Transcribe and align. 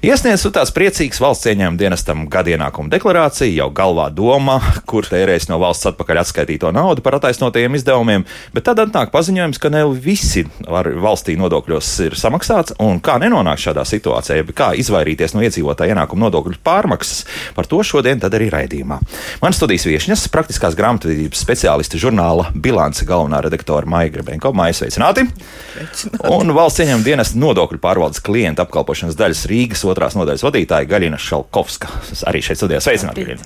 Iesniedz 0.00 0.46
tās 0.48 0.70
priecīgas 0.72 1.18
valsts 1.20 1.44
ieņēmuma 1.50 1.76
dienestam 1.76 2.22
gadienākuma 2.32 2.88
deklarāciju, 2.88 3.52
jau 3.52 3.66
galvā 3.76 4.06
doma, 4.08 4.54
kur 4.88 5.04
tērēs 5.04 5.50
no 5.50 5.58
valsts 5.60 5.90
atpakaļ 5.90 6.22
atskaitīto 6.22 6.70
naudu 6.72 7.04
par 7.04 7.18
attaisnotajiem 7.18 7.76
izdevumiem, 7.76 8.24
bet 8.56 8.64
tad 8.64 8.80
atnāk 8.80 9.12
paziņojums, 9.12 9.60
ka 9.60 9.68
ne 9.74 9.82
visi 9.92 10.46
valstī 10.64 11.34
nodokļos 11.36 11.90
ir 12.06 12.16
samaksāts, 12.16 12.78
un 12.80 12.96
kā 13.04 13.18
nenonākt 13.20 13.60
šādā 13.66 13.84
situācijā, 13.84 14.46
kā 14.56 14.70
izvairīties 14.80 15.36
no 15.36 15.44
iedzīvotāja 15.44 15.92
ienākuma 15.92 16.30
nodokļu 16.30 16.62
pārmaksas, 16.64 17.26
par 17.58 17.68
to 17.68 17.82
šodien 17.84 18.24
tad 18.24 18.38
arī 18.40 18.48
raidījumā. 18.56 19.02
Man 19.44 19.56
studijas 19.56 19.84
viesņas, 19.90 20.24
praktiskās 20.32 20.78
grāmatvedības 20.80 21.44
speciāliste 21.44 22.00
žurnāla 22.00 22.48
bilance 22.56 23.04
galvenā 23.04 23.44
redaktora 23.44 23.84
Maija 23.84 24.16
Grebenko. 24.16 24.56
Maija, 24.56 24.80
sveicināti! 24.80 25.28
sveicināti. 25.28 26.24
Un 26.32 26.52
valsts 26.56 26.82
ieņēmuma 26.82 27.04
dienesta 27.04 27.38
nodokļu 27.40 27.80
pārvaldes 27.82 28.22
klienta 28.24 28.64
apkalpošanas 28.64 29.18
daļas 29.18 29.44
Rīgas 29.50 29.84
otrās 29.92 30.16
nodaļas 30.18 30.46
vadītāja 30.46 30.88
Gaļina 30.90 31.20
Šalkovska. 31.20 31.92
Arī 32.30 32.42
šeit 32.44 32.60
studijā 32.60 32.82
sveicināti. 32.84 33.38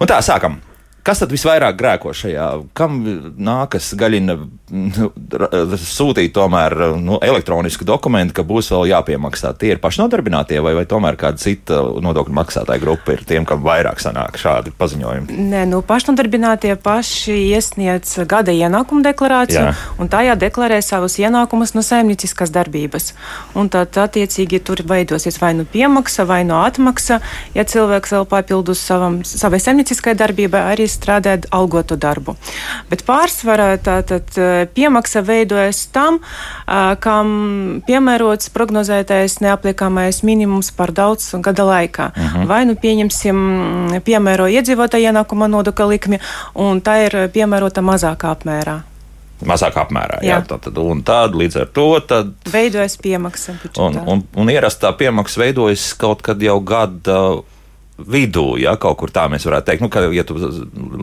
Un 0.00 0.10
tā 0.10 0.20
sākam. 0.24 0.60
Kas 1.02 1.18
tad 1.18 1.32
visvairāk 1.34 1.74
grēko 1.80 2.12
šajā? 2.14 2.48
Kam 2.78 3.00
nākas 3.42 3.90
gaļina 3.98 4.36
nu, 4.72 5.08
sūtīt 5.82 6.30
tomēr 6.36 6.76
nu, 7.02 7.16
elektronisku 7.22 7.86
dokumentu, 7.88 8.36
ka 8.36 8.44
būs 8.46 8.70
vēl 8.70 8.92
jāpiemaksā? 8.92 9.50
Tie 9.58 9.72
ir 9.74 9.80
pašnodarbinātie 9.82 10.60
vai, 10.62 10.76
vai 10.78 10.84
tomēr 10.88 11.18
kāda 11.18 11.42
cita 11.42 11.80
nodokļu 12.02 12.36
maksātāja 12.38 12.82
grupa 12.82 13.16
ir 13.16 13.24
tiem, 13.26 13.46
kam 13.48 13.64
vairāk 13.66 13.98
sanāk 14.02 14.38
šādi 14.38 14.70
paziņojumi? 14.78 15.40
Nē, 15.50 15.64
nu 15.72 15.82
pašnodarbinātie 15.86 16.76
paši 16.82 17.34
iesniedz 17.50 18.14
gada 18.30 18.54
ienākumu 18.54 19.02
deklarāciju 19.08 19.66
Jā. 19.72 19.74
un 19.98 20.12
tajā 20.12 20.38
deklarē 20.38 20.78
savus 20.86 21.18
ienākumus 21.18 21.74
no 21.74 21.82
saimnieciskas 21.82 22.54
darbības. 22.54 23.10
Un 23.58 23.72
tad 23.74 23.98
attiecīgi 23.98 24.62
tur 24.62 24.84
veidosies 24.86 25.40
vai 25.42 25.50
nu 25.58 25.66
piemaksa 25.66 26.28
vai 26.30 26.44
no 26.46 26.62
atmaksa, 26.62 27.18
ja 27.58 27.66
cilvēks 27.66 28.14
vēl 28.14 28.30
papildus 28.30 28.86
savam, 28.86 29.20
savai 29.26 29.58
saimnieciskai 29.62 30.14
darbībai 30.18 30.62
arī 30.70 30.91
strādāt 30.92 31.48
algotu 31.50 31.96
darbu. 31.96 32.36
Bet 32.90 33.04
pārsvarā 33.08 33.70
tātad 33.82 34.28
e, 34.36 34.66
piemaksa 34.74 35.24
veidojas 35.26 35.86
tam, 35.92 36.20
kam 37.02 37.82
piemērots 37.86 38.52
prognozētais 38.54 39.40
neapliekamais 39.44 40.22
minimums 40.26 40.70
par 40.76 40.92
daudz 40.94 41.32
gada 41.42 41.66
laikā. 41.68 42.12
Uh 42.12 42.22
mhm. 42.22 42.36
-huh. 42.36 42.46
Vai 42.46 42.64
nu 42.64 42.74
pieņemsim 42.74 43.36
piemēro 44.04 44.46
iedzīvotāja 44.46 45.12
ienākuma 45.12 45.48
nodokļa 45.48 45.88
likmi, 45.88 46.20
un 46.54 46.80
tā 46.80 47.06
ir 47.06 47.28
piemērota 47.32 47.80
mazākā 47.80 48.30
apmērā 48.30 48.80
mazākā 49.46 49.86
apmērā. 49.86 50.20
Jā. 50.22 50.40
Jā, 50.40 50.58
tad, 50.58 50.78
un 50.78 51.02
tad 51.06 51.36
līdz 51.38 51.60
ar 51.62 51.70
to 51.74 51.86
tad, 52.08 52.34
veidojas 52.52 52.96
piemaksa. 53.02 53.56
Un, 53.80 53.98
un, 54.06 54.24
un 54.36 54.52
ierastā 54.52 54.92
piemaksa 54.98 55.42
veidojas 55.44 55.92
kaut 55.98 56.22
kad 56.22 56.42
jau 56.42 56.58
gada 56.60 57.18
vidū, 58.08 58.56
ja 58.60 58.74
kaut 58.80 58.98
kur 59.00 59.12
tā 59.14 59.24
mēs 59.32 59.46
varētu 59.48 59.68
teikt, 59.68 59.84
nu, 59.84 59.90
ka, 59.92 60.04
ja 60.14 60.24
tu 60.26 60.36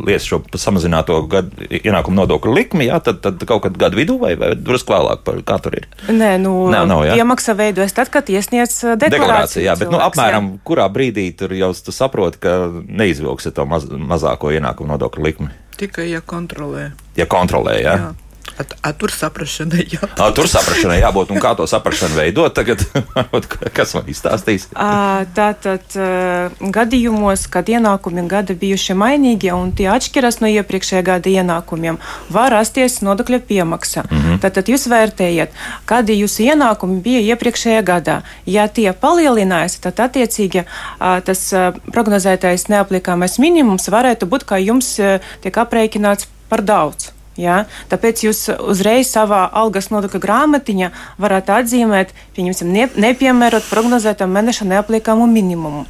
liec 0.08 0.25
šo 0.25 0.42
samazināto 0.59 1.19
gadu, 1.31 1.67
ienākumu 1.69 2.22
nodokļu 2.22 2.55
likmi, 2.55 2.88
ja, 2.89 3.00
tad, 3.03 3.22
tad 3.23 3.42
kaut 3.50 3.64
kad 3.66 3.80
gadu 3.80 4.00
vidū 4.00 4.17
vai, 4.22 4.33
vai 4.39 4.52
drusku 4.58 4.94
vēlāk, 4.95 5.23
par, 5.27 5.42
kā 5.47 5.59
tur 5.64 5.80
ir? 5.80 5.89
Nē, 6.08 6.36
nu, 6.44 6.53
Nē, 6.73 6.83
nav, 6.89 7.05
ja? 7.09 7.17
iemaksa 7.20 7.55
veidojas 7.59 7.95
tad, 7.97 8.11
kad 8.14 8.30
iesniedz 8.30 8.77
uh, 8.83 8.95
deklarāciju. 8.95 9.15
deklarāciju 9.17 9.65
jā, 9.65 9.77
bet, 9.80 9.92
nu, 9.93 10.02
apmēram, 10.04 10.54
jā. 10.55 10.64
kurā 10.70 10.88
brīdī 10.93 11.30
tur 11.39 11.55
jau 11.58 11.71
tu 11.73 11.95
saproti, 11.95 12.42
ka 12.43 12.55
neizvilksi 12.86 13.54
to 13.55 13.67
maz, 13.70 13.88
mazāko 13.89 14.54
ienākumu 14.55 14.93
nodokļu 14.95 15.30
likmi? 15.30 15.52
Tikai, 15.80 16.09
ja 16.11 16.20
kontrolē. 16.26 16.89
Ja 17.15 17.30
kontrolē, 17.30 17.77
jā. 17.80 17.95
jā. 17.95 18.28
At, 18.59 18.73
at, 18.83 18.97
tur 18.99 19.11
saprašanai 19.14 19.86
jābūt. 19.93 20.17
A, 20.20 20.30
tur 20.36 20.49
saprašanai 20.52 20.97
jābūt. 20.99 21.31
Un 21.31 21.39
kā 21.39 21.53
to 21.55 21.64
saprašanu 21.70 22.17
veidot? 22.20 22.52
Tagad, 22.55 22.81
kas 23.77 23.93
man 23.95 24.09
izstāstīs? 24.11 24.67
Tātad 25.37 25.95
gadījumos, 26.75 27.45
kad 27.52 27.70
ienākumi 27.71 28.25
gada 28.27 28.55
bijuši 28.59 28.97
mainīgi 28.99 29.53
un 29.55 29.71
tie 29.75 29.87
atšķiras 29.93 30.42
no 30.43 30.52
iepriekšējā 30.52 31.03
gada 31.08 31.31
ienākumiem, 31.31 31.99
var 32.33 32.52
rasties 32.58 32.99
nodokļa 33.05 33.39
piemaksa. 33.47 34.03
Mm 34.09 34.17
-hmm. 34.23 34.42
Tātad 34.43 34.71
jūs 34.71 34.89
vērtējat, 34.91 35.55
kādi 35.87 36.20
jūsu 36.20 36.49
ienākumi 36.49 36.99
bija 37.05 37.21
iepriekšējā 37.31 37.86
gadā. 37.87 38.21
Ja 38.45 38.67
tie 38.67 38.91
palielinājās, 38.91 39.80
tad 39.80 39.99
attiecīgi 40.03 40.65
tas 40.99 41.45
prognozētais 41.93 42.67
neapliekāmais 42.67 43.39
minimums 43.39 43.87
varētu 43.87 44.26
būt, 44.26 44.43
ka 44.43 44.59
jums 44.59 44.97
tiek 45.41 45.64
aprēķināts 45.64 46.27
par 46.49 46.65
daudz. 46.65 47.14
Ja? 47.39 47.64
Tāpēc 47.92 48.26
jūs 48.27 48.45
uzreiz 48.60 49.11
savā 49.14 49.45
algas 49.61 49.89
nodokļa 49.94 50.23
grāmatiņā 50.26 50.92
varat 51.22 51.54
atzīmēt, 51.60 52.11
pieņemsim, 52.36 52.73
ne, 52.76 52.89
nepiemērot 53.08 53.70
prognozētam 53.72 54.36
mēneša 54.36 54.67
neapliekamu 54.73 55.30
minimumu 55.30 55.88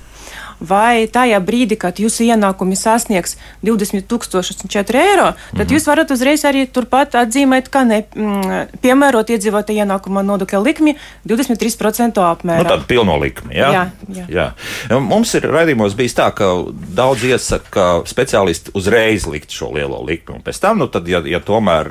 vai 0.60 1.08
tajā 1.12 1.40
brīdī, 1.44 1.78
kad 1.80 2.00
jūsu 2.00 2.26
ienākumi 2.28 2.78
sasniegs 2.78 3.38
20,004 3.66 5.00
eiro, 5.00 5.32
tad 5.54 5.66
mhm. 5.66 5.74
jūs 5.76 5.88
varat 5.90 6.12
uzreiz 6.14 6.44
arī 6.48 6.66
turpat 6.72 7.16
atzīmēt, 7.20 7.70
ka 7.72 7.86
ne, 7.88 8.02
mm, 8.04 8.80
piemērot 8.84 9.32
iedzīvotāju 9.36 9.84
ienākuma 9.86 10.24
nodokļa 10.28 10.62
likmi 10.64 10.96
23% 11.30 12.22
apmērā. 12.26 12.66
Nu, 12.66 12.72
tāda 12.74 12.88
pilno 12.90 13.16
likmi, 13.22 13.56
jā? 13.58 13.72
Jā, 13.76 13.86
jā. 14.20 14.28
jā. 14.36 15.00
Mums 15.00 15.34
ir 15.40 15.48
raidījumos 15.50 15.96
bijis 15.98 16.18
tā, 16.18 16.30
ka 16.36 16.52
daudz 16.96 17.24
iesaka 17.30 17.88
speciālisti 18.10 18.76
uzreiz 18.78 19.28
likt 19.30 19.56
šo 19.56 19.72
lielo 19.76 20.02
likmi, 20.06 20.38
un 20.40 20.46
pēc 20.46 20.62
tam, 20.64 20.82
nu, 20.84 20.90
tad, 20.92 21.08
ja, 21.10 21.22
ja 21.28 21.42
tomēr 21.44 21.90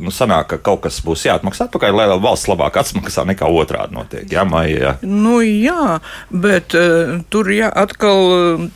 nu, 0.00 0.14
sanāk, 0.14 0.54
ka 0.54 0.60
kaut 0.70 0.84
kas 0.86 1.02
būs 1.04 1.26
jāatmaksā 1.28 1.68
atpakaļ, 1.68 1.96
lai 1.96 2.08
valsts 2.22 2.48
labāk 2.50 2.78
atmaksā 2.80 3.26
nekā 3.28 3.48
otrādi 3.50 3.96
notiek, 3.96 4.26
jā, 4.32 4.46
maija, 4.48 4.78
jā? 4.80 4.92
Nu, 5.04 5.38
jā, 5.44 5.98
bet 6.30 6.76
uh, 6.78 7.18
tur 7.32 7.50
jā, 7.52 7.68
atkal 7.84 8.05
atkal 8.06 8.70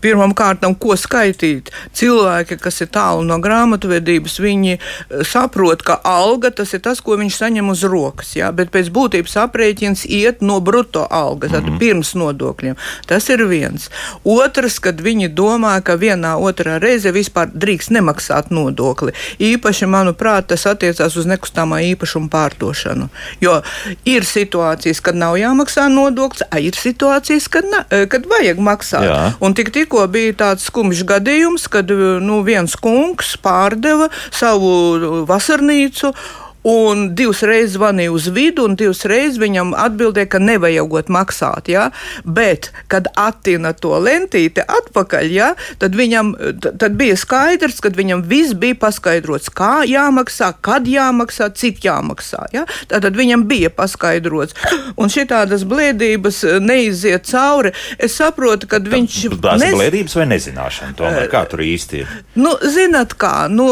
Pirmām 0.00 0.34
kārtām, 0.36 0.74
ko 0.78 0.96
skaitīt? 0.96 1.70
Cilvēki, 1.96 2.58
kas 2.62 2.80
ir 2.84 2.90
tālu 2.94 3.24
no 3.26 3.38
grāmatvedības, 3.42 4.38
viņi 4.42 4.76
eh, 4.76 4.82
saprot, 5.28 5.82
ka 5.86 5.98
alga 6.04 6.50
tas 6.50 6.74
ir 6.74 6.82
tas, 6.84 7.00
ko 7.00 7.16
viņš 7.20 7.38
saņem 7.42 7.72
uz 7.72 7.84
rokas. 7.88 8.34
Ja? 8.38 8.52
Bet 8.52 8.72
pēc 8.74 8.90
būtības 8.94 9.36
aprēķins 9.44 10.06
iet 10.08 10.42
no 10.42 10.60
bruto 10.60 11.06
algas, 11.10 11.52
mm 11.52 11.66
-hmm. 11.66 11.78
pirms 11.78 12.14
nodokļiem. 12.14 12.76
Tas 13.06 13.28
ir 13.28 13.44
viens. 13.48 13.90
Otrs, 14.24 14.78
kad 14.78 15.00
viņi 15.00 15.28
domā, 15.34 15.80
ka 15.82 15.96
vienā 15.96 16.34
otrā 16.36 16.78
reize 16.82 17.12
vispār 17.12 17.50
drīkst 17.54 17.90
nemaksāt 17.90 18.50
nodokli. 18.50 19.12
Īpaši, 19.38 19.86
manuprāt, 19.86 20.46
tas 20.52 20.66
attiecās 20.66 21.16
uz 21.16 21.26
nekustamā 21.26 21.82
īpašuma 21.92 22.28
pārdošanu. 22.32 23.08
Jo 23.40 23.62
ir 24.04 24.24
situācijas, 24.24 25.00
kad 25.00 25.18
nav 25.18 25.36
jāmaksā 25.36 25.88
nodoklis, 25.92 26.42
a 26.50 26.60
ir 26.62 26.76
situācijas, 26.78 27.48
kad, 27.48 27.64
na, 27.64 27.84
eh, 27.90 28.06
kad 28.06 28.26
vajag 28.26 28.58
maksāt. 28.58 29.06
Jā. 29.08 29.32
Un 29.40 29.54
tik 29.54 29.72
tikko 29.82 30.06
bija 30.14 30.34
tāds 30.44 30.68
skumjš 30.70 31.02
gadījums, 31.08 31.66
kad 31.72 31.90
nu, 32.22 32.40
viens 32.46 32.76
kungs 32.78 33.34
pārdeva 33.42 34.08
savu 34.30 35.24
vasarnīcu 35.26 36.12
Un 36.68 37.08
divas 37.18 37.42
reizes 37.46 37.74
zvanīja 37.74 38.12
uz 38.14 38.28
vidu, 38.30 38.68
un 38.68 38.76
divas 38.78 39.02
reizes 39.10 39.40
viņam 39.42 39.72
atbildēja, 39.78 40.28
ka 40.30 40.38
nevajagot 40.42 41.08
maksāt. 41.10 41.70
Ja? 41.72 41.88
Bet, 42.22 42.70
kad 42.92 43.08
attina 43.18 43.72
to 43.74 43.96
lentīti 43.98 44.62
atpakaļ, 44.62 45.30
ja? 45.34 45.52
tad 45.82 45.96
viņam 45.98 46.34
tad 46.62 46.94
bija 46.98 47.16
skaidrs, 47.18 47.80
ka 47.82 47.90
viņam 47.96 48.22
viss 48.30 48.54
bija 48.58 48.78
paskaidrots, 48.78 49.50
kā 49.50 49.82
jāmaksā, 49.88 50.52
kad 50.62 50.86
jāmaksā, 50.86 51.50
cik 51.58 51.82
jāmaksā. 51.86 52.46
Ja? 52.54 52.66
Tad 52.92 53.10
viņam 53.18 53.46
bija 53.50 53.72
paskaidrots. 53.74 54.54
Un 55.00 55.10
šitādas 55.12 55.64
blēdības 55.68 56.42
neiziet 56.62 57.26
cauri. 57.30 57.72
Es 57.98 58.14
saprotu, 58.20 58.68
ka 58.70 58.78
viņš. 58.82 59.18
Tas 59.42 59.66
ir 59.66 59.74
blēdības 59.74 60.14
vai 60.20 60.28
nezināšana? 60.36 60.94
Tomēr, 60.98 61.26
kā 61.32 61.42
tur 61.50 61.64
īsti 61.64 62.04
ir? 62.04 62.14
Nu, 62.38 62.54
zinat 62.62 63.16
kā, 63.18 63.48
nu, 63.50 63.66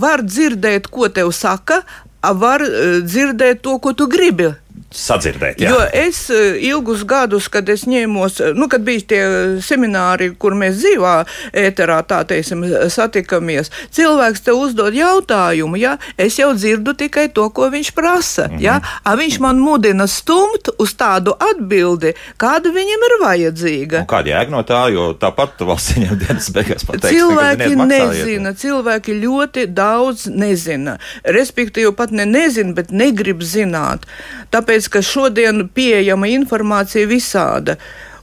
var 0.00 0.22
dzirdēt, 0.26 0.86
ko 0.92 1.10
tev 1.10 1.34
saka 1.34 1.82
var 2.22 2.64
eh, 2.64 3.00
dzirdēt 3.04 3.62
to, 3.64 3.78
ko 3.78 3.92
tu 3.96 4.08
gribi 4.10 4.52
sadzirdēt. 4.90 5.60
Jā. 5.62 5.70
Jo 5.70 5.82
es 5.94 6.24
eh, 6.34 6.58
ilgus 6.66 7.04
gadus, 7.06 7.46
kad 7.52 7.68
es 7.70 7.84
ņēmos, 7.86 8.40
eh, 8.42 8.54
nu, 8.58 8.66
kad 8.70 8.82
bija 8.86 9.04
tie 9.12 9.20
semināri, 9.62 10.32
kur 10.38 10.56
mēs 10.58 10.80
dzīvā 10.80 11.14
ēterā, 11.62 12.00
tā 12.10 12.22
teiksim, 12.26 12.64
satikamies, 12.90 13.70
cilvēks 13.94 14.42
te 14.46 14.54
uzdod 14.56 14.96
jautājumu, 14.96 15.78
ja 15.78 15.96
es 16.18 16.38
jau 16.40 16.50
dzirdu 16.56 16.96
tikai 16.98 17.28
to, 17.34 17.46
ko 17.54 17.70
viņš 17.70 17.92
prasa. 17.94 18.48
Mm 18.48 18.56
-hmm. 18.56 18.62
ja? 18.62 18.80
A 19.04 19.14
viņš 19.16 19.38
man 19.40 19.62
mudina 19.62 20.06
stumt 20.06 20.72
uz 20.78 20.94
tādu 20.94 21.36
atbildi, 21.38 22.14
kāda 22.38 22.74
viņam 22.74 23.06
ir 23.08 23.16
vajadzīga. 23.22 23.98
Un 24.00 24.10
kāda 24.10 24.34
jēga 24.34 24.50
no 24.50 24.62
tā, 24.62 24.82
jo 24.92 25.12
tāpat 25.14 25.62
valsts 25.62 25.94
viņam 25.96 26.18
dienas 26.18 26.50
beigās 26.50 26.84
pateiks. 26.86 27.14
Cilvēki 27.14 27.76
nezina, 27.86 28.54
cilvēki 28.54 29.20
ļoti 29.22 29.66
daudz 29.66 30.26
nezina. 30.26 30.98
Respektīvi 31.24 31.94
pat 31.94 32.10
ne 32.10 32.26
nezina, 32.26 32.74
bet 32.74 32.90
negrib 32.90 33.42
zināt. 33.42 34.02
Tāpēc 34.50 34.59
tāpēc, 34.60 34.92
ka 34.92 35.02
šodien 35.02 35.66
pieejama 35.74 36.30
informācija 36.36 37.08
visāda. 37.10 37.80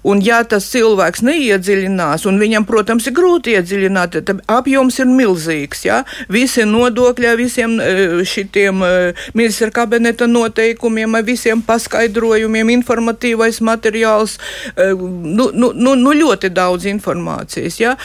Un, 0.08 0.22
ja 0.24 0.38
tas 0.48 0.70
cilvēks 0.72 1.24
neiedziļinās, 1.26 2.24
un 2.30 2.38
viņam, 2.40 2.64
protams, 2.70 3.10
ir 3.10 3.16
grūti 3.18 3.58
iedziļināt, 3.58 4.20
tad 4.30 4.44
apjoms 4.48 5.02
ir 5.02 5.10
milzīgs. 5.10 5.84
Ja? 5.84 5.98
Visi 6.32 6.64
nodokļi, 6.70 7.34
visiem 7.40 7.76
e, 7.82 7.90
šitiem 8.28 8.86
e, 8.86 8.92
ministra 9.36 9.68
kabineta 9.74 10.30
noteikumiem, 10.30 11.20
visiem 11.28 11.64
paskaidrojumiem, 11.66 12.72
informatīvais 12.78 13.60
materiāls, 13.66 14.38
e, 14.76 14.94
nu, 14.96 15.50
nu, 15.52 15.74
nu, 15.76 15.98
nu 16.00 16.16
ļoti 16.22 16.54
daudz 16.56 16.88
informācijas. 16.88 17.82
Ja? 17.82 17.98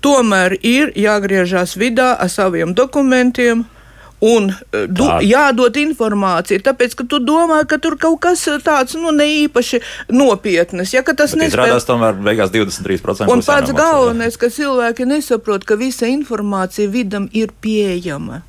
Tomēr 0.00 0.56
ir 0.62 0.94
jāgriežās 0.96 1.76
vidā 1.76 2.14
ar 2.14 2.32
saviem 2.32 2.72
dokumentiem, 2.78 3.66
un 4.24 4.48
eh, 4.50 4.86
du, 4.88 5.08
jādod 5.26 5.76
informācija, 5.80 6.62
tāpēc, 6.64 6.96
ka 6.98 7.06
tu 7.10 7.20
domā, 7.20 7.60
ka 7.68 7.78
tur 7.82 7.98
kaut 8.00 8.22
kas 8.24 8.46
tāds 8.64 8.96
nu, 9.00 9.12
neīpaši 9.12 9.82
nopietnas. 10.14 10.94
Ja, 10.96 11.04
tas 11.04 11.36
izrādās 11.36 11.86
tomēr 11.88 12.16
beigās 12.16 12.54
23%. 12.54 13.28
Un 13.30 13.44
pats 13.44 13.74
galvenais, 13.76 14.40
ka 14.40 14.50
cilvēki 14.52 15.08
nesaprot, 15.10 15.66
ka 15.68 15.78
visa 15.80 16.08
informācija 16.10 16.90
vidam 16.90 17.28
ir 17.32 17.52
pieejama. 17.60 18.42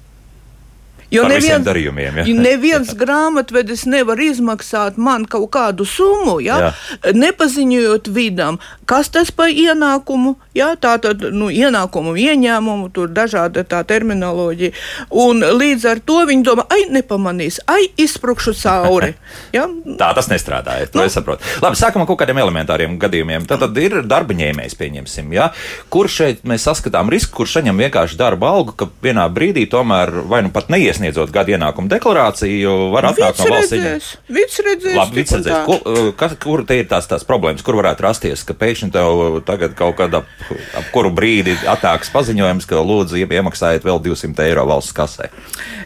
Jo 1.13 1.25
neviens, 1.29 1.63
darījumiem, 1.65 2.21
ja? 2.21 2.25
neviens 2.33 2.91
grāmatvedis 2.97 3.85
nevar 3.89 4.19
izmaksāt 4.21 4.97
man 4.97 5.27
kaut 5.29 5.51
kādu 5.53 5.85
summu, 5.87 6.39
ja? 6.43 6.73
Nepaziņojot 7.05 8.09
vidam, 8.15 8.57
kas 8.89 9.11
tas 9.13 9.31
par 9.31 9.53
ienākumu, 9.53 10.35
ja? 10.57 10.71
tā 10.79 10.95
tad 11.03 11.21
nu, 11.35 11.51
ienākumu, 11.53 12.15
ieņēmumu, 12.17 12.89
tur 12.95 13.11
dažāda 13.13 13.65
tā 13.67 13.83
terminoloģija. 13.87 14.73
Un 15.21 15.45
līdz 15.59 15.87
ar 15.91 16.01
to 16.05 16.23
viņi 16.29 16.47
domā, 16.47 16.65
ai, 16.73 16.87
nepamanīs, 16.95 17.61
ai, 17.69 17.83
izsprukšu 17.97 18.55
cauri. 18.63 19.13
Ja? 19.55 19.67
tā 19.99 20.09
tas 20.15 20.27
nestrādāja, 20.27 20.87
to 20.91 20.99
nu. 20.99 21.05
es 21.07 21.13
saprotu. 21.15 21.45
Labi, 21.63 21.77
sākam 21.79 22.01
ar 22.03 22.07
kaut 22.09 22.17
kādiem 22.19 22.39
elementāriem 22.41 22.95
gadījumiem. 22.99 23.45
Tad, 23.47 23.61
tad 23.61 23.77
ir 23.79 24.01
darba 24.07 24.35
ņēmējs, 24.35 24.75
pieņemsim, 24.79 25.29
ja? 25.35 25.49
kur 25.93 26.09
šeit 26.11 26.43
mēs 26.47 26.65
saskatām 26.67 27.11
risku, 27.13 27.35
kurš 27.39 27.59
saņem 27.59 27.83
vienkārši 27.85 28.19
darba 28.19 28.49
algu, 28.55 28.75
ka 28.77 28.89
vienā 29.03 29.27
brīdī 29.31 29.67
tomēr 29.71 30.11
vai 30.27 30.41
nu 30.45 30.51
pat 30.55 30.71
neies 30.73 30.95
iesniedzot 30.95 31.31
gada 31.35 31.55
ienākumu 31.55 31.91
deklarāciju, 31.91 32.73
var 32.93 33.09
atnākt 33.11 33.41
no 33.41 33.49
valsts 33.51 33.75
ieņēmuma. 33.75 34.11
Viņš 34.37 34.57
redzēs, 34.67 34.95
Labi, 34.97 35.17
viņš 35.19 35.33
redzēs. 35.35 35.57
Ko, 35.67 35.77
kas, 36.19 36.35
kur 36.41 36.63
te 36.67 36.79
ir 36.79 36.87
tās, 36.91 37.09
tās 37.11 37.25
problēmas, 37.27 37.63
kur 37.65 37.77
varētu 37.79 38.05
rasties, 38.05 38.45
ka 38.47 38.55
pēkšņi 38.57 38.91
tev 38.95 39.39
tagad 39.47 39.75
kaut 39.77 39.97
kādā 39.99 40.23
ap, 40.51 40.89
kuru 40.93 41.11
brīdi 41.15 41.55
atnāks 41.69 42.11
paziņojums, 42.13 42.67
ka 42.69 42.81
lūdzu 42.83 43.21
iemaksājiet 43.23 43.85
vēl 43.87 44.01
200 44.05 44.47
eiro 44.49 44.65
valsts 44.69 44.95
kasē? 44.95 45.29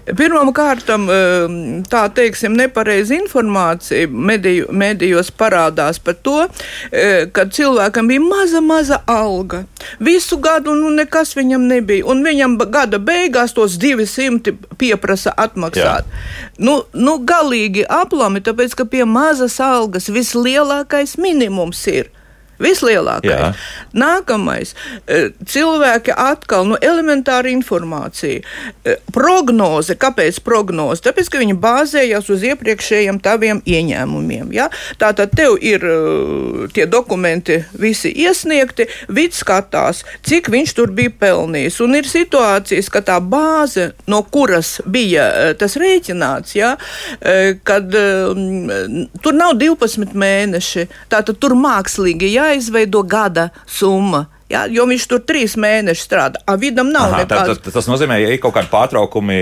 Pirmām 0.09 0.51
kārtām, 0.55 1.05
um, 1.11 1.57
tā 1.89 2.05
teiksim, 2.15 2.55
nepareiza 2.57 3.17
informācija 3.19 4.09
mediju, 4.09 4.69
medijos 4.71 5.29
parādās 5.31 6.01
par 6.01 6.17
to, 6.23 6.37
uh, 6.47 7.27
ka 7.31 7.45
cilvēkam 7.45 8.09
bija 8.09 8.25
maza, 8.25 8.63
maza 8.65 9.01
alga. 9.07 9.63
Visu 10.03 10.39
gadu 10.41 10.73
nu, 10.75 10.89
nekas 10.93 11.35
viņam 11.37 11.67
nebija, 11.69 12.07
un 12.09 12.25
viņam 12.25 12.57
gada 12.71 12.99
beigās 12.99 13.53
tos 13.55 13.77
200 13.79 14.57
pieprasīja 14.79 14.99
pieprasa 14.99 15.33
atmaksāt. 15.37 16.07
Jā. 16.07 16.55
Nu, 16.59 16.79
nu, 16.93 17.17
galīgi 17.23 17.85
aplami, 17.85 18.41
tāpēc 18.45 18.75
ka 18.79 18.87
pie 18.89 19.05
mazas 19.07 19.59
algas 19.63 20.09
vislielākais 20.11 21.17
minimums 21.21 21.83
ir 21.91 22.09
Vislielākais. 22.59 23.31
Jā. 23.31 23.53
Nākamais 23.95 24.73
e,- 25.07 25.29
cilvēki 25.53 26.11
atkal, 26.11 26.67
nu, 26.67 26.75
elementāra 26.83 27.47
informācija. 27.51 28.43
E, 28.83 28.95
prognoze. 29.15 29.95
Kāpēc 29.99 30.41
prognoze? 30.43 31.01
Tāpēc, 31.05 31.29
ka 31.31 31.39
viņi 31.39 31.55
bāzējas 31.55 32.27
uz 32.29 32.43
iepriekšējiem 32.49 33.21
taviem 33.23 33.61
ieņēmumiem. 33.63 34.51
Ja? 34.55 34.67
Tātad 34.99 35.31
tev 35.39 35.55
ir 35.63 35.85
e, 35.87 36.67
tie 36.75 36.85
dokumenti 36.85 37.61
visi 37.79 38.11
iesniegti, 38.11 38.89
vids 39.07 39.39
skatās, 39.39 40.03
cik 40.27 40.51
viņš 40.51 40.75
tur 40.75 40.91
bija 40.91 41.15
pelnījis. 41.15 41.79
Un 41.85 41.95
ir 41.95 42.11
situācijas, 42.11 42.91
ka 42.91 43.03
tā 43.07 43.21
bāze, 43.23 43.93
no 44.11 44.19
kuras 44.27 44.81
bija 44.85 45.55
tas 45.59 45.77
rēķināts, 45.79 46.55
ja? 46.57 46.75
kad 47.63 47.93
tur 49.23 49.35
nav 49.35 49.55
12 49.59 50.15
mēneši, 50.17 50.85
tātad 51.11 51.39
tur 51.39 51.55
mākslīgi 51.59 52.33
jā 52.33 52.48
jāizveido 52.49 53.05
gada 53.07 53.49
summa. 53.67 54.27
Jā, 54.49 54.63
jo 54.65 54.81
viņš 54.89 55.03
tur 55.05 55.19
trīs 55.29 55.53
mēnešus 55.61 56.07
strādā. 56.07 56.39
A, 56.49 56.55
vidam 56.57 56.87
nav 56.89 57.11
Aha, 57.11 57.21
nekāds. 57.21 57.59
Tā, 57.59 57.67
tā, 57.67 57.73
tas 57.75 57.85
nozīmē, 57.85 58.15
ja 58.17 58.31
ir 58.33 58.39
kaut 58.41 58.55
kādi 58.55 58.71
pārtraukumi 58.71 59.35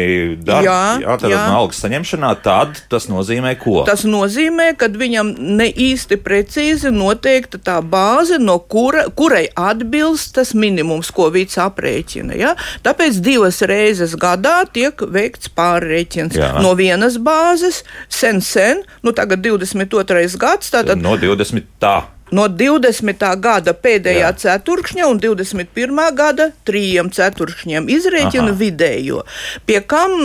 darba, 0.43 0.65
jā, 0.65 0.79
jā, 1.05 1.13
tad 1.21 1.31
jā. 1.31 1.43
algas 1.55 1.79
saņemšanā, 1.79 2.31
tad 2.43 2.81
tas 2.91 3.07
nozīmē 3.07 3.53
ko? 3.61 3.85
Tas 3.87 4.03
nozīmē, 4.03 4.73
ka 4.75 4.89
viņam 4.91 5.31
ne 5.61 5.69
īsti 5.71 6.17
precīzi 6.25 6.91
noteikta 6.91 7.61
tā 7.69 7.77
bāze, 7.79 8.35
no 8.43 8.57
kura, 8.59 9.05
kurai 9.15 9.45
atbilst 9.55 10.35
tas 10.35 10.51
minimums, 10.51 11.13
ko 11.15 11.29
vīds 11.31 11.55
aprēķina. 11.63 12.35
Ja? 12.35 12.51
Tāpēc 12.83 13.21
divas 13.23 13.61
reizes 13.63 14.17
gadā 14.19 14.57
tiek 14.67 15.07
veikts 15.07 15.47
pārreķins 15.55 16.35
jā. 16.35 16.51
no 16.59 16.75
vienas 16.75 17.15
bāzes, 17.15 17.85
sen, 18.11 18.43
sen, 18.43 18.83
nu 19.07 19.15
tagad 19.15 19.39
22. 19.47 20.27
gads. 20.35 20.75
Tātad, 20.75 20.99
no 20.99 21.15
20. 21.15 21.63
tā 21.79 21.95
no 22.35 22.47
20. 22.51 23.23
gada 23.41 23.73
pēdējā 23.77 24.25
Jā. 24.25 24.33
ceturkšņa 24.43 25.07
un 25.07 25.19
21. 25.21 26.01
gada 26.17 26.49
trījiem 26.67 27.11
ceturkšņiem 27.13 27.89
izrēķina 27.93 28.51
Aha. 28.51 28.57
vidējo. 28.59 29.23
Pie 29.67 29.79
kam 29.87 30.17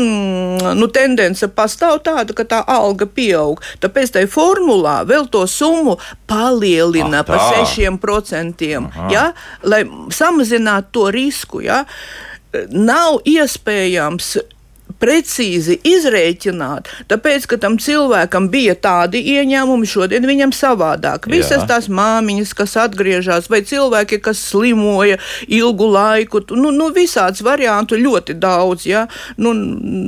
nu, 0.78 0.88
tendence 0.94 1.48
pastāv 1.48 2.00
tāda, 2.06 2.34
ka 2.36 2.46
tā 2.48 2.62
alga 2.66 3.06
pieaug. 3.06 3.62
Tāpēc 3.82 4.16
tai 4.16 4.26
formulā 4.30 5.02
vēl 5.08 5.28
to 5.32 5.44
summu 5.50 5.98
palielina 6.30 7.22
ah, 7.22 7.26
par 7.26 7.42
6%, 7.54 8.72
ja, 9.12 9.30
lai 9.62 9.84
samazinātu 10.12 10.92
to 10.92 11.08
risku. 11.14 11.62
Ja. 11.64 11.84
Nav 12.68 13.22
iespējams 13.28 14.36
precīzi 15.02 15.78
izrēķināt, 15.86 16.90
tāpēc, 17.10 17.46
ka 17.50 17.58
tam 17.62 17.78
cilvēkam 17.82 18.48
bija 18.52 18.76
tādi 18.78 19.22
ieņēmumi, 19.34 19.88
šodien 19.88 20.26
viņam 20.28 20.54
savādāk. 20.54 21.26
Visas 21.30 21.64
Jā. 21.64 21.68
tās 21.74 21.88
māmiņas, 21.90 22.54
kas 22.58 22.76
atgriežas, 22.84 23.48
vai 23.50 23.62
cilvēki, 23.66 24.20
kas 24.22 24.40
slimoja 24.52 25.18
ilgu 25.50 25.88
laiku, 25.90 26.44
nu, 26.58 26.70
nu 26.74 26.90
visāds 26.94 27.42
variantu 27.42 27.98
ļoti 27.98 28.36
daudz, 28.38 28.86
ja, 28.86 29.06
nu, 29.42 29.54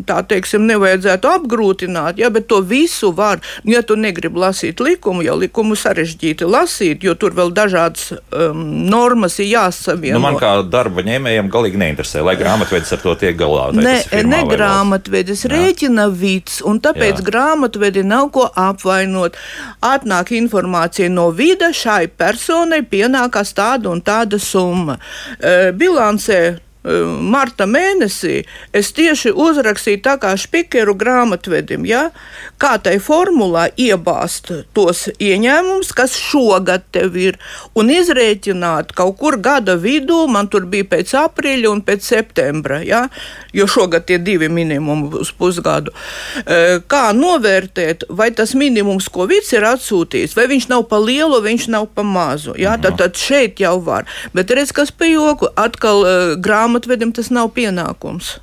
tā 0.07 0.21
teiksim, 0.31 0.67
nevajadzētu 0.71 1.33
apgrūtināt, 1.33 2.23
ja, 2.23 2.31
bet 2.35 2.47
to 2.53 2.61
visu 2.63 3.11
var, 3.17 3.43
ja 3.67 3.83
tu 3.83 3.99
negribi 3.99 4.45
lasīt 4.45 4.83
likumu, 4.85 5.25
jo 5.27 5.37
likumu 5.43 5.79
sarežģīti 5.79 6.47
lasīt, 6.47 7.03
jo 7.05 7.17
tur 7.19 7.35
vēl 7.35 7.51
dažādas 7.55 8.13
um, 8.15 8.63
normas 8.91 9.41
ir 9.43 9.51
jāsavieno. 9.57 10.21
Nu, 10.21 10.25
man 10.29 10.39
kā 10.39 10.55
darba 10.71 11.03
ņēmējiem 11.07 11.51
galīgi 11.53 11.83
neinteresē, 11.83 12.23
lai 12.25 12.37
grāmatvedis 12.39 12.95
ar 12.95 13.03
to 13.03 13.19
tiek 13.19 13.37
galā. 13.39 13.71
Ne, 13.75 13.99
ne 14.23 14.43
grāmatvedis 14.47 14.84
grāmatvedis 14.85 15.45
rēķina 15.49 16.09
vids, 16.13 16.61
un 16.63 16.81
tāpēc 16.81 17.21
Jā. 17.21 17.25
grāmatvedi 17.25 18.05
nav 18.05 18.31
ko 18.33 18.51
apvainot. 18.55 19.37
Atnāk 19.81 20.33
informācija 20.37 21.09
no 21.09 21.31
vida, 21.31 21.73
šai 21.73 22.09
personai 22.09 22.83
pienākās 22.83 23.55
tāda 23.55 23.91
un 23.91 24.03
tāda 24.03 24.39
summa. 24.39 24.99
E, 25.41 25.73
bilancē 25.73 26.59
marta 26.85 27.65
mēnesī 27.69 28.43
es 28.77 28.91
tieši 28.93 29.33
uzrakstīju 29.33 30.03
tā 30.05 30.17
kā 30.21 30.35
špikeru 30.37 30.95
grāmatvedim, 31.01 31.87
ja, 31.89 32.11
kā 32.61 32.75
tai 32.83 32.99
formulā 33.03 33.71
iebāzt 33.81 34.51
tos 34.77 35.07
ieņēmumus, 35.17 35.95
kas 35.97 36.17
šogad 36.21 36.85
tev 36.93 37.17
ir, 37.17 37.39
un 37.79 37.89
izrēķināt 37.93 38.93
kaut 38.97 39.17
kur 39.21 39.39
gada 39.41 39.79
vidū, 39.81 40.25
man 40.29 40.51
tur 40.53 40.69
bija 40.69 40.89
pēc 40.93 41.15
aprīļa 41.25 41.71
un 41.73 41.81
pēc 41.87 42.05
septembra, 42.05 42.83
ja, 42.85 43.07
jo 43.57 43.67
šogad 43.71 44.05
tie 44.09 44.19
divi 44.21 44.51
minimumi 44.53 45.09
uz 45.23 45.33
pusgadu. 45.33 45.95
E, 46.45 46.81
kā 46.91 47.07
novērtēt, 47.17 48.05
vai 48.13 48.29
tas 48.37 48.53
minimums, 48.59 49.09
ko 49.09 49.29
vids 49.31 49.55
ir 49.57 49.65
atsūtījis, 49.71 50.37
vai 50.37 50.47
viņš 50.53 50.69
nav 50.75 50.85
pa 50.91 51.01
lielu, 51.01 51.41
viņš 51.45 51.69
nav 51.73 51.89
pa 51.97 52.05
mazu, 52.05 52.53
ja, 52.61 52.77
tad, 52.77 52.99
tad 53.01 53.17
šeit 53.17 53.63
jau 53.65 53.79
var. 53.85 54.05
Bet 54.37 54.53
redz, 54.53 54.75
kas 54.77 54.93
pa 54.93 55.09
joku, 55.09 55.49
atkal 55.57 56.05
uh, 56.05 56.37
grāmatvedim 56.75 57.13
tas 57.15 57.31
nav 57.31 57.53
pienākums. 57.55 58.41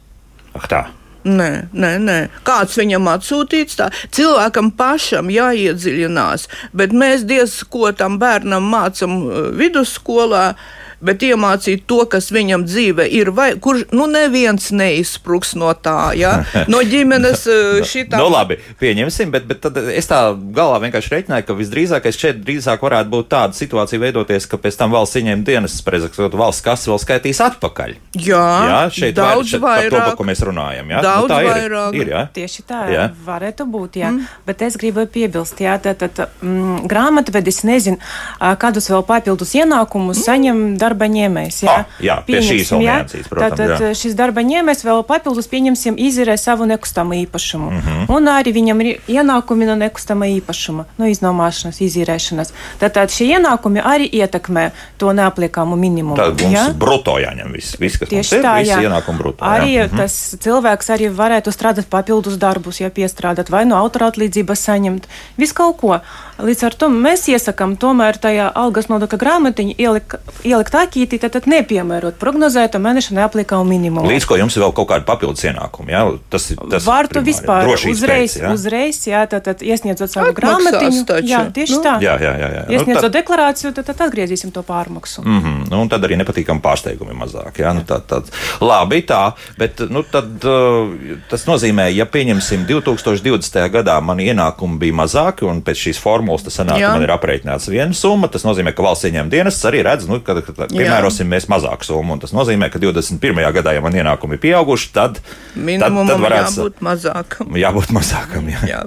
Ak, 0.55 0.67
tā. 0.67 0.87
Nē, 1.23 1.67
nē, 1.73 1.99
nē. 2.01 2.29
Kāds 2.43 2.77
viņam 2.79 3.07
atsūtīts, 3.11 3.77
tā 3.77 3.91
cilvēkam 4.11 4.71
pašam 4.73 5.29
jāiedziļinās. 5.29 6.47
Bet 6.73 6.91
mēs 6.93 7.25
diez 7.27 7.63
ko 7.69 7.91
tam 7.91 8.17
bērnam 8.19 8.63
mācām 8.63 9.17
uh, 9.27 9.51
vidusskolā. 9.53 10.55
Bet 11.01 11.23
iemācīt 11.25 11.85
to, 11.89 12.03
kas 12.09 12.31
viņam 12.33 12.65
dzīve 12.67 13.05
ir, 13.09 13.31
vai 13.35 13.51
kurš, 13.61 13.87
nu, 13.95 14.07
neviens 14.11 14.71
neizspruks 14.75 15.55
no 15.59 15.71
tā, 15.73 16.13
ja? 16.17 16.33
no 16.71 16.81
ģimenes 16.85 17.45
šitā. 17.91 18.19
nu, 18.21 18.29
labi, 18.31 18.59
pieņemsim, 18.81 19.31
bet, 19.33 19.47
bet 19.49 19.63
tad 19.65 19.79
es 19.91 20.09
tā 20.09 20.21
galvā 20.55 20.81
vienkārši 20.85 21.15
reiķināju, 21.15 21.47
ka 21.47 21.57
visdrīzākais 21.57 22.19
šeit 22.21 22.41
drīzāk 22.45 22.83
varētu 22.85 23.11
būt 23.13 23.31
tāda 23.33 23.57
situācija 23.57 24.01
veidoties, 24.01 24.47
ka 24.49 24.59
pēc 24.61 24.79
tam 24.79 24.93
valsts 24.95 25.19
ieņem 25.21 25.45
dienas, 25.47 25.79
prezakot 25.85 26.37
valsts 26.37 26.65
kas 26.65 26.87
vēl 26.89 27.01
skaitīs 27.01 27.41
atpakaļ. 27.43 27.95
Jā, 28.21 28.45
jā 28.69 28.81
šeit 28.95 29.17
daudz 29.17 29.55
vairāk, 29.57 29.65
vairāk. 29.65 29.89
Par 29.91 29.97
to, 29.97 30.05
par 30.11 30.19
ko 30.19 30.27
mēs 30.29 30.43
runājam, 30.45 30.93
jā? 30.93 31.03
Daudz 31.05 31.27
nu, 31.27 31.31
tā 31.33 31.39
vairāk. 31.47 31.97
ir, 31.97 32.05
ir 32.05 32.13
jā? 32.13 32.23
Tieši 32.35 32.65
tā, 32.67 32.81
Jā. 32.91 33.07
varētu 33.25 33.65
būt, 33.71 33.99
jā. 34.01 34.11
Mm. 34.13 34.29
Bet 34.47 34.63
es 34.65 34.77
gribu 34.79 35.05
piebilst, 35.09 35.61
jā, 35.63 35.77
tad, 35.81 36.01
tad 36.01 36.21
mm, 36.41 36.85
grāmatvedis 36.91 37.61
nezina, 37.67 37.99
ā, 38.37 38.53
kādus 38.61 38.89
vēl 38.91 39.05
papildus 39.07 39.53
ienākumus 39.57 40.19
mm. 40.19 40.25
saņem 40.27 40.63
darba 40.81 40.90
ņēmējs. 40.95 41.63
Jā, 41.63 41.71
Ah, 41.71 41.85
jā, 42.03 42.15
pie 42.25 42.41
šīs 42.43 42.71
niansīs, 42.77 43.27
protams, 43.29 43.57
Tad 43.57 43.81
jā. 43.81 43.91
šis 43.97 44.15
darba 44.17 44.41
ņēmējs 44.41 44.83
vēl 44.85 45.03
papildus, 45.07 45.47
pieņemsim, 45.47 45.95
izirē 45.97 46.37
savu 46.37 46.65
nekustamo 46.65 47.13
īpašumu. 47.13 47.71
Mm. 47.71 47.81
-hmm. 47.81 48.05
Un 48.15 48.27
arī 48.27 48.53
viņam 48.53 48.81
ir 48.81 48.99
ienākumi 49.07 49.65
no 49.65 49.75
nekustamā 49.75 50.27
īpašuma, 50.41 50.85
no 50.97 51.05
iznomāšanas, 51.05 51.81
izīrēšanas. 51.81 52.53
Tad, 52.79 52.93
tad 52.93 53.09
šie 53.11 53.37
ienākumi 53.37 53.81
arī 53.83 54.09
ietekmē 54.11 54.71
to 54.97 55.13
neapliekamo 55.13 55.75
minimumu. 55.75 56.15
Tad 56.15 56.41
mums 56.41 56.53
jā? 56.53 56.73
bruto 56.73 57.17
jāņem 57.19 57.53
viss, 57.53 57.79
viss 57.79 57.97
kas 57.97 58.09
Tieši 58.09 58.35
ir, 58.35 58.43
tā, 58.43 58.57
visi 58.59 58.71
jā. 58.71 58.81
ienākumi 58.87 59.17
bruto. 59.17 59.45
Arī 59.45 59.73
jā. 59.75 59.87
Mhm. 59.87 59.97
tas 59.97 60.35
cilvēks 60.39 60.89
arī 60.93 61.09
varētu 61.15 61.51
strādāt 61.51 61.89
papildus 61.89 62.37
darbus, 62.37 62.81
ja 62.81 62.89
piestrādāt 62.89 63.49
vai 63.49 63.65
no 63.65 63.75
autora 63.75 64.11
atlīdzības 64.11 64.65
saņemt. 64.67 65.07
Visu 65.37 65.53
kaut 65.57 65.77
ko. 65.77 65.99
Līdz 66.41 66.63
ar 66.65 66.73
to 66.73 66.89
mēs 66.89 67.27
iesakām 67.29 67.75
tomēr 67.77 68.17
tajā 68.17 68.51
algas 68.55 68.87
nodokļa 68.89 69.19
grāmatiņā 69.21 69.75
ielikt, 69.77 70.15
ielikt 70.43 70.73
akītī, 70.83 71.19
tad, 71.21 71.31
tad 71.35 71.47
nepiemērot 71.51 72.17
prognozēto 72.21 72.79
mēneša 72.81 73.13
neapliekamo 73.17 73.63
minimumu. 73.63 74.07
Līdz 74.09 74.25
ko 74.29 74.35
jums 74.39 74.55
ir 74.57 74.63
vēl 74.63 74.73
kaut 74.77 74.89
kāda 74.89 75.05
papildus 75.05 75.43
ienākuma. 75.43 75.89
Jā? 75.91 76.01
Tas 76.29 76.49
ir 76.51 76.57
tas 76.71 76.85
Var 76.85 77.07
tu 77.07 77.19
primāri, 77.19 77.31
vispār 77.31 77.71
uzreiz, 77.91 78.33
pēc, 78.35 78.41
jā? 78.41 78.51
uzreiz, 78.53 78.99
jā, 79.07 79.21
tad, 79.29 79.43
tad 79.43 79.61
iesniedzot 79.61 80.09
savu 80.11 80.29
Atmaksās 80.31 80.65
grāmatiņu. 80.65 81.05
taču. 81.05 81.27
Jā, 81.27 81.41
tieši 81.53 81.73
Nu. 81.77 81.81
tā. 81.83 81.93
Jā, 82.01 82.15
jā, 82.21 82.33
jā. 82.41 82.49
jā. 82.57 82.63
Iesniedzot 82.69 83.01
Nu, 83.03 83.09
tad, 83.09 83.15
deklarāciju, 83.19 83.73
tad, 83.73 83.85
tad 83.85 84.01
atgriezīsim 84.07 84.51
to 84.51 84.61
pārmaksu. 84.61 85.21
mm 85.25 85.39
-hmm. 85.41 85.69
nu, 85.71 85.81
un 85.81 85.89
tad 85.89 86.03
arī 86.03 86.17
nepatīkami 86.17 86.61
pārsteigumi 86.61 87.13
mazāk. 87.13 87.59
Jā? 87.59 87.73
Nu, 87.73 87.81
tā, 87.87 87.99
tā. 88.07 88.21
Labi, 88.61 89.01
tā, 89.01 89.31
bet 89.57 89.79
nu, 89.89 90.03
tad, 90.03 90.25
uh, 90.43 90.89
tas 91.29 91.45
nozīmē, 91.45 91.87
ja 91.95 92.05
pieņemsim 92.05 92.65
2020. 92.67 93.69
gadā 93.71 94.01
man 94.01 94.17
ienākumi 94.17 94.77
bija 94.79 94.93
mazāki, 94.93 95.45
un 95.47 95.61
pēc 95.61 95.75
šīs 95.87 95.99
formulas 95.99 96.43
tas 96.43 96.59
sanāk, 96.59 96.79
Jā. 96.79 96.87
ka 96.91 96.93
man 96.93 97.03
ir 97.03 97.09
aprēķināts 97.13 97.69
viena 97.69 97.93
summa, 97.93 98.27
tas 98.27 98.43
nozīmē, 98.43 98.73
ka 98.73 98.83
valsts 98.83 99.05
ieņēmuma 99.09 99.29
dienests 99.31 99.65
arī 99.65 99.83
redz, 99.83 100.07
nu, 100.09 100.19
ka, 100.19 100.41
ka, 100.41 100.67
piemērosim 100.73 101.29
mēs 101.31 101.47
mazāku 101.51 101.87
summu, 101.87 102.15
un 102.15 102.23
tas 102.23 102.33
nozīmē, 102.35 102.71
ka 102.73 102.81
21. 102.81 103.43
gadā, 103.57 103.75
ja 103.77 103.83
man 103.83 103.95
ienākumi 103.95 104.37
ir 104.37 104.43
pieauguši, 104.43 104.91
tad, 104.95 105.21
tad, 105.21 105.31
Minimumam 105.55 106.09
tad 106.09 106.23
varētu 106.23 106.57
jābūt 106.57 106.83
mazākam. 106.87 107.55
jābūt 107.61 107.95
mazākam. 107.95 108.51
Jā. 108.51 108.61
Jā. 108.69 108.83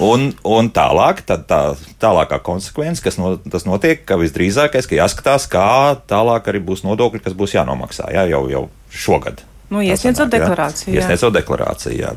Un, 0.00 0.30
un 0.48 0.70
tālāk, 0.72 1.20
tad 1.28 1.44
tā 1.50 1.60
tālākā 2.00 2.38
konsekvence, 2.44 3.02
kas 3.04 3.18
no, 3.20 3.34
tas 3.52 3.66
notiek, 3.68 4.06
ka 4.08 4.16
visdrīzākais, 4.20 4.88
ka 4.88 4.96
jāskatās, 4.96 5.48
kā 5.52 6.00
tālāk 6.08 6.48
arī 6.48 6.62
būs 6.64 6.84
nodokļi, 6.86 7.20
kas 7.26 7.36
būs 7.36 7.58
jānomaksā 7.58 8.08
jā, 8.14 8.24
jau, 8.32 8.46
jau 8.48 8.62
šogad. 8.88 9.44
Nu, 9.72 9.80
iesniedzot 9.84 10.28
jā. 10.28 10.38
deklarāciju, 10.38 10.94
jā. 10.94 11.00
Iesniedzot 11.00 11.36
deklarāciju. 11.36 11.96
Jā. 11.96 12.14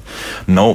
Nu, 0.51 0.73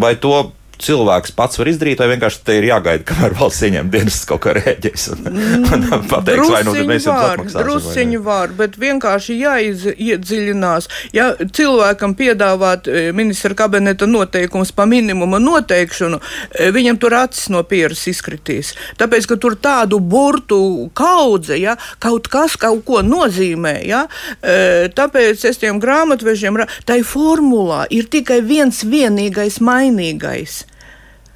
vai 0.00 0.14
to 0.20 0.50
cilvēks 0.82 1.32
pats 1.36 1.58
var 1.58 1.68
izdarīt, 1.70 2.00
vai 2.00 2.12
vienkārši 2.12 2.40
te 2.46 2.56
ir 2.58 2.68
jāgaida, 2.68 3.04
kamēr 3.08 3.34
valsts 3.38 3.64
ieņem 3.66 3.90
dienas 3.92 4.20
kaut 4.28 4.42
kā 4.44 4.54
rēģēs 4.58 5.06
un, 5.14 5.26
un 5.74 6.04
pateiks, 6.10 6.50
vai 6.52 6.62
nu 6.66 6.74
Drusiņu 6.74 6.88
mēs 6.88 7.08
jums 7.08 7.24
atmaksāsim. 7.24 7.66
drusiņu 7.66 8.20
var, 8.26 8.54
bet 8.58 8.78
vienkārši 8.80 9.38
jāiedziļinās. 9.40 10.88
Ja 11.16 11.30
cilvēkam 11.38 12.14
piedāvāt 12.18 12.88
e, 12.88 13.08
ministra 13.16 13.56
kabineta 13.58 14.06
noteikums 14.10 14.72
pa 14.76 14.86
minimuma 14.88 15.40
noteikšanu, 15.42 16.20
e, 16.20 16.70
viņam 16.74 17.00
tur 17.02 17.18
acis 17.22 17.50
no 17.54 17.64
pieras 17.68 18.04
izkritīs. 18.10 18.74
Tāpēc, 19.00 19.28
ka 19.30 19.38
tur 19.40 19.58
tādu 19.58 20.00
burtu 20.00 20.60
kaudze, 20.98 21.58
ja, 21.58 21.76
kaut 22.02 22.30
kas 22.32 22.56
kaut 22.60 22.84
ko 22.86 23.02
nozīmē, 23.06 23.78
ja, 23.88 24.06
e, 24.40 24.88
tāpēc 24.94 25.44
es 25.50 25.60
tiem 25.60 25.82
grāmatvežiem, 25.82 26.62
tai 26.86 27.02
formulā 27.06 27.84
ir 27.94 28.08
tikai 28.10 28.40
viens 28.46 28.84
vienīgais 28.86 29.58
mainīgais. 29.64 30.67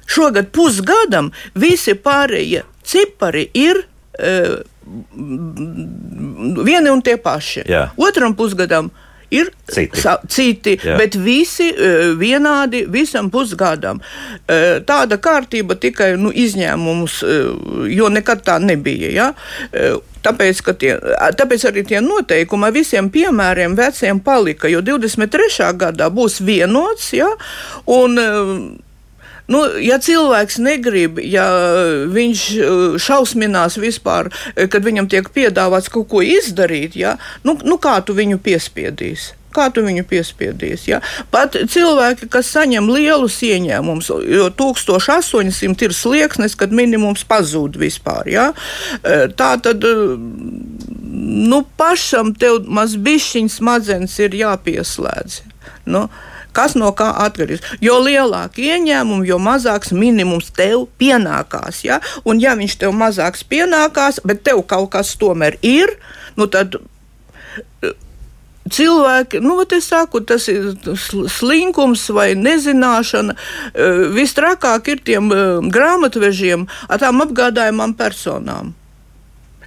Šogad 0.09 0.51
pusgadam 0.55 1.31
visi 1.55 1.95
pārējie 1.95 2.63
cipari 2.83 3.47
ir 3.53 3.79
uh, 4.19 4.59
vieni 6.65 6.91
un 6.91 7.01
tie 7.01 7.17
paši. 7.17 7.63
Jā. 7.69 7.87
Otram 7.97 8.35
pusgadam 8.35 8.91
ir 9.33 9.49
Citi. 9.65 9.97
Sa, 9.97 10.19
citi 10.29 10.75
Jā. 10.77 10.97
bet 10.99 11.15
visi 11.17 11.71
uh, 11.71 12.11
vienādi 12.19 12.83
visam 12.91 13.31
pusgadam. 13.33 14.01
Uh, 14.43 14.83
tāda 14.85 15.17
kārtība 15.17 15.79
tikai 15.79 16.13
nu, 16.19 16.29
izņēmums, 16.29 17.21
jo 17.89 18.09
nekad 18.13 18.43
tā 18.45 18.59
nebija. 18.61 19.09
Ja? 19.13 19.29
Tāpēc, 20.23 20.61
tie, 20.79 20.93
tāpēc 21.39 21.65
arī 21.67 21.83
tie 21.87 21.99
noteikumi 22.03 22.69
visiem 22.75 23.09
piemēriem 23.11 23.73
veciem 23.75 24.21
palika, 24.23 24.69
jo 24.71 24.83
23. 24.85 25.73
gadā 25.79 26.07
būs 26.13 26.39
vienots, 26.45 27.09
ja, 27.17 27.27
un 27.91 28.19
Nu, 29.51 29.63
ja 29.83 29.97
cilvēks 29.99 30.59
negrib, 30.63 31.19
ja 31.19 31.45
viņš 32.13 32.41
uh, 32.55 32.97
šausminās 33.01 33.75
vispār, 33.81 34.31
eh, 34.55 34.67
kad 34.71 34.85
viņam 34.85 35.09
tiek 35.11 35.27
piedāvāts 35.35 35.91
kaut 35.91 36.07
ko 36.13 36.23
izdarīt, 36.23 36.95
ja, 36.95 37.17
nu, 37.43 37.57
nu 37.67 37.79
kā 37.81 37.99
tu 38.05 38.15
viņu 38.15 38.39
piespiedīsi? 38.43 39.39
Kā 39.53 39.67
tu 39.69 39.83
viņu 39.85 40.01
piespiedīsi? 40.09 40.89
Ja? 40.89 40.99
Pat 41.29 41.53
cilvēki, 41.69 42.25
kas 42.33 42.49
saņem 42.55 42.87
lielus 42.89 43.37
ieņēmumus, 43.45 44.09
jo 44.33 44.47
1800 44.57 45.85
ir 45.85 45.93
slieksnis, 45.93 46.57
kad 46.57 46.73
minimums 46.73 47.25
pazūd 47.29 47.77
vispār. 47.77 48.31
Ja? 48.33 48.49
Eh, 49.03 49.27
Tā 49.33 49.53
tad 49.61 49.85
eh, 49.85 50.03
nu, 51.13 51.61
pašam 51.77 52.33
tev 52.39 52.63
mazbišķiņas 52.65 53.59
smadzenes 53.59 54.17
ir 54.23 54.39
jāpieslēdz. 54.41 55.41
Nu, 55.93 56.07
Kas 56.53 56.75
no 56.77 56.91
kā 56.97 57.09
atkarīgs? 57.25 57.63
Jo 57.83 57.97
lielāka 58.03 58.61
ieņēmuma, 58.61 59.25
jo 59.25 59.39
mazāks 59.41 59.93
minimums 59.95 60.51
tev 60.53 60.87
pienākās. 61.01 61.83
Ja? 61.87 61.99
Un, 62.25 62.41
ja 62.43 62.53
viņš 62.59 62.77
tev 62.83 62.93
mazāks 62.97 63.45
pienākās, 63.49 64.21
bet 64.27 64.43
tev 64.45 64.61
kaut 64.69 64.91
kas 64.93 65.15
tomēr 65.19 65.57
ir, 65.65 65.95
nu 66.37 66.45
tad 66.51 66.77
eh, 66.77 67.95
cilvēki, 68.69 69.41
nu, 69.43 69.57
es 69.65 69.89
saku, 69.89 70.21
tas 70.21 70.47
ir 70.51 70.75
sl- 70.93 71.25
slinkums 71.31 72.05
vai 72.13 72.33
nezināšana. 72.37 73.35
Eh, 73.73 74.05
Vistrakāk 74.13 74.93
ir 74.93 75.03
tiem 75.03 75.33
eh, 75.33 75.57
grāmatvežiem 75.73 76.69
tām 77.01 77.25
apgādājumām 77.25 77.97
personām. 77.97 78.75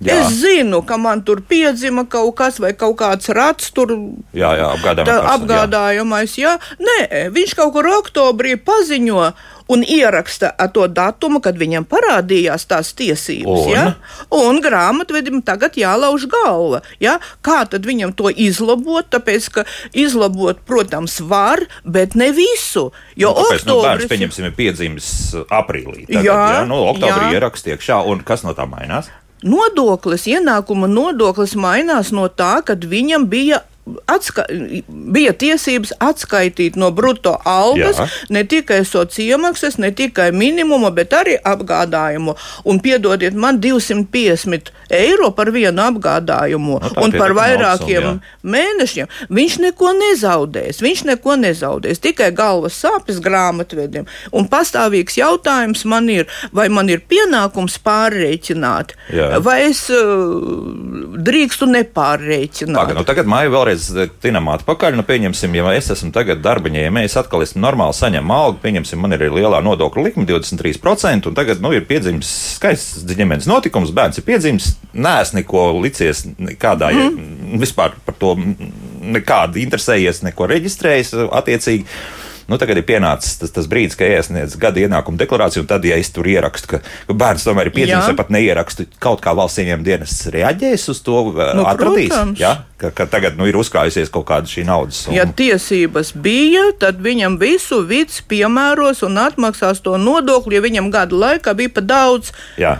Jā. 0.04 0.20
Es 0.20 0.38
zinu, 0.42 0.82
ka 0.86 0.98
man 1.00 1.22
tur 1.24 1.40
piedzima 1.40 2.04
kaut 2.08 2.34
kas, 2.36 2.60
vai 2.60 2.74
kaut 2.76 2.98
kāds 3.00 3.30
rats 3.32 3.72
tur 3.72 3.94
Jā, 4.36 4.52
jā, 4.58 4.70
tā 4.82 4.94
persona, 5.00 5.16
jā. 5.16 5.34
apgādājamais. 5.36 6.38
Jā. 6.40 6.56
Nē, 6.80 7.28
viņš 7.32 7.56
kaut 7.56 7.72
kur 7.76 7.88
oktobrī 7.96 8.56
paziņo 8.60 9.30
un 9.68 9.82
ieraksta 9.82 10.52
to 10.70 10.86
datumu, 10.86 11.40
kad 11.42 11.58
viņam 11.58 11.86
parādījās 11.90 12.68
tās 12.70 12.92
tiesības. 12.94 13.66
Un? 13.66 13.72
Ja? 13.72 13.86
un 14.30 14.60
grāmatvedim 14.62 15.40
tagad 15.46 15.78
jālauž 15.78 16.28
galva. 16.30 16.82
Ja? 17.02 17.16
Kā 17.42 17.64
tad 17.70 17.86
viņam 17.88 18.14
to 18.16 18.30
izlabot? 18.30 19.08
Tāpēc, 19.10 19.48
ka 19.54 19.66
izlabot, 19.96 20.60
protams, 20.66 21.18
var, 21.24 21.64
bet 21.82 22.14
ne 22.14 22.30
visu. 22.36 22.90
Jo 23.18 23.32
Nu, 23.36 23.42
tāpēc, 23.50 23.66
nu, 23.66 23.74
bērns, 23.82 24.06
oktobris 24.06 24.12
pieņemsim, 24.12 24.46
ir 24.48 24.56
piedzimis 24.56 25.08
uh, 25.34 25.46
aprīlī. 25.50 26.06
Tagad, 26.06 26.24
Jā, 26.24 26.40
jā, 26.60 26.64
nu, 26.70 26.78
oktobrī 26.92 27.30
jā. 27.32 27.38
ieraksts 27.40 27.74
iekšā, 27.74 28.00
un 28.06 28.22
kas 28.26 28.46
no 28.46 28.54
tā 28.56 28.68
mainās? 28.70 29.10
Nodoklis, 29.46 30.26
ienākuma 30.26 30.88
nodoklis 30.90 31.54
mainās 31.54 32.10
no 32.14 32.26
tā, 32.26 32.58
kad 32.66 32.82
viņam 32.82 33.28
bija. 33.30 33.62
Atska 34.10 34.46
bija 34.88 35.32
tiesības 35.36 35.92
atskaitīt 36.02 36.76
no 36.80 36.90
brutto 36.94 37.36
algas 37.44 38.00
Jā. 38.00 38.08
ne 38.34 38.42
tikai 38.48 38.80
sociālās 38.84 39.20
iemaksas, 39.26 39.78
ne 39.78 39.90
tikai 39.94 40.30
minimumu, 40.34 40.90
bet 40.94 41.14
arī 41.16 41.36
apgādājumu. 41.44 42.34
Un 42.64 42.80
piedodiet 42.82 43.34
man 43.34 43.60
250 43.62 44.72
eiro 44.90 45.30
par 45.36 45.50
vienu 45.54 45.82
apgādājumu 45.86 46.76
Nu, 46.80 46.90
tā 46.92 47.02
un 47.04 47.14
par 47.14 47.34
vairākiem 47.36 48.02
summa, 48.02 48.34
mēnešiem. 48.56 49.10
Viņš 49.32 49.58
neko 49.64 49.92
nezaudēs. 49.98 50.80
Viņš 50.84 51.04
neko 51.10 51.36
nezaudēs. 51.40 52.00
Tikai 52.02 52.30
galvas 52.36 52.78
sāpes 52.82 53.20
grāmatvedim. 53.22 54.06
Un 54.36 54.48
pastāvīgs 54.50 55.18
jautājums 55.20 55.84
man 55.88 56.08
ir, 56.12 56.26
vai 56.56 56.68
man 56.72 56.90
ir 56.92 57.02
pienākums 57.08 57.78
pārreikināt, 57.84 58.94
Jā. 59.14 59.40
vai 59.44 59.58
es 59.70 59.86
uh, 59.92 60.46
drīkstu 61.26 61.68
nepārreikināt. 61.70 62.78
Paga, 62.78 62.96
nu, 62.98 63.04
tagad 63.08 63.28
māja 63.30 63.52
vēlreiz 63.52 63.75
nedaudz 63.76 64.20
tinam 64.22 64.48
atpakaļ. 64.52 64.96
Nu, 64.96 65.04
pieņemsim, 65.06 65.54
ja 65.56 65.72
es 65.76 65.90
esmu 65.92 66.12
tagad 66.14 66.42
darba 66.44 66.70
ņēmējs, 66.72 67.16
atkal 67.20 67.44
esmu 67.44 67.62
normāli 67.64 67.96
saņemu 67.96 68.34
algu, 68.34 68.60
pieņemsim, 68.62 69.00
man 69.02 69.16
ir 69.16 69.26
lielā 69.32 69.60
nodokļu 69.64 70.06
likme 70.08 70.26
23%, 70.28 71.30
un 71.30 71.36
tagad 71.36 71.62
nu, 71.64 71.72
ir 71.76 71.86
piedzimis 71.88 72.30
skaists 72.56 73.06
ģimenes 73.08 73.48
notikums, 73.50 73.94
bērns 73.96 74.20
ir 74.20 74.26
piedzimis, 74.26 74.72
nēs 74.94 75.34
neko 75.36 75.68
licies 75.80 76.24
kādā, 76.62 76.92
mm. 76.94 77.56
vispār 77.62 77.96
par 78.06 78.18
to 78.20 78.34
nekādu 78.36 79.62
interesējies, 79.62 80.24
neko 80.26 80.48
reģistrējis 80.50 81.14
attiecīgi. 81.26 81.86
Nu, 82.46 82.58
tagad 82.62 82.78
ir 82.78 82.84
pienācis 82.86 83.40
tas, 83.40 83.50
tas 83.50 83.66
brīdis, 83.66 83.96
kad 83.98 84.06
iesniedz 84.12 84.54
gada 84.62 84.78
ienākuma 84.78 85.18
deklarāciju, 85.18 85.64
un 85.64 85.70
tad, 85.70 85.84
ja 85.88 85.96
es 85.98 86.12
tur 86.14 86.28
ierakstu, 86.30 86.70
ka, 86.76 86.80
ka 87.08 87.16
bērns 87.18 87.46
tomēr 87.46 87.70
ir 87.70 87.74
piedzimis, 87.74 88.06
vai 88.06 88.16
pat 88.20 88.30
neierakstu, 88.34 88.86
kaut 89.02 89.22
kā 89.24 89.34
valsts 89.34 89.58
ieņēmuma 89.64 89.86
dienas 89.88 90.14
reaģēs 90.34 90.88
uz 90.94 91.02
to, 91.06 91.18
Nu, 91.56 91.64
atradīs, 91.66 92.12
protams. 92.12 92.38
ja? 92.40 92.52
ka, 92.78 92.90
ka 92.94 93.06
tagad 93.10 93.38
nu, 93.40 93.46
ir 93.50 93.56
uzkrājusies 93.58 94.12
kaut 94.14 94.28
kāda 94.28 94.46
šī 94.50 94.66
naudas 94.68 95.02
summa. 95.04 95.16
Ja 95.18 95.24
tiesības 95.26 96.12
bija, 96.22 96.68
tad 96.78 97.00
viņam 97.02 97.38
visu 97.40 97.80
vids 97.88 98.20
piemēros 98.30 99.02
un 99.06 99.18
atmaksās 99.22 99.82
to 99.82 99.96
nodokli, 99.98 100.58
ja 100.58 100.62
viņam 100.64 100.92
gada 100.94 101.16
laikā 101.16 101.56
bija 101.58 101.72
pa 101.78 101.82
daudz. 101.82 102.30
Jā. 102.60 102.76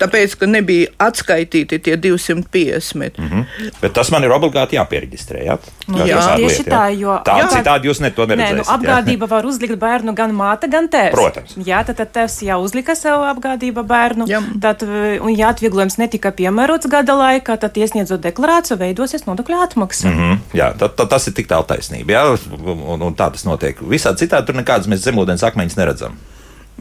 Tāpēc, 0.00 0.36
ka 0.40 0.46
nebija 0.46 0.88
atskaitīti 0.98 1.78
tie 1.78 1.96
250. 1.96 3.18
Mm 3.18 3.28
-hmm. 3.28 3.70
Bet 3.80 3.92
tas 3.92 4.10
man 4.10 4.24
ir 4.24 4.30
obligāti 4.32 4.76
jāpiereģistrē. 4.78 5.44
Ja? 5.44 5.58
Nu, 5.86 5.98
jā, 5.98 6.16
tāda 6.16 6.36
tieši 6.36 6.62
lieta, 6.64 6.76
tā, 6.76 6.98
jo 6.98 7.18
tā 7.24 7.34
apgād- 7.36 7.56
citādi 7.58 7.88
jūs 7.88 8.00
ne 8.00 8.10
to 8.10 8.26
Nē, 8.26 8.36
nu, 8.36 8.42
neredzēsiet. 8.42 8.74
apgādība 8.76 9.28
var 9.28 9.46
uzlikt 9.46 9.78
bērnu 9.78 10.14
gan 10.14 10.32
māte, 10.32 10.70
gan 10.70 10.88
tēvs. 10.88 11.10
Protams. 11.10 11.56
Jā, 11.56 11.84
tad, 11.84 11.96
tad 11.96 12.08
tēvs 12.12 12.42
jau 12.42 12.62
uzlika 12.62 12.94
sev 12.94 13.20
apgādību 13.20 13.82
bērnu. 13.86 14.26
Jā. 14.26 14.42
Tad, 14.60 14.82
un, 15.20 15.36
ja 15.36 15.48
atvieglojums 15.48 15.98
netika 15.98 16.30
piemērots 16.30 16.88
gada 16.88 17.12
laikā, 17.12 17.58
tad 17.58 17.76
iesniedzot 17.76 18.20
deklarāciju, 18.20 18.78
veidosies 18.78 19.24
nodokļu 19.26 19.62
atmaksa. 19.62 20.08
Mm. 20.08 20.22
Mm, 20.32 20.38
jā, 20.54 20.72
tad, 20.78 20.94
tad 20.96 21.08
tas 21.12 21.26
ir 21.28 21.34
tik 21.36 21.48
tālu 21.50 21.66
taisnība. 21.68 22.12
Jā, 22.14 22.22
un, 22.64 23.02
un 23.02 23.14
tā 23.18 23.30
tas 23.32 23.44
notiek. 23.44 23.80
Visādi 23.80 24.24
citādi 24.24 24.46
tur 24.46 24.54
nekādas 24.58 24.88
mēs 24.90 25.04
zemūdens 25.04 25.42
akmeņus 25.46 25.76
neredzam. 25.76 26.16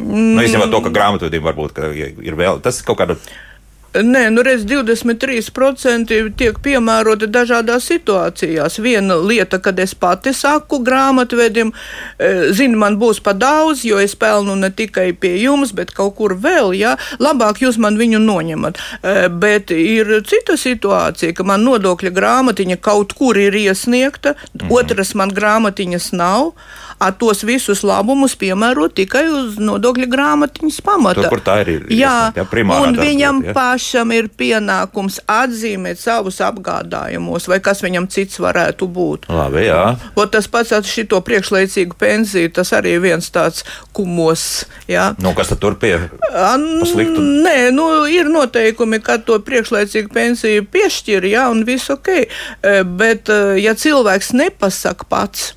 Mm. 0.01 0.35
Nu, 0.35 0.43
īstenībā 0.43 0.67
to, 0.71 0.83
ka 0.85 0.93
grāmatvedība 0.97 1.51
varbūt 1.51 1.77
ka 1.77 1.93
ir 1.93 2.37
vēl, 2.39 2.61
tas 2.65 2.81
ir 2.81 2.89
kaut 2.89 3.01
kāda. 3.03 3.19
Nē, 3.91 4.29
nu 4.31 4.39
redz, 4.39 4.63
23% 4.63 6.15
tiek 6.39 6.59
piemēroti 6.63 7.27
dažādās 7.27 7.89
situācijās. 7.89 8.77
Viena 8.79 9.17
lieta, 9.19 9.59
kad 9.59 9.79
es 9.83 9.91
pati 9.99 10.31
saku 10.31 10.79
grāmatvedim, 10.79 11.73
e, 12.15 12.29
zinu, 12.55 12.79
man 12.79 12.95
būs 13.01 13.19
pa 13.19 13.33
daudz, 13.35 13.83
jo 13.83 13.99
es 13.99 14.15
pelnu 14.15 14.55
ne 14.55 14.69
tikai 14.71 15.09
pie 15.11 15.33
jums, 15.41 15.73
bet 15.75 15.91
kaut 15.91 16.15
kur 16.15 16.37
vēl, 16.39 16.71
jā, 16.79 16.93
labāk 17.19 17.59
jūs 17.65 17.75
man 17.83 17.99
viņu 17.99 18.23
noņemat. 18.23 18.79
E, 18.79 19.17
Bet 19.41 19.71
ir 19.75 20.21
cita 20.23 20.55
situācija, 20.55 21.35
ka 21.35 21.43
man 21.43 21.65
nodokļa 21.67 22.13
grāmatiņa 22.15 22.79
kaut 22.79 23.11
kur 23.19 23.35
ir 23.35 23.55
iesniegta, 23.59 24.37
mhm. 24.55 24.71
otras 24.71 25.11
man 25.19 25.35
grāmatiņas 25.35 26.13
nav. 26.15 26.53
A 27.01 27.09
tos 27.17 27.41
visus 27.47 27.81
labumus 27.87 28.35
piemēro 28.37 28.85
tikai 28.93 29.23
uz 29.33 29.57
nodokļa 29.61 30.07
grāmatiņas 30.11 30.79
pamata. 30.85 31.25
Tur, 31.25 31.41
tā 31.41 31.55
ir 31.63 31.71
Jā, 31.71 31.79
iesniegta, 31.81 32.41
jā, 32.41 32.45
primārā 32.51 32.85
un 32.85 32.99
viņam 32.99 33.39
jā. 33.47 33.55
pašam 33.57 34.13
ir 34.13 34.29
pienākums 34.37 35.17
atzīmēt 35.25 36.01
savus 36.01 36.37
apgādājumus, 36.45 37.47
vai 37.49 37.57
kas 37.63 37.81
viņam 37.81 38.05
cits 38.11 38.37
varētu 38.43 38.87
būt. 38.91 39.25
Labi, 39.33 39.65
jā. 39.65 39.81
O, 40.13 40.27
tas 40.29 40.49
pats 40.51 40.73
ar 40.77 40.85
šito 40.85 41.19
priekšlaicīgu 41.25 41.97
pensiju, 41.97 42.51
tas 42.53 42.73
arī 42.77 42.97
viens 43.01 43.31
tāds 43.33 43.65
kumos. 43.95 44.65
Jā. 44.91 45.11
Nu, 45.21 45.33
kas 45.37 45.51
tad 45.53 45.61
tur 45.63 45.77
pie? 45.81 45.95
An, 46.37 46.67
nē, 46.85 47.57
nu, 47.75 47.87
ir 48.11 48.29
noteikumi, 48.31 49.01
ka 49.03 49.17
to 49.25 49.39
priekšlaicīgu 49.45 50.13
pensiju 50.13 50.67
piešķir, 50.71 51.27
jā, 51.33 51.47
un 51.51 51.65
viss 51.67 51.89
ok. 51.93 52.13
Eh, 52.13 52.83
Bet, 53.01 53.29
eh, 53.29 53.57
ja 53.63 53.73
cilvēks 53.77 54.33
nepasaka 54.37 55.07
pats, 55.09 55.51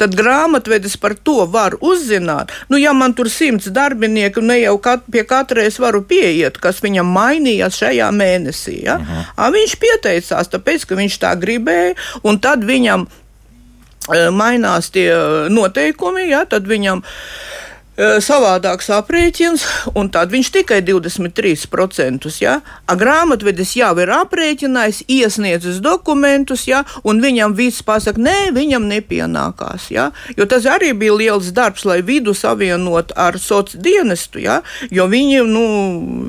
tad 0.00 0.16
grāmatvedis 0.16 0.96
par 1.00 1.14
to 1.14 1.44
var 1.50 1.76
uzzināt. 1.84 2.52
Nu, 2.72 2.78
ja 2.80 2.94
man 2.96 3.14
tur 3.16 3.28
simts 3.32 3.68
darbinieku, 3.74 4.42
ne 4.44 4.60
jau 4.62 4.76
kat, 4.82 5.04
pie 5.12 5.24
katra 5.28 5.66
es 5.68 5.78
varu 5.82 6.02
pieiet, 6.08 6.58
kas 6.62 6.80
viņam 6.84 7.10
mainījās 7.14 7.80
šajā 7.82 8.10
mēnesī. 8.16 8.78
Ja? 8.86 8.96
Uh 8.96 9.10
-huh. 9.10 9.32
A, 9.36 9.50
viņš 9.56 9.76
pieteicās, 9.84 10.52
tāpēc, 10.54 10.86
ka 10.86 10.96
viņš 10.96 11.18
tā 11.20 11.34
gribēja, 11.36 11.94
un 12.22 12.40
tad 12.40 12.64
viņam 12.64 13.06
e, 13.06 14.30
mainās 14.30 14.90
tie 14.90 15.12
noteikumi, 15.48 16.30
ja? 16.30 16.44
tad 16.44 16.66
viņam 16.66 17.02
e, 17.02 17.69
savādāks 17.98 18.88
aprēķins, 18.94 19.64
un 19.98 20.08
tad 20.12 20.30
viņš 20.32 20.50
tikai 20.54 20.80
23%. 20.86 22.30
Ja? 22.40 22.60
A 22.86 22.96
grāmatvedis 22.98 23.74
jau 23.76 23.90
ir 24.00 24.12
aprēķinājis, 24.14 25.02
iesniedzis 25.10 25.80
dokumentus, 25.84 26.66
ja? 26.70 26.84
un 27.04 27.20
viņam 27.22 27.54
viss 27.58 27.84
pasaka, 27.86 28.20
nē, 28.20 28.50
viņam 28.56 28.88
nepienākās. 28.90 29.90
Ja? 29.94 30.10
Jo 30.38 30.46
tas 30.50 30.68
arī 30.70 30.92
bija 30.96 31.16
liels 31.18 31.52
darbs, 31.56 31.84
lai 31.88 32.00
vidu 32.06 32.34
savienot 32.36 33.14
ar 33.16 33.38
sociālo 33.38 33.58
dienestu, 33.60 34.40
ja? 34.40 34.60
jo 34.90 35.04
viņi 35.10 35.42
nu, 35.46 35.64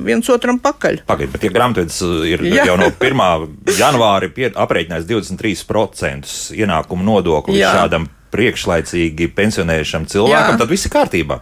viens 0.06 0.28
otram 0.32 0.60
pakaļ. 0.62 1.02
Pagaidiet, 1.08 1.32
bet 1.32 1.46
ja 1.46 1.52
grāmatvedis 1.54 2.00
ir 2.28 2.44
Jā. 2.52 2.66
jau 2.68 2.78
no 2.80 2.90
1. 2.92 3.46
janvāra 3.80 4.28
aprēķinājis 4.28 5.08
23% 5.08 6.34
ienākumu 6.58 7.06
nodokli 7.06 7.62
šādam 7.62 8.10
priekšlaicīgi 8.32 9.28
pensionējušam 9.36 10.06
cilvēkam, 10.10 10.56
Jā. 10.56 10.62
tad 10.62 10.72
viss 10.72 10.88
ir 10.88 10.94
kārtībā. 10.94 11.40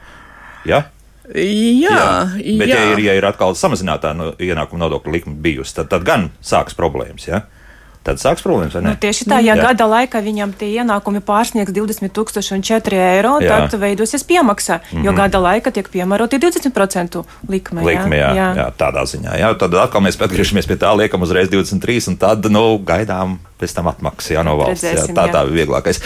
Ja? 0.69 0.85
Jā, 1.31 2.27
Bet, 2.35 2.67
jā. 2.67 2.75
ja 2.75 2.83
ir, 2.91 3.05
ja 3.05 3.15
ir 3.15 3.25
atkal 3.29 3.55
samazinātā 3.55 4.11
no, 4.19 4.33
ienākuma 4.43 4.87
nodokļa 4.87 5.15
likme 5.15 5.37
bijusi, 5.39 5.77
tad, 5.79 5.91
tad 5.93 6.07
gan 6.07 6.31
sāks 6.43 6.75
problēmas. 6.75 7.29
Ja? 7.29 7.45
Tad 8.01 8.17
sāks 8.17 8.41
problēmas, 8.41 8.73
vai 8.73 8.81
ne? 8.81 8.95
Nu, 8.95 8.99
tieši 8.99 9.27
tā, 9.29 9.39
ja 9.45 9.53
Jā. 9.53 9.67
gada 9.69 9.85
laikā 9.85 10.23
viņam 10.25 10.55
tie 10.57 10.71
ienākumi 10.81 11.21
pārsniegs 11.21 11.75
20,004 11.77 12.97
eiro, 12.97 13.35
Jā. 13.45 13.59
tad 13.61 13.77
veidosies 13.83 14.25
piemaksa, 14.25 14.79
mm 14.81 14.97
-hmm. 14.97 15.05
jo 15.05 15.13
gada 15.13 15.39
laikā 15.39 15.71
tiek 15.71 15.91
piemēroti 15.93 16.41
20% 16.41 17.23
likme. 17.49 17.85
Likme, 17.85 18.17
jā, 18.17 18.31
jā. 18.35 18.49
jā, 18.57 18.67
tādā 18.79 19.05
ziņā. 19.05 19.37
Jā, 19.39 19.53
tad 19.55 19.75
atkal 19.75 20.01
mēs 20.01 20.17
atgriežamies 20.17 20.67
pie 20.67 20.77
tā, 20.81 20.97
liekam 20.97 21.23
uzreiz 21.23 21.49
23, 21.53 22.09
un 22.09 22.17
tad 22.17 22.51
nu, 22.51 22.79
gaidām 22.79 23.39
pēc 23.61 23.75
tam 23.77 23.91
atmaksas 23.91 24.35
jā, 24.35 24.45
no 24.47 24.57
valsts. 24.61 24.87
Jā, 24.87 25.05
tā 25.15 25.27
jā. 25.29 25.35
tā 25.35 25.45
ir 25.47 25.55
vieglākais. 25.59 26.01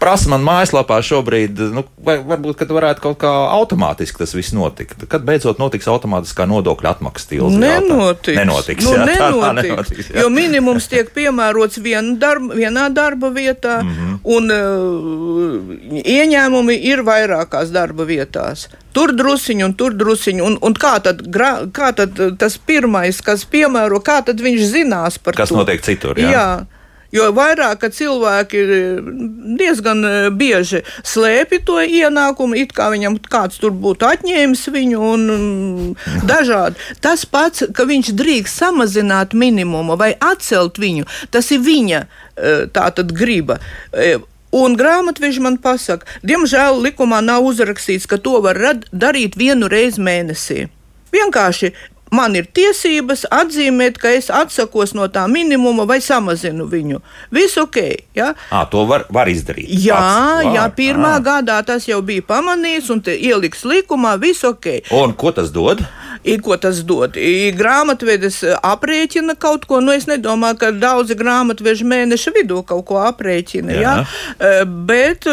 Prasa 0.00 0.32
man 0.32 0.44
mājaslapā 0.46 0.98
šobrīd, 1.06 1.62
nu, 1.74 1.84
vai 2.04 2.18
varbūt, 2.20 2.60
ka 2.60 2.68
varētu 2.70 3.04
kaut 3.04 3.18
kā 3.22 3.32
automātiski 3.56 4.22
tas 4.22 4.34
viss 4.36 4.54
notikt. 4.56 5.06
Kad 5.10 5.26
beidzot 5.28 5.60
notiks 5.62 5.88
automātiskā 5.90 6.46
nodokļa 6.50 6.96
atmaksas 6.96 7.30
tīls? 7.30 7.56
Nenotiks. 7.58 8.38
Nenotiks. 8.38 8.86
Nu, 8.86 8.96
jā, 8.98 9.06
tā, 9.08 9.30
tā 9.30 9.30
nenotiks. 9.32 9.70
nenotiks 9.70 10.12
jā. 10.12 10.20
jo 10.24 10.32
minimums 10.32 10.88
tiek 10.92 11.10
piemērots 11.14 11.80
vien 11.82 12.14
darba, 12.22 12.58
vienā 12.58 12.88
darba 12.94 13.32
vietā, 13.34 13.80
mm. 13.82 13.96
-hmm. 13.96 14.20
un 14.36 14.52
uh, 14.52 16.02
ieņēmumi 16.02 16.78
ir 16.92 17.04
vairākās 17.06 17.72
darba 17.74 18.06
vietās. 18.08 18.68
Tur 18.92 19.14
drusciņi 19.16 19.64
un 19.64 19.74
tur 19.74 19.94
drusciņi. 19.96 20.42
Un, 20.44 20.58
un 20.60 20.76
kā, 20.76 20.96
tad, 21.04 21.24
gra, 21.32 21.52
kā 21.72 21.92
tad 21.96 22.18
tas 22.38 22.58
pirmais, 22.58 23.22
kas 23.24 23.46
piemēro, 23.48 24.02
kā 24.04 24.20
tad 24.26 24.40
viņš 24.44 24.68
zinās 24.74 25.18
par 25.18 25.38
Kas 25.38 25.52
to? 25.52 25.60
notiek 25.60 25.80
citur, 25.84 26.20
jā? 26.20 26.32
jā. 26.34 26.46
Jo 27.12 27.28
vairāk 27.36 27.84
cilvēki 27.92 28.60
eh, 28.62 29.00
diezgan 29.60 30.00
eh, 30.08 30.30
bieži 30.32 30.80
slēpj 31.04 31.60
to 31.68 31.76
ienākumu, 31.84 32.56
it 32.56 32.72
kā 32.76 32.88
viņam 32.92 33.18
kāds 33.28 33.60
tur 33.60 33.74
būtu 33.76 34.08
atņēmis 34.08 34.64
viņu, 34.72 35.04
un 35.12 35.28
mm, 35.36 35.92
dažādi. 36.32 36.80
Tas 37.04 37.26
pats, 37.28 37.66
ka 37.76 37.84
viņš 37.88 38.14
drīkst 38.16 38.64
samazināt 38.64 39.36
minimumu 39.36 39.98
vai 40.00 40.14
atcelt 40.16 40.80
viņu, 40.80 41.08
tas 41.30 41.52
ir 41.52 41.64
viņa 41.64 42.04
eh, 42.04 42.68
tātad 42.72 43.12
griba. 43.16 43.60
Eh, 43.92 44.20
Un 44.52 44.74
grāmatveži 44.76 45.40
man 45.40 45.54
pasaka, 45.64 46.04
diemžēl 46.28 46.76
likumā 46.84 47.22
nav 47.24 47.46
uzrakstīts, 47.48 48.04
ka 48.04 48.18
to 48.20 48.36
var 48.44 48.58
darīt 48.92 49.38
vienu 49.40 49.64
reizi 49.72 50.04
mēnesī. 50.04 50.66
Vienkārši 51.12 51.72
man 52.12 52.36
ir 52.36 52.46
tiesības 52.54 53.24
atzīmēt, 53.32 53.98
ka 54.02 54.12
es 54.12 54.30
atsakos 54.32 54.94
no 54.96 55.08
tā 55.12 55.24
minimuma 55.30 55.86
vai 55.88 56.00
samazinu 56.04 56.66
viņu. 56.70 57.00
Viss 57.32 57.58
ok. 57.60 57.78
Ja? 58.16 58.32
À, 58.52 58.64
to 58.68 58.84
var, 58.88 59.06
var 59.12 59.30
izdarīt. 59.32 59.70
Jā, 59.72 59.96
Pats 59.96 60.44
var. 60.44 60.54
jā, 60.56 60.66
pirmā 60.76 61.14
Ā. 61.18 61.24
gadā 61.24 61.58
tas 61.66 61.88
jau 61.88 62.02
bija 62.04 62.24
pamanīts 62.28 62.90
un 62.92 63.02
ieliks 63.12 63.64
likumā, 63.68 64.16
viss 64.20 64.44
ok. 64.44 64.68
Un 64.98 65.16
ko 65.18 65.32
tas 65.32 65.50
dod? 65.52 65.82
I, 66.22 66.36
ko 66.38 66.54
tas 66.60 66.82
dod? 66.86 67.16
I, 67.18 67.50
grāmatvedis 67.56 68.42
eh, 68.46 68.54
aprēķina 68.62 69.34
kaut 69.40 69.64
ko. 69.66 69.80
Nu, 69.82 69.90
es 69.96 70.06
nedomāju, 70.06 70.58
ka 70.60 70.70
daudzi 70.70 71.16
grāmatveži 71.18 71.86
mēneša 71.88 72.34
vidū 72.36 72.60
kaut 72.66 72.84
ko 72.86 73.00
aprēķina. 73.02 73.74
Jā. 73.74 73.94
Jā. 74.04 74.62
Bet 74.86 75.26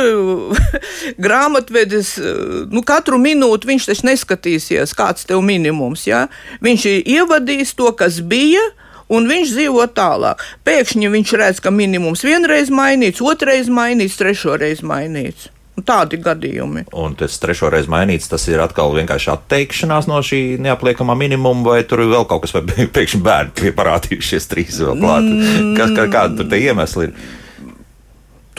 grāmatvedis 1.25 2.15
eh, 2.17 2.39
nu, 2.73 2.81
katru 2.85 3.19
minūti 3.21 3.69
viņš 3.69 3.89
taču 3.91 4.07
neskatīsies, 4.09 4.95
kāds 4.97 5.27
tev 5.29 5.43
minimums. 5.45 6.07
Jā. 6.09 6.25
Viņš 6.65 6.68
ievadīs 6.77 7.73
to, 7.77 7.91
kas 7.97 8.21
bija. 8.21 8.63
Un 9.09 9.25
viņš 9.25 9.55
dzīvo 9.55 9.87
tālāk. 9.97 10.43
Pēkšņi 10.67 11.07
viņš 11.09 11.31
redz, 11.41 11.61
ka 11.65 11.71
minimums 11.73 12.21
vienreiz 12.21 12.69
mainīts, 12.69 13.23
otrreiz 13.25 13.65
mainīts, 13.65 14.19
trešoreiz 14.19 14.83
mainīts. 14.85 15.47
Tādi 15.85 16.19
gadījumi. 16.21 16.85
Un 16.97 17.15
tas 17.19 17.37
trešo 17.41 17.69
reizi 17.73 17.91
mainīts, 17.91 18.29
tas 18.31 18.45
ir 18.51 18.61
atkal 18.63 18.93
vienkārši 18.95 19.31
atteikšanās 19.33 20.09
no 20.09 20.19
šī 20.25 20.59
neapliekamā 20.61 21.15
minimuma, 21.17 21.63
vai 21.71 21.83
tur 21.87 22.03
vēl 22.09 22.27
kaut 22.29 22.45
kas, 22.45 22.55
vai 22.57 22.87
pēkšņi 22.95 23.21
bērni 23.25 23.73
parādījušies 23.77 24.49
trīs 24.51 24.81
vēl 24.83 24.99
klāt. 24.99 25.27
Mm. 25.27 25.75
Kas, 25.79 25.95
kā, 25.97 26.07
kāda 26.11 26.41
tur 26.41 26.51
tie 26.51 26.63
iemesli 26.67 27.09
ir? 27.09 27.15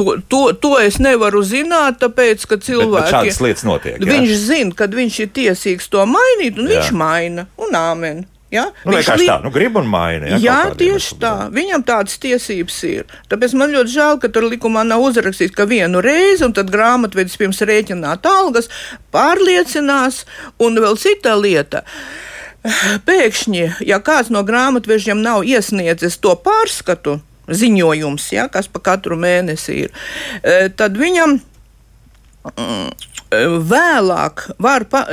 To, 0.01 0.17
to, 0.33 0.43
to 0.57 0.73
es 0.81 0.97
nevaru 1.03 1.43
zināt, 1.45 1.99
tāpēc, 2.01 2.47
ka 2.49 2.57
cilvēki. 2.57 2.97
Bet, 2.97 3.05
bet 3.05 3.17
šādas 3.19 3.41
lietas 3.45 3.65
notiek. 3.69 4.01
Jā? 4.01 4.13
Viņš 4.15 4.37
zina, 4.47 4.77
kad 4.79 4.95
viņš 4.97 5.23
ir 5.27 5.33
tiesīgs 5.37 5.91
to 5.93 6.05
mainīt, 6.09 6.57
un 6.57 6.71
jā. 6.71 6.79
viņš 6.79 6.95
maina. 6.97 7.45
Un 7.61 7.77
āmen. 7.77 8.23
Ja? 8.51 8.65
Nu, 8.83 8.95
viņš 8.95 9.05
vienkārši 9.05 9.23
li... 9.23 9.29
tā, 9.29 9.37
nu, 9.45 9.53
grib 9.55 9.77
un 9.79 9.87
maina. 9.91 10.33
Ja, 10.33 10.41
jā, 10.43 10.57
tieši 10.81 11.19
tā. 11.23 11.35
Viņam 11.55 11.85
tādas 11.87 12.17
tiesības 12.23 12.79
ir. 12.89 13.13
Tāpēc 13.31 13.55
man 13.61 13.77
ļoti 13.77 13.95
žēl, 13.95 14.19
ka 14.23 14.33
tur 14.33 14.49
likumā 14.51 14.83
nav 14.89 15.05
uzrakstīts, 15.07 15.55
ka 15.55 15.69
vienu 15.71 16.03
reizi, 16.03 16.43
un 16.49 16.57
tad 16.57 16.73
grāmatvedis 16.73 17.39
pirms 17.39 17.63
rēķināt 17.69 18.27
algas, 18.27 18.71
pārliecinās, 19.15 20.25
un 20.65 20.83
vēl 20.83 20.99
cita 20.99 21.37
lieta. 21.39 21.85
Pēkšņi, 23.07 23.65
ja 23.87 24.01
kāds 24.05 24.33
no 24.35 24.43
grāmatvežiem 24.45 25.23
nav 25.23 25.47
iesniedzis 25.47 26.19
to 26.21 26.35
pārskatu, 26.41 27.21
ziņojums, 27.51 28.31
ja, 28.37 28.49
kas 28.53 28.71
pa 28.71 28.83
katru 28.91 29.19
mēnesi 29.21 29.79
ir, 29.85 29.95
tad 30.79 30.99
viņam 31.01 31.39
vēlāk 33.31 34.43
var, 34.59 34.85
pa, 34.91 35.05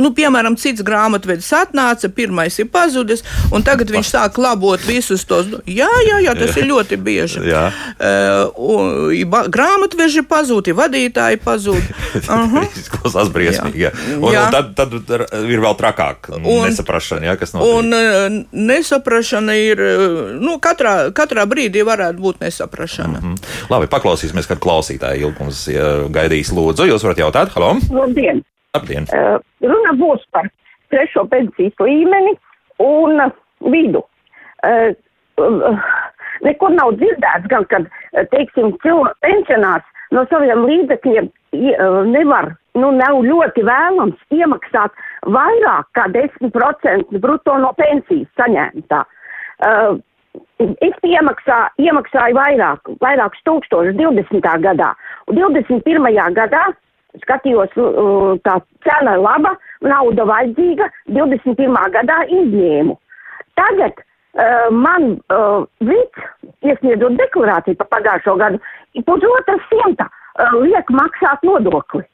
nu, 0.00 0.10
piemēram, 0.16 0.56
cits 0.58 0.82
grāmatvedis 0.82 1.50
atnāca, 1.54 2.10
pirmais 2.10 2.56
ir 2.58 2.66
pazudis, 2.72 3.22
un 3.54 3.62
tagad 3.62 3.92
viņš 3.94 4.10
sāk 4.14 4.38
labot 4.42 4.82
visus 4.86 5.24
tos. 5.28 5.46
Jā, 5.68 5.90
jā, 6.08 6.18
jā 6.24 6.34
tas 6.38 6.56
ir 6.58 6.66
ļoti 6.70 6.98
bieži. 6.98 7.44
Jā. 7.46 7.68
Uh, 8.02 9.12
grāmatveži 9.52 10.24
pazūd, 10.28 10.72
vadītāji 10.74 11.38
pazūd. 11.44 11.92
Izklausās 12.82 13.30
briesmīgi. 13.34 13.86
Jā. 13.86 13.92
Un, 14.18 14.32
jā. 14.34 14.46
un 14.48 14.56
tad, 14.56 14.72
tad 14.78 15.46
ir 15.46 15.62
vēl 15.62 15.78
trakāk 15.78 16.32
un, 16.34 16.48
nesaprašana, 16.66 17.30
jā, 17.30 17.36
kas 17.38 17.54
notiek. 17.54 17.78
Un 17.78 17.98
uh, 17.98 18.40
nesaprašana 18.72 19.58
ir, 19.60 19.84
nu, 20.42 20.56
katrā, 20.62 21.12
katrā 21.14 21.46
brīdī 21.50 21.86
varētu 21.86 22.18
būt 22.22 22.42
nesaprašana. 22.42 23.22
Mm 23.22 23.36
-hmm. 23.36 23.70
Labi, 23.70 23.86
paklausīsimies, 23.92 24.48
kad 24.50 24.58
klausītāji 24.62 25.22
ilgums 25.22 25.68
gaidīs 26.10 26.21
lūdzu. 26.54 26.88
Jūs 26.90 27.04
varat 27.06 27.22
jautāt? 27.22 27.52
Halo! 27.56 27.74
Labdien! 27.90 28.42
Labdien. 28.76 29.08
Uh, 29.12 29.38
runa 29.64 29.92
būs 30.00 30.22
par 30.32 30.48
trešo 30.92 31.26
pensijas 31.32 31.74
līmeni 31.82 32.34
un 32.82 33.20
vidu. 33.72 34.04
Uh, 34.64 34.92
uh, 35.42 35.82
nekur 36.46 36.72
nav 36.74 36.94
dzirdēts, 37.00 37.48
gan, 37.50 37.66
kad, 37.72 37.88
teiksim, 38.32 38.72
cilvēks 38.84 39.20
pensionārs 39.24 39.88
no 40.12 40.24
saviem 40.30 40.64
līdzekļiem 40.68 41.30
nevar, 42.12 42.52
nu, 42.76 42.90
nav 42.96 43.20
ļoti 43.24 43.64
vēlams 43.68 44.16
iemaksāt 44.32 44.94
vairāk 45.28 45.88
kā 45.96 46.06
10% 46.12 47.20
brutto 47.20 47.56
no 47.60 47.72
pensijas 47.76 48.28
saņemtā. 48.40 49.02
Uh, 49.62 50.00
es 50.60 50.94
iemaksā, 51.06 51.58
iemaksāju 51.82 52.38
vairāk, 52.38 52.94
vairākus 53.02 53.42
tūkstošus 53.48 53.98
20. 53.98 54.48
gadā, 54.64 54.92
un 55.28 55.40
21. 55.40 56.32
gadā 56.36 56.64
skatījos, 57.20 57.74
tā 58.46 58.56
cena 58.86 59.16
ir 59.16 59.22
laba, 59.24 59.52
nauda 59.84 60.24
vajadzīga, 60.28 60.88
21. 61.12 61.76
gadā 61.96 62.22
izņēmu. 62.38 62.96
Tagad 63.58 64.00
uh, 64.00 64.70
man 64.72 65.18
uh, 65.34 65.66
vids, 65.84 66.28
iesniedzot 66.64 67.18
deklarāciju 67.20 67.76
par 67.82 67.90
pagājušo 67.98 68.36
gadu, 68.40 68.62
pusotra 69.04 69.58
simta 69.68 70.08
uh, 70.08 70.56
liek 70.62 70.88
maksāt 70.94 71.44
nodokli. 71.44 72.04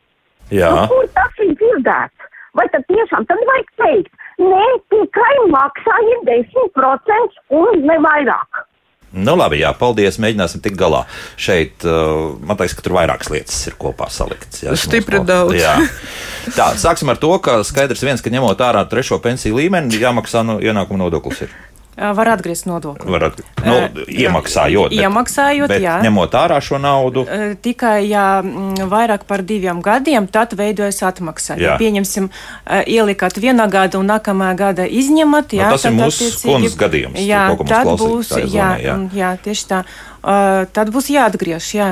Jā. 0.50 0.72
Nu, 0.74 0.88
kur 0.90 1.10
tas 1.14 1.44
ir 1.44 1.54
dzirdēts? 1.60 2.30
Vai 2.58 2.64
tad 2.72 2.86
tiešām 2.88 3.26
tad 3.28 3.42
vajag 3.46 3.68
teikt, 3.78 4.27
nē, 4.42 4.64
tikai 4.94 5.34
maksājiet 5.52 6.26
10% 6.30 7.38
un 7.60 7.86
ne 7.88 8.00
vairāk. 8.06 8.64
Nu, 9.08 9.32
labi, 9.40 9.62
jā, 9.62 9.70
paldies. 9.76 10.18
Mēģināsim 10.20 10.60
tikt 10.64 10.76
galā. 10.80 11.06
Šeit 11.40 11.84
uh, 11.88 12.34
man 12.44 12.58
liekas, 12.60 12.74
ka 12.76 12.84
tur 12.84 12.98
vairākas 12.98 13.30
lietas 13.32 13.56
ir 13.70 13.76
kopā 13.80 14.10
saliktas. 14.12 14.60
Jā, 14.66 14.74
Stipri 14.76 15.22
daudz. 15.24 15.56
Jā. 15.56 15.78
Tā, 16.58 16.74
sāksim 16.80 17.08
ar 17.08 17.20
to, 17.20 17.32
ka 17.44 17.62
skaidrs 17.64 18.04
viens, 18.04 18.20
ka 18.24 18.32
ņemot 18.32 18.60
ārā 18.64 18.84
trešo 18.88 19.16
pensiju 19.24 19.56
līmeni, 19.56 19.96
jāmaksā 20.02 20.44
no 20.44 20.58
ienākuma 20.60 21.06
nodoklis. 21.06 21.46
Ir. 21.46 21.56
Var 21.98 22.28
atgriezt 22.30 22.68
nodokli. 22.70 23.10
Var 23.10 23.24
atgriezt. 23.30 23.62
Nu, 23.64 24.04
iemaksājot. 24.06 24.92
Bet, 24.92 25.00
iemaksājot, 25.02 25.72
bet 25.72 25.82
jā. 25.82 25.96
Ņemot 26.06 26.36
ārā 26.38 26.60
šo 26.62 26.78
naudu. 26.78 27.24
Tikai, 27.64 28.06
ja 28.06 28.38
mm, 28.44 28.86
vairāk 28.90 29.26
par 29.26 29.42
diviem 29.46 29.82
gadiem, 29.82 30.28
tad 30.30 30.54
veidojas 30.58 31.02
atmaksa. 31.02 31.56
Jā. 31.58 31.72
Ja 31.72 31.78
pieņemsim, 31.80 32.30
ielikat 32.86 33.40
vienā 33.42 33.66
gada 33.72 33.98
un 33.98 34.10
nākamā 34.12 34.52
gada 34.58 34.86
izņemat. 34.86 35.56
Jā, 35.58 35.72
nu, 35.72 35.78
tas 35.78 35.88
ir 35.88 35.96
mūsu 35.98 36.30
kundzes 36.44 36.78
gadījums. 36.78 37.18
Jā, 37.18 37.48
tad 37.66 37.90
būs, 37.98 38.34
jā, 38.46 38.74
jā. 38.82 38.98
jā, 39.18 39.32
tieši 39.42 39.66
tā. 39.70 39.82
Uh, 40.18 40.66
tad 40.74 40.90
būs 40.94 41.10
jāatgriež, 41.14 41.72
jā. 41.78 41.90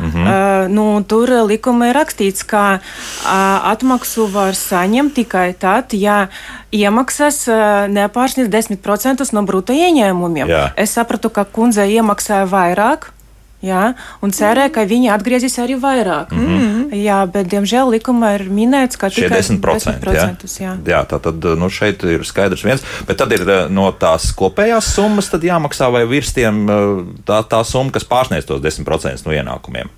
Mm 0.00 0.10
-hmm. 0.10 0.24
uh, 0.26 0.70
nu, 0.72 1.04
tur 1.04 1.28
likumā 1.28 1.90
ir 1.90 1.96
rakstīts, 1.96 2.46
ka 2.46 2.80
uh, 2.80 3.70
atmaksu 3.72 4.26
var 4.32 4.54
saņemt 4.54 5.14
tikai 5.14 5.52
tad, 5.52 5.92
ja 5.92 6.28
iemaksas 6.72 7.48
uh, 7.48 7.86
nepārsniedz 7.88 8.48
10% 8.48 9.32
no 9.32 9.42
brutto 9.42 9.72
ieņēmumiem. 9.72 10.48
Jā. 10.48 10.72
Es 10.76 10.92
sapratu, 10.96 11.30
ka 11.30 11.44
kundze 11.44 11.84
iemaksāja 11.86 12.46
vairāk. 12.48 13.12
Jā, 13.60 13.92
un 14.24 14.32
cerēja, 14.32 14.70
ka 14.72 14.86
viņi 14.88 15.10
atgriezīs 15.12 15.58
arī 15.60 15.76
vairāk. 15.80 16.32
Mm 16.32 16.46
-hmm. 16.48 16.94
Jā, 16.96 17.18
bet, 17.28 17.46
diemžēl, 17.52 17.92
likumā 17.92 18.34
ir 18.38 18.48
minēts, 18.48 18.96
ka 18.96 19.10
tikai 19.12 19.42
10%. 19.42 19.60
10% 19.60 20.08
jā. 20.14 20.64
Jā. 20.64 20.76
jā, 20.86 21.00
tā 21.04 21.20
tad 21.20 21.44
nu, 21.60 21.68
šeit 21.68 22.02
ir 22.02 22.24
skaidrs 22.24 22.64
viens. 22.64 22.82
Bet 23.06 23.16
tad 23.16 23.32
ir 23.32 23.44
no 23.70 23.92
tās 23.92 24.32
kopējās 24.32 24.94
summas 24.94 25.30
jāmaksā 25.30 25.92
vai 25.92 26.06
virs 26.06 26.32
tiem 26.32 26.66
tā, 27.26 27.44
tā 27.44 27.64
summa, 27.64 27.92
kas 27.92 28.04
pārsniedz 28.04 28.46
tos 28.46 28.60
10% 28.60 29.26
no 29.26 29.32
ienākumiem. 29.32 29.88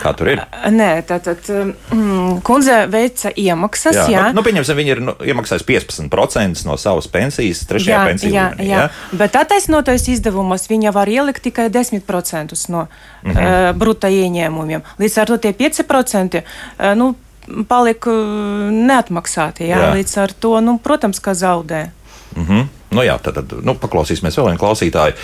Kā 0.00 0.12
tur 0.16 0.30
ir? 0.32 0.42
Nē, 0.72 0.88
tātad 1.08 1.44
mm, 1.50 2.40
kundze 2.46 2.84
veica 2.90 3.32
iemaksas. 3.36 3.96
Jā, 3.96 4.06
jā. 4.12 4.26
Nu, 4.30 4.40
nu, 4.40 4.44
pieņemsim, 4.46 4.78
viņi 4.78 4.94
ir 4.94 5.02
nu, 5.04 5.14
iemaksājuši 5.32 5.66
15% 5.68 6.66
no 6.68 6.76
savas 6.80 7.08
pensijas, 7.10 7.64
trešajā 7.68 7.96
jā, 7.96 8.04
pensijā. 8.08 8.32
Jā, 8.34 8.46
līmenī, 8.54 8.68
jā. 8.70 8.84
jā, 8.86 9.16
bet 9.22 9.38
attaisnotais 9.40 10.06
izdevumos 10.12 10.68
viņa 10.70 10.94
var 10.96 11.10
ielikt 11.10 11.44
tikai 11.48 11.68
10% 11.72 12.56
no 12.70 12.86
mm 12.86 13.30
-hmm. 13.30 13.70
uh, 13.70 13.76
bruta 13.76 14.08
ieņēmumiem. 14.08 14.82
Līdz 14.98 15.20
ar 15.20 15.26
to 15.26 15.36
tie 15.36 15.52
5% 15.52 16.42
uh, 16.42 16.94
nu, 16.94 17.14
palika 17.68 18.10
neatmaksāti. 18.70 19.68
Jā, 19.68 19.78
jā. 19.78 19.94
Līdz 19.94 20.18
ar 20.22 20.32
to, 20.32 20.60
nu, 20.60 20.78
protams, 20.78 21.20
ka 21.20 21.34
zaudē. 21.34 21.90
Mm 22.36 22.46
-hmm. 22.46 22.68
Nu, 22.90 23.02
jā, 23.06 23.18
tad, 23.22 23.34
tad 23.34 23.52
nu, 23.62 23.74
paklausīsimies 23.74 24.38
vēl 24.38 24.46
vienu 24.46 24.58
klausītāju. 24.58 25.14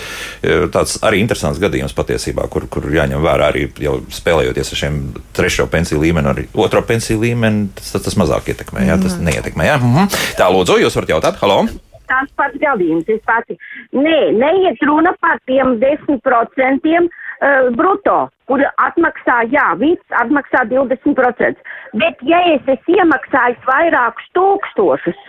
E, 0.42 0.68
tāds 0.70 0.98
arī 1.02 1.18
interesants 1.18 1.58
gadījums 1.58 1.94
patiesībā, 1.94 2.48
kur, 2.48 2.68
kur 2.70 2.86
jāņem 2.94 3.22
vērā 3.22 3.48
arī 3.50 3.66
jau 3.78 4.00
spēlējoties 4.10 4.72
ar 4.72 4.78
šiem 4.78 5.00
trešo 5.32 5.66
pensiju 5.66 6.00
līmeni, 6.00 6.28
arī 6.28 6.46
otro 6.54 6.82
pensiju 6.82 7.20
līmeni. 7.20 7.68
Tas, 7.74 7.92
tas, 7.92 8.02
tas 8.02 8.16
mazāk 8.16 8.48
ietekmē, 8.48 8.86
jā, 8.86 9.02
tas 9.02 9.16
mhm. 9.16 9.24
neietekmē. 9.24 9.64
Jā. 9.66 9.76
Mm 9.78 9.94
-hmm. 9.94 10.06
Tā, 10.38 10.46
lūdzu, 10.50 10.78
jūs 10.78 10.96
varat 10.96 11.08
jautāt, 11.08 11.36
halo! 11.40 11.66
tās 12.10 12.30
pats 12.38 12.58
gadījums. 12.62 13.08
Es 13.08 13.22
pati, 13.26 13.58
nē, 13.92 14.18
neiet 14.40 14.82
runa 14.86 15.12
par 15.20 15.40
tiem 15.50 15.76
10% 15.82 16.92
uh, 17.02 17.70
bruto, 17.78 18.18
kur 18.50 18.62
atmaksā, 18.88 19.42
jā, 19.54 19.66
viss 19.82 20.18
atmaksā 20.22 20.66
20%. 20.72 21.66
Bet, 22.02 22.22
ja 22.30 22.42
es 22.54 22.70
esmu 22.76 23.00
iemaksājis 23.00 23.66
vairākus 23.66 24.30
tūkstošus, 24.38 25.26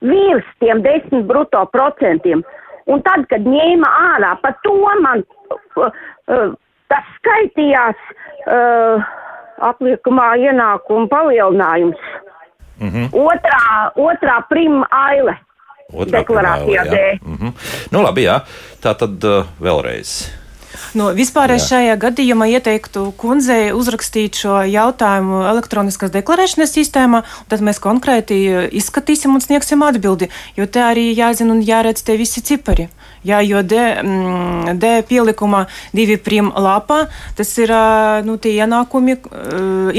virs 0.00 0.46
tiem 0.58 0.82
desmit 0.82 1.26
bruto 1.28 1.64
procentiem. 1.72 2.44
Un 2.90 3.02
tad, 3.06 3.26
kad 3.30 3.44
ņēma 3.46 3.90
ārā, 4.14 4.34
par 4.42 4.56
to 4.64 4.74
man 5.04 5.22
uh, 5.52 5.86
uh, 5.86 6.48
tas 6.90 7.12
skaitījās 7.20 8.00
uh, 8.48 9.04
apliekamā 9.70 10.32
ienākuma 10.40 11.06
palielinājums. 11.12 12.00
Mm 12.80 12.88
-hmm. 12.88 13.08
Otrā, 13.12 13.92
otrā 13.94 14.40
prima 14.48 14.86
aile. 14.90 15.36
Otrā 15.92 16.20
deklarācijā 16.20 16.84
dēļ. 16.84 17.18
Mm 17.22 17.36
-hmm. 17.36 17.52
Nu, 17.92 18.02
labi, 18.02 18.24
jā. 18.24 18.40
Tā 18.82 18.94
tad 18.94 19.24
uh, 19.24 19.44
vēlreiz. 19.60 20.39
Nu, 20.94 21.10
vispār 21.14 21.54
es 21.54 21.68
šajā 21.70 21.96
gadījumā 22.00 22.48
ieteiktu 22.56 23.10
kundzei 23.20 23.70
uzrakstīt 23.74 24.38
šo 24.42 24.60
jautājumu 24.66 25.42
elektroniskās 25.50 26.12
deklarēšanas 26.14 26.74
sistēmā, 26.74 27.22
un 27.22 27.50
tad 27.50 27.64
mēs 27.66 27.82
konkrēti 27.82 28.38
izskatīsim 28.80 29.34
un 29.34 29.44
sniegsim 29.44 29.84
atbildi, 29.86 30.30
jo 30.58 30.66
te 30.66 30.82
arī 30.84 31.10
jāzina 31.14 31.54
un 31.54 31.62
jāredz 31.66 32.02
te 32.06 32.16
visi 32.20 32.42
cipari. 32.46 32.88
Jā, 33.26 33.42
jo 33.44 33.60
D, 33.62 33.76
mm, 34.00 34.78
D 34.80 34.92
pielikumā 35.08 35.66
divi 35.92 36.16
prim 36.16 36.48
lapā, 36.56 37.02
tas 37.36 37.52
ir 37.60 37.72
nu, 38.24 38.38
tie 38.40 38.54
ienākumi, 38.56 39.18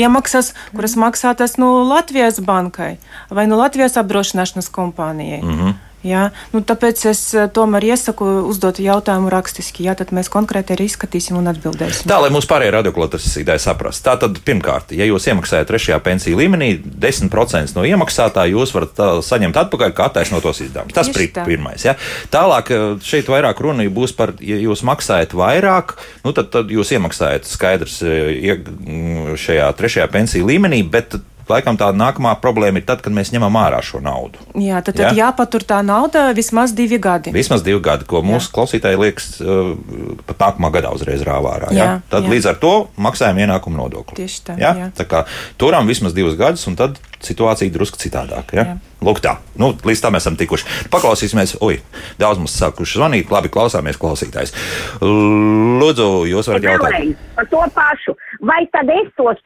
iemaksas, 0.01 0.55
kuras 0.73 0.97
maksātas 0.97 1.60
no 1.62 1.84
Latvijas 1.86 2.41
bankai 2.41 2.95
vai 3.29 3.45
no 3.47 3.62
Latvijas 3.62 3.99
apdrošināšanas 4.01 4.71
kompānijai. 4.73 5.43
Mm 5.43 5.60
-hmm. 5.60 5.90
Jā, 6.01 6.31
nu, 6.49 6.63
tāpēc 6.65 7.03
es 7.11 7.19
eh, 7.37 7.45
tomēr 7.53 7.85
iesaku 7.91 8.25
uzdot 8.49 8.79
jautājumu 8.81 9.29
rakstiski. 9.29 9.85
Jā, 9.85 9.93
tad 9.99 10.09
mēs 10.15 10.31
konkrēti 10.33 10.73
arī 10.73 10.87
izskatīsim 10.89 11.37
un 11.37 11.51
atbildēsim. 11.51 12.07
Tā, 12.09 12.17
lai 12.23 12.31
mūsu 12.33 12.49
pārējie 12.49 12.73
radioklausītāji 12.73 13.61
saprastu. 13.61 14.07
Tātad, 14.09 14.39
pirmkārt, 14.45 14.95
ja 14.97 15.05
jūs 15.05 15.29
iemaksājat 15.29 15.69
trešajā 15.69 15.99
pensiju 16.01 16.41
līmenī, 16.41 16.71
10% 16.81 17.77
no 17.77 17.85
iemaksātā 17.85 18.47
jūs 18.49 18.73
varat 18.73 19.03
saņemt 19.27 19.61
atpakaļ 19.61 19.93
kā 19.97 20.09
attaisnotos 20.09 20.63
izdevumus. 20.65 20.97
Tas 20.97 21.11
ir 21.13 21.29
pirmais. 21.37 21.85
Ja? 21.85 21.93
Tālāk, 22.33 22.73
eh, 22.73 22.87
šeit 23.05 23.29
vairāk 23.29 23.61
runa 23.61 23.85
būs 23.93 24.15
par, 24.17 24.33
ja 24.41 24.57
jūs 24.57 24.81
maksājat 24.87 25.37
vairāk, 25.37 25.99
nu, 26.25 26.33
tad, 26.33 26.49
tad 26.53 26.73
jūs 26.73 26.95
iemaksājat 26.97 27.45
skaidrs 27.49 28.01
mm, 28.01 29.37
šajā 29.37 29.69
trešajā 29.77 30.09
pensiju 30.09 30.49
līmenī, 30.49 30.81
bet 30.81 31.21
laikam 31.51 31.79
tā 31.79 31.91
nākamā 31.95 32.33
problēma 32.43 32.81
ir 32.81 32.87
tad, 32.87 33.03
kad 33.05 33.15
mēs 33.15 33.33
ņemam 33.35 33.59
ārā 33.61 33.81
šo 33.85 34.01
naudu. 34.03 34.41
Jā, 34.55 34.81
tad, 34.85 34.97
tad 34.97 35.11
jā? 35.11 35.27
jāpatur 35.27 35.65
tā 35.67 35.81
nauda 35.85 36.29
vismaz 36.37 36.75
divi 36.77 36.99
gadi. 37.01 37.33
Vismaz 37.35 37.65
divi 37.65 37.81
gadi, 37.83 38.07
ko 38.09 38.23
mūsu 38.25 38.49
jā. 38.49 38.55
klausītāji 38.57 39.01
liekas 39.01 39.29
uh, 39.43 39.73
pat 40.29 40.51
nākamā 40.61 40.71
gadā 40.73 40.93
uzreiz 40.95 41.23
rāvā 41.27 41.57
ārā. 41.57 41.71
Jā, 41.75 41.85
jā? 41.85 41.93
Tad 42.11 42.27
jā. 42.27 42.33
līdz 42.35 42.49
ar 42.53 42.59
to 42.61 42.73
maksājam 43.01 43.41
ienākumu 43.45 43.81
nodokli. 43.81 44.19
Tieši 44.21 44.43
tā. 44.49 44.57
Jā? 44.61 44.75
Jā? 44.77 44.91
Tā 44.97 45.07
kā 45.09 45.25
turam 45.61 45.89
vismaz 45.89 46.15
divus 46.17 46.37
gadus, 46.39 46.67
un 46.69 46.77
tad 46.79 46.99
situācija 47.21 47.73
drusku 47.73 47.99
citādāk. 48.01 48.55
Ja? 48.57 48.65
Jā. 48.71 48.77
Lūk, 49.01 49.17
tā. 49.23 49.35
Nu, 49.57 49.71
līdz 49.73 50.01
tam 50.03 50.17
esam 50.19 50.35
tikuši. 50.37 50.67
Paklausīsimies, 50.93 51.55
ui, 51.65 51.79
daudz 52.21 52.41
mums 52.41 52.53
sākuši 52.57 52.99
zvanīt. 52.99 53.31
Labi, 53.33 53.49
klausāmies 53.53 53.97
klausītājs. 54.01 54.53
Lūdzu, 55.01 56.09
jūs 56.29 56.49
varat 56.51 56.67
jautāt. 56.69 57.15
Par 57.37 57.49
to 57.49 57.63
pašu. 57.77 58.15
Vai 58.45 58.61
tad 58.73 58.89
es 58.93 59.09
tos 59.17 59.41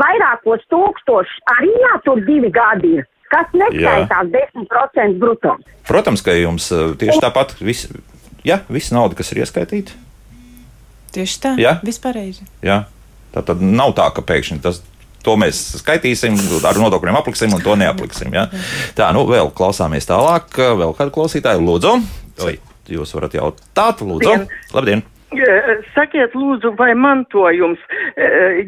vairākos 0.00 0.64
tūkstošus 0.72 1.43
arī 1.52 1.72
jātur 1.82 2.22
divi 2.26 2.50
gadi? 2.54 2.96
Kas 3.32 3.50
neskaitās 3.56 4.30
Jā. 4.30 4.46
10% 4.54 5.18
brutto? 5.18 5.56
Protams, 5.88 6.22
ka 6.22 6.34
jums 6.36 6.70
eh, 6.72 6.92
tieši 7.00 7.18
tāpat 7.24 7.56
viss, 7.64 7.88
ja, 8.46 8.60
viss 8.70 8.94
nauda, 8.94 9.16
kas 9.18 9.32
ir 9.34 9.42
ieskaitīta. 9.42 9.96
Tieši 11.14 11.38
tā, 11.42 11.54
Jā? 11.58 11.78
vispārēji. 11.86 12.46
Jā. 12.66 12.84
Tā 13.34 13.42
tad 13.46 13.62
nav 13.62 13.94
tā, 13.98 14.06
ka 14.14 14.22
pēkšņi 14.26 14.60
tas 14.62 14.82
to 15.24 15.34
mēs 15.40 15.62
skaitīsim, 15.80 16.36
ar 16.68 16.78
nodokļiem 16.78 17.18
apliksim 17.18 17.54
un 17.56 17.62
to 17.64 17.74
neapliksim. 17.80 18.34
Ja? 18.36 18.44
Tā, 18.98 19.08
nu 19.16 19.24
vēl 19.28 19.50
klausāmies 19.56 20.06
tālāk. 20.10 20.52
Vēl 20.52 20.92
kādu 20.98 21.14
klausītāju 21.14 21.64
lūdzu. 21.64 21.96
Jūs 22.92 23.16
varat 23.16 23.38
jautāt, 23.38 24.04
lūdzu. 24.04 24.36
Labdien! 24.76 25.06
Sakiet, 25.94 26.34
lūdzu, 26.38 26.74
vai 26.78 26.92
mantojums, 26.98 27.80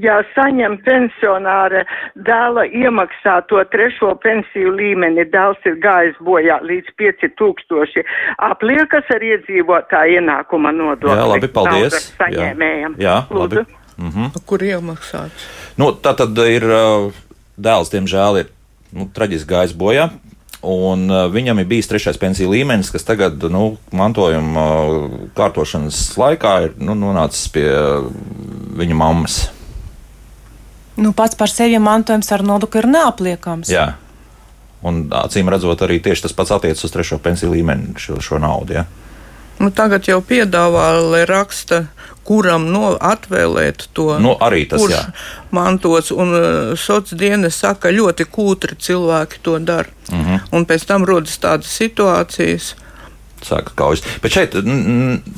ja 0.03 0.19
saņem 0.35 0.79
pensionāra 0.87 1.85
dēla 2.27 2.67
iemaksāto 2.67 3.63
trešo 3.73 4.15
pensiju 4.23 4.75
līmeni, 4.77 5.27
dēls 5.33 5.69
ir 5.69 5.79
gājis 5.83 6.19
bojā 6.27 6.61
līdz 6.67 6.93
5000, 7.01 8.05
apliekas 8.51 9.11
ar 9.15 9.27
iedzīvotāju 9.31 10.21
ienākuma 10.21 10.75
nodokli? 10.77 11.17
Jā, 11.17 11.27
labi, 11.35 11.53
paldies. 11.53 12.13
Saņēmējam. 12.21 12.99
Jā, 12.99 13.19
jā 13.27 13.41
labi. 13.43 13.67
Mm 13.97 14.11
-hmm. 14.13 14.43
Kur 14.47 14.63
iemaksāts? 14.63 15.49
Nu, 15.77 15.93
tā 15.93 16.13
tad 16.17 16.37
ir 16.39 16.63
dēls, 17.57 17.91
diemžēl, 17.93 18.41
ir 18.41 18.47
nu, 18.93 19.09
traģiski 19.15 19.53
gājis 19.53 19.77
bojā. 19.77 20.11
Un 20.67 21.05
uh, 21.13 21.27
viņam 21.31 21.61
ir 21.63 21.69
bijis 21.71 21.87
trešais 21.91 22.19
pensiju 22.19 22.51
līmenis, 22.51 22.91
kas 22.91 23.07
tagad 23.07 23.43
nu, 23.53 23.77
mantojuma 23.95 24.65
uh, 24.65 25.05
kārtošanas 25.37 26.01
laikā 26.19 26.55
ir 26.65 26.75
nu, 26.83 26.97
nonācis 26.99 27.47
pie 27.55 27.69
uh, 27.71 28.09
viņa 28.81 28.97
mammas. 28.99 29.37
Nu, 30.97 31.13
pats 31.13 31.37
par 31.39 31.53
sevi 31.53 31.79
mantojums 31.79 32.33
ar 32.33 32.43
nodokli 32.47 32.83
ir 32.83 32.91
neapliekams. 32.91 33.71
Jā. 33.71 33.93
Un 34.87 35.07
acīm 35.15 35.49
redzot, 35.53 35.83
arī 35.85 36.01
tieši 36.03 36.27
tas 36.27 36.35
pats 36.37 36.55
attiecas 36.57 36.85
uz 36.87 36.95
trešo 36.95 37.19
pensiju 37.23 37.53
līmeni, 37.53 37.95
šo, 38.01 38.19
šo 38.25 38.41
naudu. 38.43 38.79
Ja? 38.79 38.87
Nu, 39.61 39.71
tagad 39.73 40.09
jau 40.09 40.19
piedāvā, 40.25 40.89
lai 41.01 41.23
raksta, 41.29 41.87
kuram 42.27 42.67
no 42.73 42.95
atvēlēt 42.95 43.89
to. 43.97 44.17
Nu, 44.23 44.35
arī 44.43 44.65
tas 44.71 44.83
ir 44.87 44.97
mantots. 45.55 46.12
Un 46.15 46.35
uh, 46.35 46.49
sociālās 46.75 47.19
dienas 47.19 47.61
saka, 47.62 47.93
ļoti 47.95 48.27
kūtri 48.33 48.79
cilvēki 48.87 49.43
to 49.43 49.59
dara. 49.59 49.89
Uh 50.11 50.15
mhm. 50.15 50.35
-huh. 50.35 50.41
Un 50.53 50.67
pēc 50.67 50.87
tam 50.87 51.05
rodas 51.05 51.39
tādas 51.39 51.71
situācijas. 51.81 52.75
Sāka 53.47 53.71
kaujas. 53.75 54.03
Bet 54.23 54.33
šeit 54.33 54.55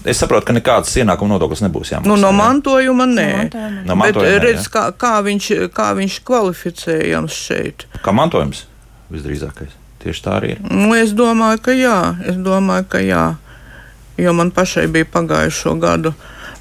es 0.04 0.18
saprotu, 0.18 0.46
ka 0.46 0.52
nekādas 0.52 0.96
ienākuma 0.96 1.28
nodoklis 1.28 1.60
nebūs 1.60 1.90
jāmaksā. 1.92 2.06
Nu, 2.06 2.16
no 2.16 2.32
mantojuma 2.32 3.06
nē. 3.06 3.50
No 3.84 3.94
mantojuma, 3.94 4.30
Bet 4.30 4.42
redz, 4.42 4.68
kā, 4.68 4.92
kā, 4.92 5.18
viņš, 5.22 5.48
kā 5.74 5.94
viņš 5.94 6.20
kvalificējams 6.24 7.32
šeit. 7.32 7.86
Kā 8.02 8.12
mantojums 8.12 8.64
visdrīzākais. 9.10 9.74
Tieši 9.98 10.22
tā 10.22 10.30
arī 10.40 10.48
ir. 10.50 10.58
Nu, 10.70 10.94
es 10.94 11.10
domāju, 11.10 11.58
ka 11.58 11.72
jā. 11.72 12.16
Es 12.24 12.36
domāju, 12.36 12.84
ka 12.88 12.98
jā 12.98 13.36
jo 14.18 14.32
man 14.32 14.50
pašai 14.50 14.86
bija 14.86 15.04
pagājušo 15.12 15.74
gadu 15.74 16.12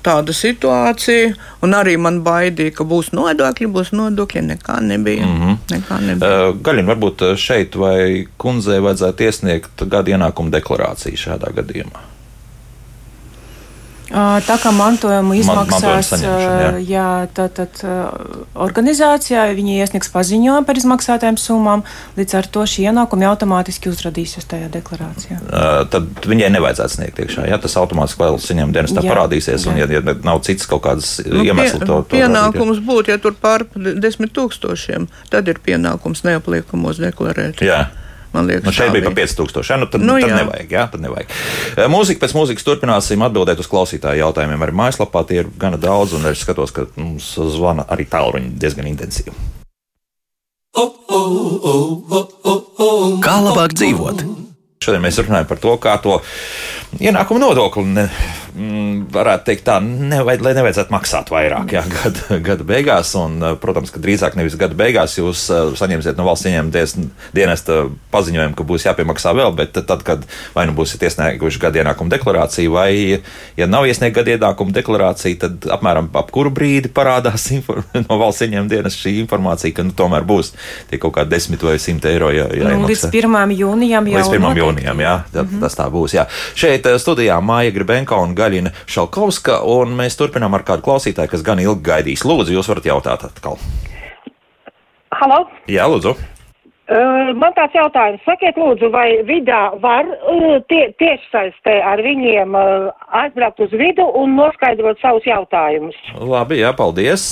tāda 0.07 0.35
situācija, 0.35 1.35
un 1.65 1.77
arī 1.77 1.97
man 2.01 2.21
baidīja, 2.25 2.75
ka 2.79 2.87
būs 2.87 3.11
nodokļi, 3.17 3.71
būs 3.75 3.93
nodokļi. 3.97 4.45
Nekā 4.53 4.79
nebija. 4.87 5.25
Mm 5.25 5.39
-hmm. 5.41 5.57
Nekā 5.75 6.01
nebija. 6.09 6.33
Uh, 6.49 6.59
Gaļin, 6.63 6.91
varbūt 6.93 7.25
šeit 7.37 7.75
vai 7.75 8.27
kundzei 8.37 8.79
vajadzētu 8.83 9.29
iesniegt 9.29 9.87
gada 9.91 10.15
ienākumu 10.15 10.53
deklarāciju 10.53 11.25
šādā 11.27 11.51
gadījumā. 11.61 12.06
Tā 14.07 14.55
kā 14.61 14.71
mantojuma 14.71 15.35
izmaksās, 15.35 16.13
Man, 16.13 16.21
jā. 16.23 16.69
jā, 16.87 17.07
tad, 17.35 17.57
tad 17.57 17.81
organizācijā 18.55 19.49
viņi 19.57 19.81
iesniegs 19.81 20.11
paziņojumu 20.13 20.67
par 20.67 20.79
izmaksātajām 20.79 21.39
summām, 21.41 21.83
līdz 22.15 22.37
ar 22.39 22.47
to 22.55 22.63
šī 22.69 22.87
ienākuma 22.87 23.27
automātiski 23.33 23.91
uzradīsies 23.91 24.47
tajā 24.47 24.69
deklarācijā. 24.71 25.41
Uh, 25.43 25.81
tad 25.91 26.29
viņai 26.29 26.53
nevajadzētu 26.55 26.95
sniegt 26.95 27.21
iekšā, 27.25 27.49
ja 27.51 27.59
tas 27.59 27.75
automātiski 27.81 28.23
vēl 28.23 28.39
saņem 28.47 28.73
dienestā 28.77 29.03
jā, 29.03 29.11
parādīsies, 29.11 29.67
jā. 29.67 29.73
un 29.73 29.83
ja, 29.83 29.89
ja 29.91 30.17
nav 30.23 30.41
cits 30.47 30.69
kaut 30.71 30.85
kādas 30.87 31.17
nu, 31.27 31.43
iemesli 31.43 31.83
pie, 31.83 31.85
to. 31.85 32.01
to 32.07 32.15
pienākums 32.15 32.79
būtu, 32.87 33.11
ja 33.11 33.19
tur 33.21 33.35
pār 33.35 33.67
desmit 33.75 34.31
tūkstošiem, 34.37 35.11
tad 35.33 35.51
ir 35.51 35.59
pienākums 35.63 36.23
neapliekamos 36.27 37.03
deklarēt. 37.03 37.65
Jā. 37.65 37.87
Man 38.37 38.45
liekas, 38.45 38.67
nu, 38.67 38.73
šeit 38.75 38.93
bija 38.93 39.09
pa 39.09 39.15
5000. 39.17 39.65
Ja? 39.65 39.77
Nu, 39.81 39.89
tad, 39.89 40.03
nu, 40.05 40.15
tad 40.21 40.29
jā. 40.29 40.39
nevajag. 40.43 40.73
Jā, 40.77 40.85
tad 40.93 41.01
nevajag. 41.01 41.35
Mūzika 41.89 42.21
pēc 42.21 42.35
mūzikas 42.37 42.67
turpināsim 42.67 43.23
atbildēt 43.25 43.63
uz 43.63 43.69
klausītāju 43.71 44.21
jautājumiem. 44.21 44.65
Arī 44.67 44.75
mājaslapā 44.77 45.23
tie 45.25 45.41
ir 45.41 45.49
gana 45.57 45.79
daudz, 45.81 46.13
un 46.17 46.29
es 46.29 46.43
skatos, 46.45 46.73
ka 46.75 46.85
mums 46.99 47.33
zvana 47.57 47.87
arī 47.89 48.05
tālruņi 48.11 48.53
diezgan 48.61 48.89
intensīvi. 48.93 49.33
Kā 53.25 53.37
labāk 53.41 53.73
dzīvot? 53.73 54.21
Šodien 54.83 55.01
mēs 55.01 55.17
runājam 55.17 55.49
par 55.49 55.59
to, 55.61 55.73
kā 55.81 55.95
to 56.03 56.19
ienākumu 57.01 57.41
nodokli 57.41 57.83
ne, 57.89 58.05
varētu 59.13 59.45
teikt, 59.49 59.63
tā, 59.67 59.77
nevajad, 59.83 60.43
lai 60.45 60.53
nevajadzētu 60.57 60.93
maksāt 60.93 61.31
vairāk 61.33 61.73
jā, 61.75 61.83
gada, 61.95 62.39
gada 62.43 62.67
beigās. 62.67 63.13
Un, 63.19 63.37
eh, 63.43 63.55
protams, 63.61 63.91
ka 63.93 64.01
drīzāk 64.03 64.37
nevis 64.39 64.57
gada 64.59 64.77
beigās 64.77 65.17
jūs 65.19 65.47
eh, 65.53 65.71
saņemsiet 65.77 66.19
no 66.19 66.27
valsts 66.27 66.49
ieņēmuma 66.49 67.07
dienesta 67.35 67.79
paziņojumu, 68.13 68.55
ka 68.57 68.65
būs 68.67 68.87
jāpiemaksā 68.87 69.33
vēl, 69.37 69.53
bet 69.57 69.77
tad, 69.77 70.03
kad 70.07 70.25
vai 70.55 70.67
nu 70.69 70.75
būsiet 70.77 71.03
iesnieguši 71.07 71.61
gada 71.61 71.81
ienākumu 71.83 72.13
deklarāciju, 72.13 72.73
vai, 72.73 73.19
ja 73.59 73.69
nav 73.69 73.87
iesniegta 73.89 74.21
gada 74.21 74.35
ienākumu 74.35 74.75
deklarācija, 74.75 75.41
tad 75.45 75.69
apmēram 75.77 76.09
ap 76.17 76.31
kuru 76.33 76.51
brīdi 76.53 76.91
parādās 76.93 77.49
no 78.07 78.19
valsts 78.19 78.45
ieņēmuma 78.47 78.71
dienesta 78.71 79.03
šī 79.03 79.17
informācija, 79.23 79.75
ka 79.77 79.87
nu, 79.87 79.95
tomēr 79.97 80.25
būs 80.27 80.53
tie 80.91 81.01
kaut 81.01 81.17
kādi 81.19 81.35
10 81.35 81.67
vai 81.67 81.77
100 81.81 82.11
eiro. 82.11 82.31
Jā, 82.33 82.47
jā, 82.55 82.73
nu, 82.73 82.87
līdz 82.89 83.07
1. 83.11 83.55
jūnijam 83.57 84.09
jau. 84.11 84.21
Līdz 84.21 84.33
1. 84.39 84.61
jūnijam, 84.61 85.03
jā, 85.03 85.15
tad, 85.31 85.45
mm 85.45 85.55
-hmm. 85.55 85.61
tas 85.65 85.77
tā 85.77 85.87
būs. 85.91 86.15
Jā. 86.17 86.27
Šeit 86.55 86.85
eh, 86.85 86.97
studijā 87.01 87.39
Māja 87.43 87.73
Gribenko 87.75 88.19
un 88.23 88.35
Gaļa. 88.37 88.46
Kaļina 88.47 88.71
Šalkovska, 88.87 89.59
un 89.67 89.97
mēs 89.99 90.15
turpinām 90.19 90.55
ar 90.55 90.63
kādu 90.67 90.85
klausītāju, 90.87 91.33
kas 91.35 91.43
gan 91.43 91.59
ilgi 91.59 91.83
gaidīs. 91.89 92.23
Lūdzu, 92.27 92.55
jūs 92.55 92.71
varat 92.71 92.87
jautāt 92.87 93.27
atkal. 93.27 93.59
Halo? 95.17 95.43
Jā, 95.71 95.87
lūdzu. 95.91 96.15
Uh, 96.87 97.33
man 97.35 97.51
tāds 97.51 97.75
jautājums, 97.75 98.21
sakiet 98.23 98.55
lūdzu, 98.55 98.87
vai 98.93 99.17
vidā 99.27 99.73
var 99.83 100.07
uh, 100.07 100.45
tie, 100.71 100.85
tiešsaistē 100.95 101.73
ar 101.83 101.99
viņiem 101.99 102.55
uh, 102.55 102.87
aizbraukt 103.25 103.59
uz 103.65 103.75
vidu 103.75 104.05
un 104.15 104.37
noskaidrot 104.39 105.03
savus 105.03 105.27
jautājumus? 105.27 105.99
Labi, 106.15 106.61
jā, 106.61 106.71
paldies. 106.77 107.25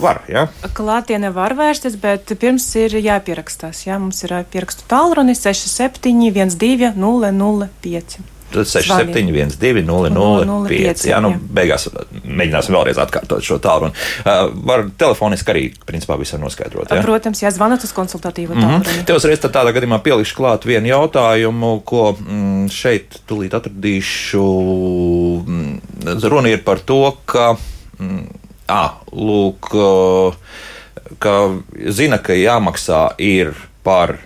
Var, 0.00 0.24
jā. 0.32 0.46
Klātienē 0.72 1.34
var 1.36 1.52
vērsties, 1.58 2.00
bet 2.00 2.32
pirms 2.40 2.70
ir 2.80 2.96
jāpierakstās. 2.96 3.84
Jā, 3.84 4.00
mums 4.00 4.24
ir 4.24 4.38
jāpieraksta 4.38 4.88
tālruni 4.88 5.36
67 5.36 6.56
12 6.56 6.96
005. 6.96 8.33
67, 8.62 9.56
2, 9.58 9.82
005. 9.84 11.04
Jā, 11.08 11.20
nu, 11.24 11.32
beigās 11.54 11.88
mēģināsim 12.24 12.76
vēlreiz 12.76 13.00
atkārtot 13.02 13.44
šo 13.44 13.58
tālruni. 13.62 13.94
Uh, 14.22 14.46
var 14.66 14.86
telefoniski 15.00 15.54
arī, 15.54 15.64
principā, 15.86 16.18
visu 16.20 16.38
noskaidrot. 16.40 16.92
Ja? 16.94 17.02
Protams, 17.04 17.42
ja 17.42 17.52
zvanat 17.54 17.84
uz 17.86 17.92
konsultatīvu 17.96 18.54
tālruni. 18.54 18.78
Mm 18.78 18.84
-hmm. 18.84 19.06
Tev 19.08 19.20
uzreiz 19.20 19.42
tādā 19.44 19.72
gadījumā 19.74 20.00
pielikšu 20.02 20.36
klāt 20.38 20.66
vienu 20.66 20.88
jautājumu, 20.92 21.80
ko 21.84 22.16
mm, 22.18 22.68
šeit 22.70 23.20
tūlīt 23.28 23.56
atradīšu. 23.58 24.44
Mm, 25.46 25.80
runa 26.22 26.48
ir 26.48 26.64
par 26.64 26.78
to, 26.78 27.16
ka, 27.24 27.56
mm, 27.98 28.26
à, 28.68 28.90
lūk, 29.12 29.70
ka 31.18 31.34
zina, 31.88 32.18
ka 32.18 32.32
jāmaksā 32.32 33.14
ir 33.18 33.54
par 33.82 34.18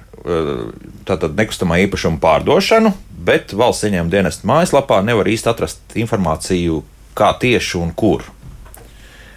tātad 1.09 1.37
nekustamā 1.39 1.79
īpašuma 1.87 2.21
pārdošanu, 2.23 2.93
bet 3.29 3.53
valsts 3.57 3.87
ieņēmuma 3.89 4.13
dienesta 4.13 4.49
mājaslapā 4.49 5.03
nevar 5.05 5.29
īsti 5.29 5.53
atrast 5.53 5.97
informāciju, 6.01 6.83
kā 7.19 7.35
tieši 7.41 7.81
un 7.83 7.95
kur. 7.99 8.25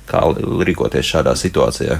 Kā 0.09 0.23
rīkoties 0.31 1.13
šādā 1.13 1.35
situācijā? 1.39 1.99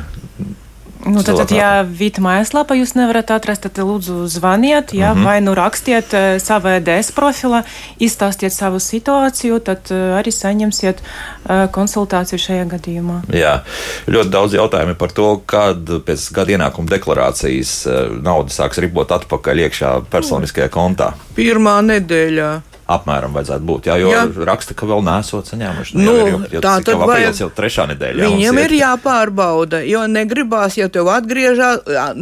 Nu, 1.05 1.23
tad, 1.23 1.37
tad, 1.37 1.51
ja 1.55 1.69
Vita 1.87 2.21
mājaslapā 2.21 2.75
jūs 2.77 2.93
nevarat 2.97 3.31
atrast, 3.33 3.65
tad 3.65 3.81
lūdzu 3.81 4.25
zvaniet, 4.29 4.93
ja, 4.93 5.13
mm 5.13 5.19
-hmm. 5.19 5.25
vai 5.25 5.41
nu 5.41 5.55
rakstiet 5.57 6.13
uh, 6.13 6.37
savā 6.37 6.77
EDS 6.77 7.11
profilā, 7.11 7.63
izstāstiet 7.99 8.53
savu 8.53 8.77
situāciju, 8.79 9.59
tad 9.59 9.91
uh, 9.91 10.19
arī 10.19 10.31
saņemsiet 10.31 11.01
uh, 11.01 11.67
konsultāciju 11.71 12.39
šajā 12.39 12.65
gadījumā. 12.65 13.21
Jā, 13.33 13.61
ļoti 14.07 14.29
daudz 14.29 14.53
jautājumu 14.53 14.95
par 14.95 15.11
to, 15.11 15.41
kad 15.45 15.89
pēc 16.05 16.31
gada 16.33 16.51
ienākuma 16.51 16.89
deklarācijas 16.89 17.73
eh, 17.87 18.09
nauda 18.23 18.53
sāks 18.53 18.81
ribot 18.83 19.11
atpakaļ 19.11 19.65
iekšā 19.67 19.93
personiskajā 20.11 20.69
kontā. 20.73 21.13
Pirmā 21.35 21.79
nedēļā. 21.87 22.51
Apmēram 22.91 23.35
vajadzētu 23.35 23.67
būt. 23.67 23.87
Jā, 23.89 23.97
jo 24.01 24.11
jā. 24.11 24.23
Jā. 24.27 24.45
raksta, 24.47 24.75
ka 24.77 24.87
vēl 24.89 25.03
nesot 25.05 25.49
saņēmuši. 25.51 25.97
Nu, 25.99 26.15
jau, 26.17 26.39
ir, 26.41 26.55
jau, 26.57 26.61
tā 26.63 26.73
cik 26.79 26.87
tad 26.89 26.95
jau 26.95 27.05
aprīlis 27.05 27.41
jau 27.43 27.49
trešā 27.57 27.85
nedēļa. 27.91 28.23
jā, 28.23 28.31
Viņiem 28.31 28.59
ir 28.63 28.75
jāpārbauda, 28.79 29.81
jo 29.87 30.03
negribās, 30.11 30.77
ja 30.79 30.89
tev 30.93 31.11
atgriežā, 31.13 31.71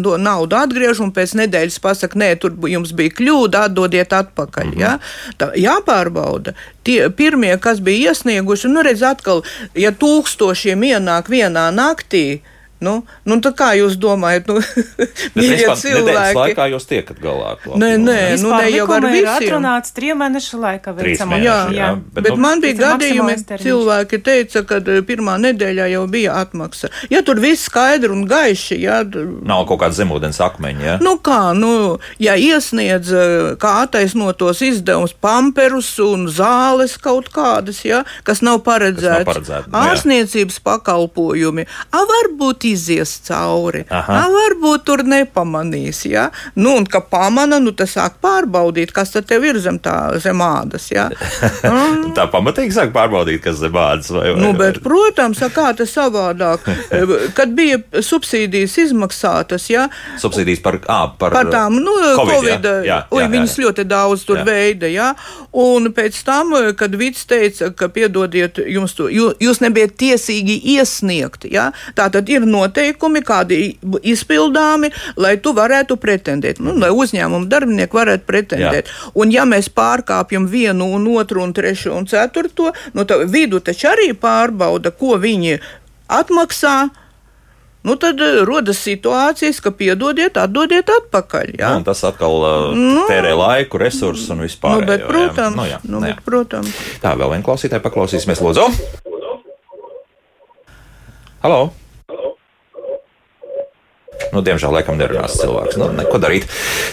to 0.03 0.17
naudu 0.21 0.59
atgriež 0.59 1.01
un 1.05 1.13
pēc 1.15 1.35
nedēļas 1.41 1.79
pasaka, 1.83 2.19
nē, 2.19 2.29
tur 2.43 2.55
jums 2.69 2.93
bija 2.95 3.15
kļūda, 3.19 3.65
atdodiet 3.69 4.13
atpakaļ. 4.19 4.69
Mm 4.69 4.77
-hmm. 4.77 4.85
ja? 4.85 5.35
Tā, 5.41 5.51
jāpārbauda. 5.57 6.55
Tie 6.83 7.01
pirmie, 7.09 7.55
kas 7.57 7.81
bija 7.83 8.13
iesnieguši, 8.13 8.71
nu 8.71 8.85
redz 8.85 9.03
atkal, 9.03 9.43
ja 9.75 9.91
tūkstošiem 9.91 10.87
ienāk 10.93 11.29
vienā 11.29 11.69
naktī, 11.75 12.41
Nu, 12.79 12.93
nu, 13.27 13.35
tā 13.43 13.51
kā 13.59 13.73
jūs 13.75 13.97
domājat, 13.99 14.47
nu, 14.47 14.59
mīļie 15.35 15.67
cilvēki? 15.81 16.35
laikā 16.37 16.67
jūs 16.71 16.85
tiekat 16.87 17.17
galā 17.19 17.53
ar 17.53 17.57
to. 17.63 17.73
Nē, 17.79 17.89
nē, 17.99 18.19
nu, 18.39 18.53
ne 18.55 18.69
jau 18.71 18.85
ar 18.95 19.03
ir 19.03 19.11
visiem. 19.17 19.31
atrunāts 19.33 19.91
trīs 19.95 20.15
mēnešu 20.15 20.59
laikā 20.61 20.93
Trīs 20.99 21.19
mēneši, 21.23 21.43
Jā, 21.43 21.57
jā, 21.75 21.79
jā. 21.79 21.89
bet, 21.99 22.23
Bet, 22.23 22.29
nu, 22.31 22.37
man 22.45 22.61
bija 22.63 22.73
ir 22.75 22.79
gadījumi, 22.79 23.35
cilvēki 23.65 24.19
teica, 24.23 24.63
ka 24.69 24.79
eh, 24.79 25.01
pirmā 25.09 25.35
nedēļā 25.43 25.89
jau 25.91 26.05
bija 26.11 26.37
atmaksa. 26.39 26.87
Ja 27.11 27.19
tur 27.27 27.41
viss 27.43 27.67
skaidri 27.67 28.11
un 28.15 28.23
gaiši, 28.29 28.79
ja, 28.83 29.01
d- 29.03 29.25
Nav 29.49 29.65
kaut 29.69 29.81
kāda 29.83 29.97
zemūdens 29.99 30.39
akmeņa. 30.47 30.85
Ja? 30.87 30.95
nu 31.03 31.17
kā, 31.23 31.51
nu, 31.57 31.97
ja 32.21 32.37
iesniedz 32.39 33.11
eh, 33.11 33.35
kā 33.59 33.73
attaisnotos 33.83 34.63
izdevumus, 34.65 35.11
pamperus 35.19 35.91
un 36.03 36.27
zāles 36.31 36.95
kaut 37.01 37.27
kādas, 37.35 37.83
ja, 37.87 38.05
kas 38.23 38.39
nav 38.45 38.61
paredzēts, 38.67 39.27
paredzēti, 39.27 39.71
nu 39.71 39.77
jā. 39.83 39.91
ārstniecības 39.93 40.59
pakalpojumi, 40.63 41.67
a, 41.91 42.03
varbūt 42.09 42.68
izies 42.71 43.15
cauri, 43.27 43.83
Aha. 43.89 44.19
a, 44.21 44.27
varbūt 44.33 44.85
tur 44.87 45.03
nepamanīs, 45.07 46.03
ja, 46.09 46.29
nu, 46.55 46.75
un 46.79 46.85
ka 46.89 47.01
pamana, 47.01 47.59
nu, 47.63 47.73
tas 47.77 47.95
sāk 47.97 48.19
pārbaudīt, 48.23 48.93
kas 48.95 49.13
tad 49.15 49.29
ir 49.37 49.59
zem 49.63 49.79
tā, 49.83 49.95
zem 50.21 50.41
ādas, 50.43 50.89
ja. 50.93 51.09
Un, 51.69 52.09
Tā 52.17 52.25
pamatīgi 52.31 52.73
sāk 52.75 52.91
pārbaudīt, 52.95 53.41
kas 53.43 53.61
ir 53.63 53.71
bādas. 53.73 54.09
Vai, 54.13 54.29
vai, 54.33 54.41
Nu, 54.41 54.53
bet, 54.57 54.79
protams, 54.83 55.41
a, 55.45 55.49
kā 55.53 55.69
tas 55.77 55.91
savādāk. 55.95 56.65
Kad 57.37 57.53
bija 57.57 57.79
subsīdijas 58.03 58.77
izmaksātas, 58.85 59.67
ja, 59.71 59.87
Subsīdijas 60.19 60.61
par, 60.63 60.79
à, 60.89 60.99
par, 61.19 61.33
par 61.35 61.49
tām 61.51 61.77
nu, 61.83 61.93
Covid, 62.17 62.33
Covid, 62.33 62.67
jā, 62.87 62.99
viņas 63.11 63.57
ļoti 63.61 63.85
daudz 63.89 64.25
tur 64.27 64.41
Jā. 64.41 64.45
veida, 64.47 64.89
jā. 64.91 65.11
Un 65.59 65.89
pēc 65.95 66.19
tam, 66.27 66.53
kad 66.79 66.95
Vits 66.99 67.25
teica, 67.29 67.71
ka 67.75 67.89
piedodiet, 67.93 68.59
jums 68.69 68.95
to, 68.97 69.07
jū- 69.13 69.33
jūs 69.41 69.61
nebijat 69.63 69.95
tiesīgi 69.99 70.59
iesniegt, 70.75 71.47
jā, 71.49 71.69
tā 71.97 72.09
tad 72.13 72.29
ir 72.29 72.45
noteikumi, 72.59 73.23
kādi 73.25 73.59
izpildāmi, 74.13 74.91
lai 75.17 75.33
tu 75.41 75.55
varētu 75.57 75.97
pretendēt, 75.99 76.61
nu, 76.63 76.75
lai 76.79 76.91
uzņēmuma 76.93 77.49
darbinieki 77.49 77.99
varētu 77.99 78.27
pretendēt. 78.29 78.87
Jā. 78.91 79.11
Un 79.19 79.33
ja 79.33 79.47
mēs 79.49 79.71
pārkāpjam 79.73 80.45
vienu 80.51 80.91
un 80.95 81.07
otru 81.17 81.41
un 81.43 81.53
trešo 81.55 81.95
un 81.97 82.05
ceturto, 82.09 82.73
nu, 82.93 83.05
tad 83.09 83.25
vidu 83.31 83.59
taču 83.63 83.89
arī 83.93 84.11
pārbauda, 84.13 84.91
ko 84.91 85.17
viņi 85.21 85.57
atmaksā. 86.09 86.89
Nu, 87.87 87.93
tad 87.95 88.19
eh, 88.19 88.41
rodas 88.43 88.81
situācijas, 88.83 89.61
ka 89.63 89.71
piedodiet, 89.71 90.35
atdodiet 90.37 90.89
atpakaļ. 90.91 91.53
Jā. 91.61 91.69
Nu, 91.79 91.85
tas 91.87 92.01
atkal 92.03 92.35
uh, 92.43 92.65
Nu. 92.75 93.05
tērē 93.07 93.31
laiku, 93.39 93.79
resursus 93.79 94.27
un 94.35 94.43
vispār. 94.43 94.81
Nu, 94.81 94.89
bet, 94.89 95.05
protams, 95.07 95.55
Nu, 95.55 95.63
jā, 95.69 95.79
nu, 95.85 95.95
nu, 95.95 96.01
bet, 96.03 96.17
jā. 96.17 96.25
protams. 96.27 96.73
Tā, 96.99 97.15
vēl 97.15 97.31
viena 97.37 97.45
klausītāja 97.47 97.79
paklausīsimies, 97.85 98.43
Lūdzu. 98.43 98.67
Halo! 101.39 101.69
Nu, 104.33 104.43
diemžēl, 104.45 104.73
laikam, 104.75 104.97
nerunās 104.99 105.39
cilvēks. 105.39 105.77
Nu, 105.79 105.89
neko 105.95 106.19
darīt. 106.21 106.45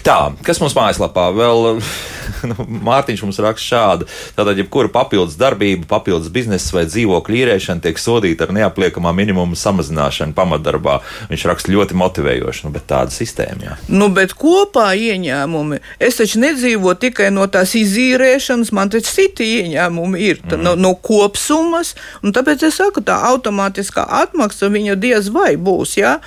Tā, 0.06 0.32
kas 0.46 0.60
mums 0.62 0.76
mājaslapā 0.78 1.30
vēl? 1.36 1.66
Nu, 2.46 2.56
Mārtiņš 2.58 3.20
mums 3.22 3.38
raksta 3.42 3.64
šādi. 3.64 4.06
Tātad, 4.36 4.58
jebkura 4.58 4.90
papildus 4.92 5.36
darbība, 5.38 5.86
papildus 5.88 6.26
biznesa 6.34 6.74
vai 6.74 6.82
dzīvokļu 6.88 7.36
īrēšana 7.38 7.84
tiek 7.84 8.00
sodīta 8.02 8.46
ar 8.46 8.52
neapliekamā 8.56 9.12
minimuma 9.16 9.56
samazināšanu 9.58 10.34
pamatdarbā. 10.36 10.96
Viņš 11.30 11.44
raksta 11.50 11.72
ļoti 11.72 11.96
motivējoši, 11.98 12.64
nu, 12.66 12.72
bet 12.74 12.88
tāda 12.90 13.14
sistēma. 13.14 13.68
Jā. 13.68 13.76
Nu, 13.88 14.10
bet 14.14 14.34
kopā 14.38 14.88
ieņēmumi. 14.98 15.80
Es 16.02 16.18
taču 16.20 16.42
nedzīvoju 16.42 16.98
tikai 17.06 17.30
no 17.34 17.46
tās 17.50 17.76
izīrēšanas, 17.78 18.74
man 18.76 18.90
taču 18.92 19.14
citi 19.20 19.46
ieņēmumi 19.60 20.26
ir 20.26 20.42
mm. 20.42 20.66
no, 20.66 20.74
no 20.78 20.96
kopsummas. 20.98 21.94
un 22.22 22.34
Tāpēc 22.36 22.66
es 22.68 22.82
saku, 22.82 23.06
tā 23.06 23.20
automātiskā 23.30 24.04
atmaksa 24.22 24.70
viņa 24.72 24.98
diez 25.00 25.30
vai 25.34 25.54
būs. 25.56 25.96
Ja? 26.02 26.18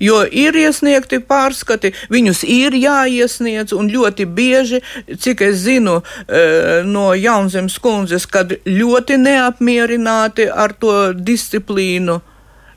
Jo 0.00 0.22
ir 0.30 0.56
iesniegti 0.56 1.20
pārskati, 1.24 1.92
viņus 2.12 2.42
ir 2.44 2.76
jāiesniedz, 2.76 3.74
un 3.76 3.90
ļoti 3.92 4.26
bieži, 4.26 4.82
cik 5.18 5.44
es 5.48 5.62
zinu 5.64 5.98
eh, 6.00 6.82
no 6.86 7.12
Jaunzemes 7.14 7.78
kundzes, 7.82 8.28
kad 8.30 8.54
ļoti 8.66 9.20
neapmierināti 9.22 10.48
ar 10.52 10.74
to 10.76 10.96
disciplīnu. 11.16 12.20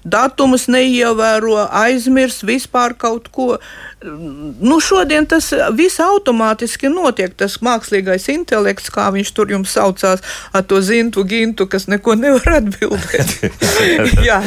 Datumus 0.03 0.69
neievēro, 0.71 1.57
aizmirst 1.75 2.45
vispār 2.47 2.95
kaut 2.95 3.27
ko. 3.35 3.57
Nu, 3.99 4.77
šodien 4.79 5.27
tas 5.27 5.51
viss 5.75 5.99
automātiski 5.99 6.88
notiek. 6.91 7.33
Tas 7.35 7.57
mākslīgais 7.65 8.29
intelekts, 8.31 8.91
kā 8.95 9.09
viņš 9.12 9.33
tur 9.35 9.51
jums 9.51 9.75
saucās, 9.75 10.23
ar 10.55 10.63
to 10.63 10.79
zintu, 10.79 11.25
gintu, 11.27 11.67
kas 11.67 11.89
neko 11.91 12.15
nevar 12.15 12.62
atbildēt. 12.62 13.35
jā, 14.29 14.39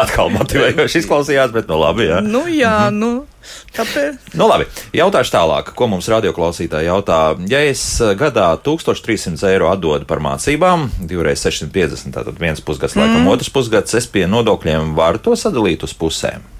Atkal 0.00 0.32
motivējoši 0.36 1.04
izklausījās, 1.04 1.52
bet 1.52 1.68
nu 1.68 1.80
labi. 1.82 2.08
Jā. 2.08 2.22
nu, 2.24 2.46
jā, 2.48 2.76
nu, 2.94 3.12
tāpēc. 3.76 4.34
Nu, 4.38 4.48
labi, 4.50 4.66
jautāšu 4.96 5.34
tālāk, 5.34 5.72
ko 5.78 5.88
mums 5.90 6.08
radioklausītāji 6.12 6.90
jautā. 6.90 7.20
Ja 7.50 7.62
es 7.66 7.82
eh, 8.04 8.14
gadā 8.18 8.50
1300 8.64 9.48
eiro 9.52 9.72
atdodu 9.72 10.08
par 10.08 10.22
mācībām, 10.24 10.88
divreiz 11.08 11.42
650, 11.46 12.14
tātad 12.16 12.38
viens 12.42 12.62
pusgads, 12.64 12.98
laikam, 12.98 13.22
mm. 13.24 13.32
otrs 13.34 13.52
pusgads, 13.54 13.96
es 13.98 14.10
pie 14.10 14.26
nodokļiem 14.30 14.94
varu 14.98 15.22
to 15.22 15.36
sadalīt 15.38 15.86
uz 15.86 15.96
pusēm. 15.96 16.57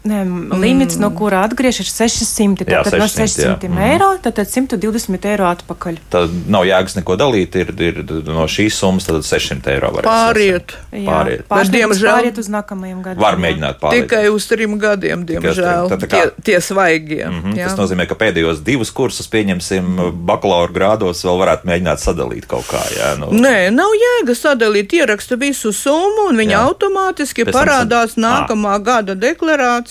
Nē, 0.00 0.24
limits, 0.56 0.96
no 0.96 1.10
kura 1.12 1.42
atgriež, 1.44 1.82
ir 1.82 1.88
600. 1.92 2.64
Jā, 2.64 2.78
Tātad 2.86 2.98
no 3.02 3.04
600, 3.04 3.20
jā. 3.44 3.50
600 3.60 3.68
Mhm. 3.68 3.78
eiro, 3.84 4.06
tad 4.24 4.38
120 4.48 5.24
eiro 5.28 5.44
atpakaļ. 5.44 5.98
Tad 6.08 6.30
nav 6.48 6.64
jēgas 6.64 6.94
neko 6.96 7.16
dalīt, 7.20 7.54
ir, 7.60 7.68
ir 7.84 7.98
no 8.24 8.46
šīs 8.48 8.78
summas 8.80 9.04
tad 9.04 9.20
600 9.28 9.68
eiro. 9.74 9.90
varēs 9.92 10.08
Pāriet. 10.08 10.72
Jā, 10.92 11.04
Pāriet. 11.04 11.44
Bet, 11.50 11.68
diemžēl, 11.74 12.14
pāriet 12.16 12.38
uz 12.38 12.48
nākamajiem 12.48 13.02
gadiem. 13.02 13.20
Var 13.20 13.36
mēģināt 13.36 13.76
pāriet. 13.82 14.08
Tikai 14.08 14.30
uz 14.32 14.46
trim 14.48 14.78
gadiem, 14.80 15.26
diemžēl. 15.26 15.88
tad 15.90 16.00
tā 16.00 16.08
kā- 16.08 16.22
Tie, 16.22 16.42
tie 16.48 16.60
svaigie. 16.60 17.26
Mm 17.28 17.42
-hmm, 17.42 17.54
jā. 17.60 17.68
tas 17.68 17.76
nozīmē, 17.76 18.08
ka 18.08 18.14
pēdējos 18.14 18.64
divus 18.64 18.90
kursus, 18.90 19.28
pieņemsim, 19.28 20.24
bakalaura 20.24 20.72
grādos, 20.72 21.20
vēl 21.28 21.36
varētu 21.44 21.64
mēģināt 21.68 21.98
sadalīt 22.00 22.46
kaut 22.46 22.64
kā. 22.64 22.80
Jā, 22.96 23.18
nu, 23.18 23.26
Nē, 23.36 23.70
nav 23.70 23.90
jēga 23.92 24.32
sadalīt, 24.34 24.88
ieraksta 24.96 25.36
visu 25.36 25.72
summu, 25.72 26.28
un 26.30 26.36
viņa 26.36 26.56
Jā. 26.56 26.64
automātiski 26.72 27.44
Pēc 27.44 27.52
parādās 27.52 28.14
sad- 28.14 28.24
nākamā 28.24 28.82
gada 28.82 29.14
deklarācijā. 29.14 29.89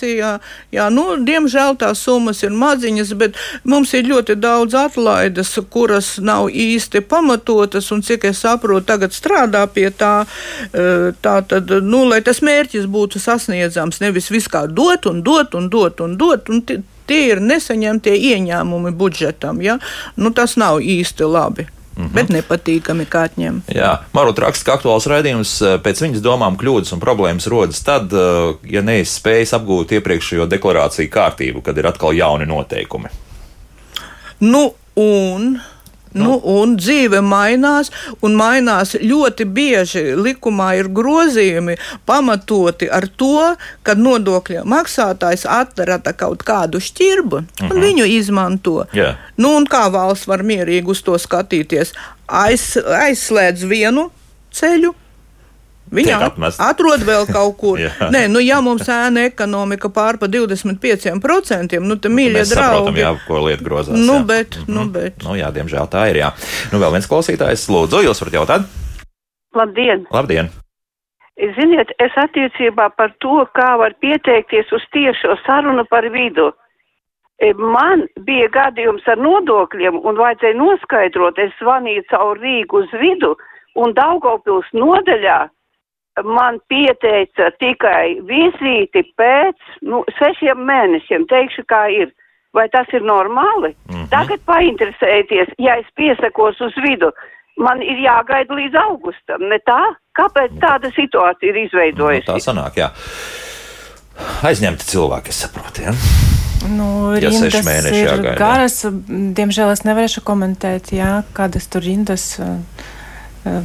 Jā, 0.72 0.90
nu, 0.90 1.16
diemžēl 1.26 1.76
tās 1.82 2.00
summas 2.06 2.44
ir 2.44 2.52
maziņas, 2.52 3.14
bet 3.18 3.36
mums 3.64 3.94
ir 3.94 4.04
ļoti 4.10 4.36
daudz 4.40 4.74
atlaides, 4.76 5.56
kuras 5.70 6.18
nav 6.22 6.50
īsti 6.50 7.02
pamatotas, 7.02 7.92
un 7.92 8.02
cik 8.02 8.24
es 8.30 8.44
saprotu, 8.46 8.86
tagad 8.86 9.12
strādā 9.12 9.66
pie 9.68 9.90
tā, 9.92 10.26
eh, 10.74 11.12
tā 11.22 11.36
tad, 11.48 11.70
nu, 11.84 12.06
lai 12.10 12.22
tas 12.22 12.40
mērķis 12.42 12.86
būtu 12.88 13.20
sasniedzams, 13.20 14.00
nevis 14.02 14.30
viskā 14.30 14.68
dot 14.68 15.06
un 15.06 15.22
dot 15.24 15.56
un 15.56 15.70
dot 15.70 16.00
un 16.02 16.18
dot. 16.18 16.50
Un 16.50 16.62
ti- 16.62 16.82
Tie 17.10 17.32
ir 17.32 17.40
nesaņemtie 17.42 18.14
ieņēmumi 18.14 18.92
budžetam. 18.94 19.64
Ja? 19.66 19.80
Nu, 20.16 20.30
tas 20.30 20.54
nav 20.62 20.78
īsti 20.78 21.26
labi, 21.26 21.66
-hmm. 22.00 22.16
bet 22.16 22.30
nepatīkami 22.34 23.06
kā 23.06 23.26
atņemt. 23.30 23.72
Jā, 23.76 24.00
Marot 24.14 24.40
raksta, 24.40 24.66
ka 24.66 24.78
aktuāls 24.78 25.08
raidījums 25.08 25.62
eh, 25.62 25.78
pēc 25.84 26.02
viņas 26.02 26.24
domām 26.24 26.58
kļūdas 26.58 26.94
un 26.96 27.00
problēmas 27.00 27.48
rodas 27.48 27.84
tad, 27.84 28.14
eh, 28.14 28.56
ja 28.72 28.82
neesi 28.82 29.20
spējis 29.20 29.56
apgūt 29.60 29.92
iepriekšējo 30.00 30.48
deklarāciju 30.48 31.10
kārtību, 31.10 31.62
kad 31.62 31.78
ir 31.78 31.88
atkal 31.88 32.14
jauni 32.14 32.46
noteikumi. 32.46 33.10
Nu, 34.40 34.74
un 34.96 35.60
Nu, 36.18 36.40
un 36.42 36.74
dzīve 36.80 37.22
mainās, 37.22 37.92
un 38.26 38.34
mainās 38.38 38.96
ļoti 38.98 39.46
bieži. 39.46 40.04
Likumā 40.18 40.72
ir 40.80 40.90
grozījumi 40.94 41.78
pamatoti 42.10 42.90
ar 42.90 43.06
to, 43.20 43.54
ka 43.86 43.94
nodokļu 43.98 44.64
maksātājs 44.70 45.46
atrada 45.50 46.14
kaut 46.18 46.44
kādu 46.48 46.82
šķirbu 46.82 47.36
un 47.38 47.46
uh 47.46 47.70
-huh. 47.70 47.82
viņu 47.84 48.06
izmanto. 48.06 48.86
Jā. 48.94 49.16
Nu, 49.38 49.56
un 49.58 49.68
kā 49.68 49.86
valsts 49.92 50.28
var 50.28 50.44
mierīgi 50.44 50.88
uz 50.88 51.02
to 51.02 51.18
skatīties? 51.18 51.94
Aiz, 52.28 52.78
aizslēdz 52.78 53.66
vienu 53.66 54.10
ceļu, 54.52 54.94
Viņa 55.90 56.18
atrod 56.62 57.02
vēl 57.08 57.26
kaut 57.36 57.56
kur. 57.58 57.80
Jā. 57.82 57.90
Nē, 58.14 58.28
nu, 58.30 58.42
ja 58.44 58.60
mums 58.62 58.86
ēna 58.92 59.26
ekonomika 59.30 59.90
pār 59.94 60.20
pa 60.22 60.30
25%, 60.30 61.80
nu, 61.82 61.98
tad 61.98 62.14
mīļie 62.14 62.38
Mēs 62.40 62.54
saprotam, 62.54 62.94
draugi. 62.94 63.02
jā, 63.02 63.12
ko 63.28 63.42
lieta 63.48 63.66
grozās. 63.66 63.98
Nu, 63.98 64.20
jā. 64.20 64.26
bet, 64.30 64.60
nu, 64.70 64.86
bet. 64.94 65.20
Nu, 65.26 65.36
jā, 65.40 65.50
diemžēl 65.56 65.90
tā 65.92 66.06
ir. 66.12 66.22
Jā. 66.22 66.32
Nu, 66.74 66.80
vēl 66.84 66.94
viens 66.98 67.10
klausītājs, 67.10 67.68
lūdzu, 67.74 68.04
jūs 68.06 68.22
varat 68.24 68.40
jautāt? 68.42 68.70
Labdien! 69.58 70.06
Labdien! 70.14 70.52
Ziniet, 71.56 71.92
es 72.04 72.16
attiecībā 72.20 72.90
par 73.00 73.14
to, 73.24 73.46
kā 73.56 73.78
var 73.80 73.94
pieteikties 74.04 74.74
uz 74.76 74.84
tiešo 74.92 75.38
sarunu 75.46 75.86
par 75.90 76.04
vidu. 76.12 76.50
E, 77.40 77.54
Man 77.56 78.04
bija 78.28 78.50
gadījums 78.52 79.06
ar 79.08 79.22
nodokļiem 79.24 80.02
un 80.04 80.20
vajadzēja 80.20 80.58
noskaidrot, 80.60 81.40
es 81.40 81.56
zvanīju 81.62 82.04
caur 82.12 82.42
Rīgu 82.44 82.82
uz 82.84 82.92
vidu 83.00 83.32
un 83.80 83.96
Daugavpils 83.96 84.68
nodaļā 84.76 85.38
man 86.24 86.60
pieteica 86.70 87.52
tikai 87.60 88.20
vizīti 88.28 89.04
pēc 89.18 89.56
nu, 89.82 90.04
sešiem 90.20 90.58
mēnešiem, 90.72 91.28
teikšu, 91.30 91.64
kā 91.70 91.88
ir. 92.02 92.12
Vai 92.54 92.64
tas 92.74 92.88
ir 92.94 93.02
normāli? 93.06 93.76
Mm 93.86 93.96
-hmm. 93.96 94.08
Tagad 94.10 94.40
painteresējieties, 94.46 95.50
ja 95.60 95.76
es 95.78 95.86
piesakos 95.96 96.62
uz 96.62 96.74
vidu, 96.88 97.12
man 97.58 97.82
ir 97.82 97.98
jāgaida 98.02 98.54
līdz 98.58 98.76
augustam, 98.90 99.42
ne 99.50 99.60
tā? 99.70 99.94
Kāpēc 100.18 100.52
tāda 100.60 100.90
situācija 100.96 101.50
ir 101.50 101.56
Nu, 101.56 101.62
izveidojusies? 101.66 102.26
tā 102.26 102.40
sanāk, 102.40 102.74
jā. 102.78 102.90
Aizņemti 104.44 104.84
cilvēki, 104.86 105.30
es 105.30 105.42
saprotu. 105.46 105.82
Ja? 105.82 105.92
Nu, 106.70 107.14
Ja 107.22 107.32
seši 107.32 107.44
rindas 107.58 107.66
mēneši 107.66 108.02
ir 108.02 108.08
jāgaida. 108.08 108.38
garas. 108.40 108.86
Diemžēl 109.38 109.72
es 109.72 109.84
nevarēšu 109.86 110.22
komentēt, 110.26 110.92
jā, 110.92 111.24
kādas 111.34 111.70
tur 111.70 111.82
rindas. 111.82 112.40
uh, 112.40 112.46
uh, 113.46 113.64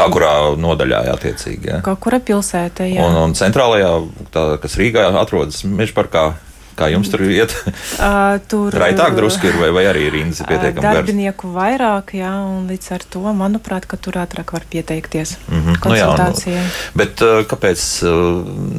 Kā 0.00 0.10
kurā 0.12 0.34
nodaļā, 0.56 1.04
attiecīgi. 1.14 1.68
Ja? 1.74 1.80
Kaut 1.84 2.00
kura 2.00 2.18
pilsēta, 2.24 2.86
jā. 2.88 3.04
Un, 3.04 3.16
un 3.28 3.34
centrālajā, 3.38 3.90
tā, 4.32 4.44
kas 4.62 4.78
Rīgā 4.80 5.10
atrodas 5.20 5.60
meža 5.68 5.92
parkā, 5.98 6.22
kā 6.80 6.88
jums 6.88 7.10
tur 7.12 7.26
iet? 7.28 7.52
Uh, 8.00 8.38
tur 8.48 8.72
Raitāk 8.72 9.12
drusku 9.12 9.50
ir, 9.50 9.56
vai, 9.60 9.68
vai 9.76 9.82
arī 9.90 10.06
rindas 10.14 10.38
ir 10.40 10.46
pietiekami 10.48 10.80
garas? 10.80 11.02
darbinieku 11.02 11.50
vairāk, 11.52 12.14
jā, 12.16 12.30
un 12.48 12.64
līdz 12.70 12.86
ar 12.96 13.02
to, 13.12 13.20
manuprāt, 13.36 13.84
ka 13.90 13.98
tur 14.00 14.16
ātrāk 14.22 14.54
var 14.56 14.64
pieteikties 14.72 15.34
Mhm. 15.50 15.76
Nu 15.84 15.98
jā, 15.98 16.06
konsultācijai. 16.08 16.62
nu, 16.64 17.00
bet 17.02 17.20
kāpēc 17.50 17.84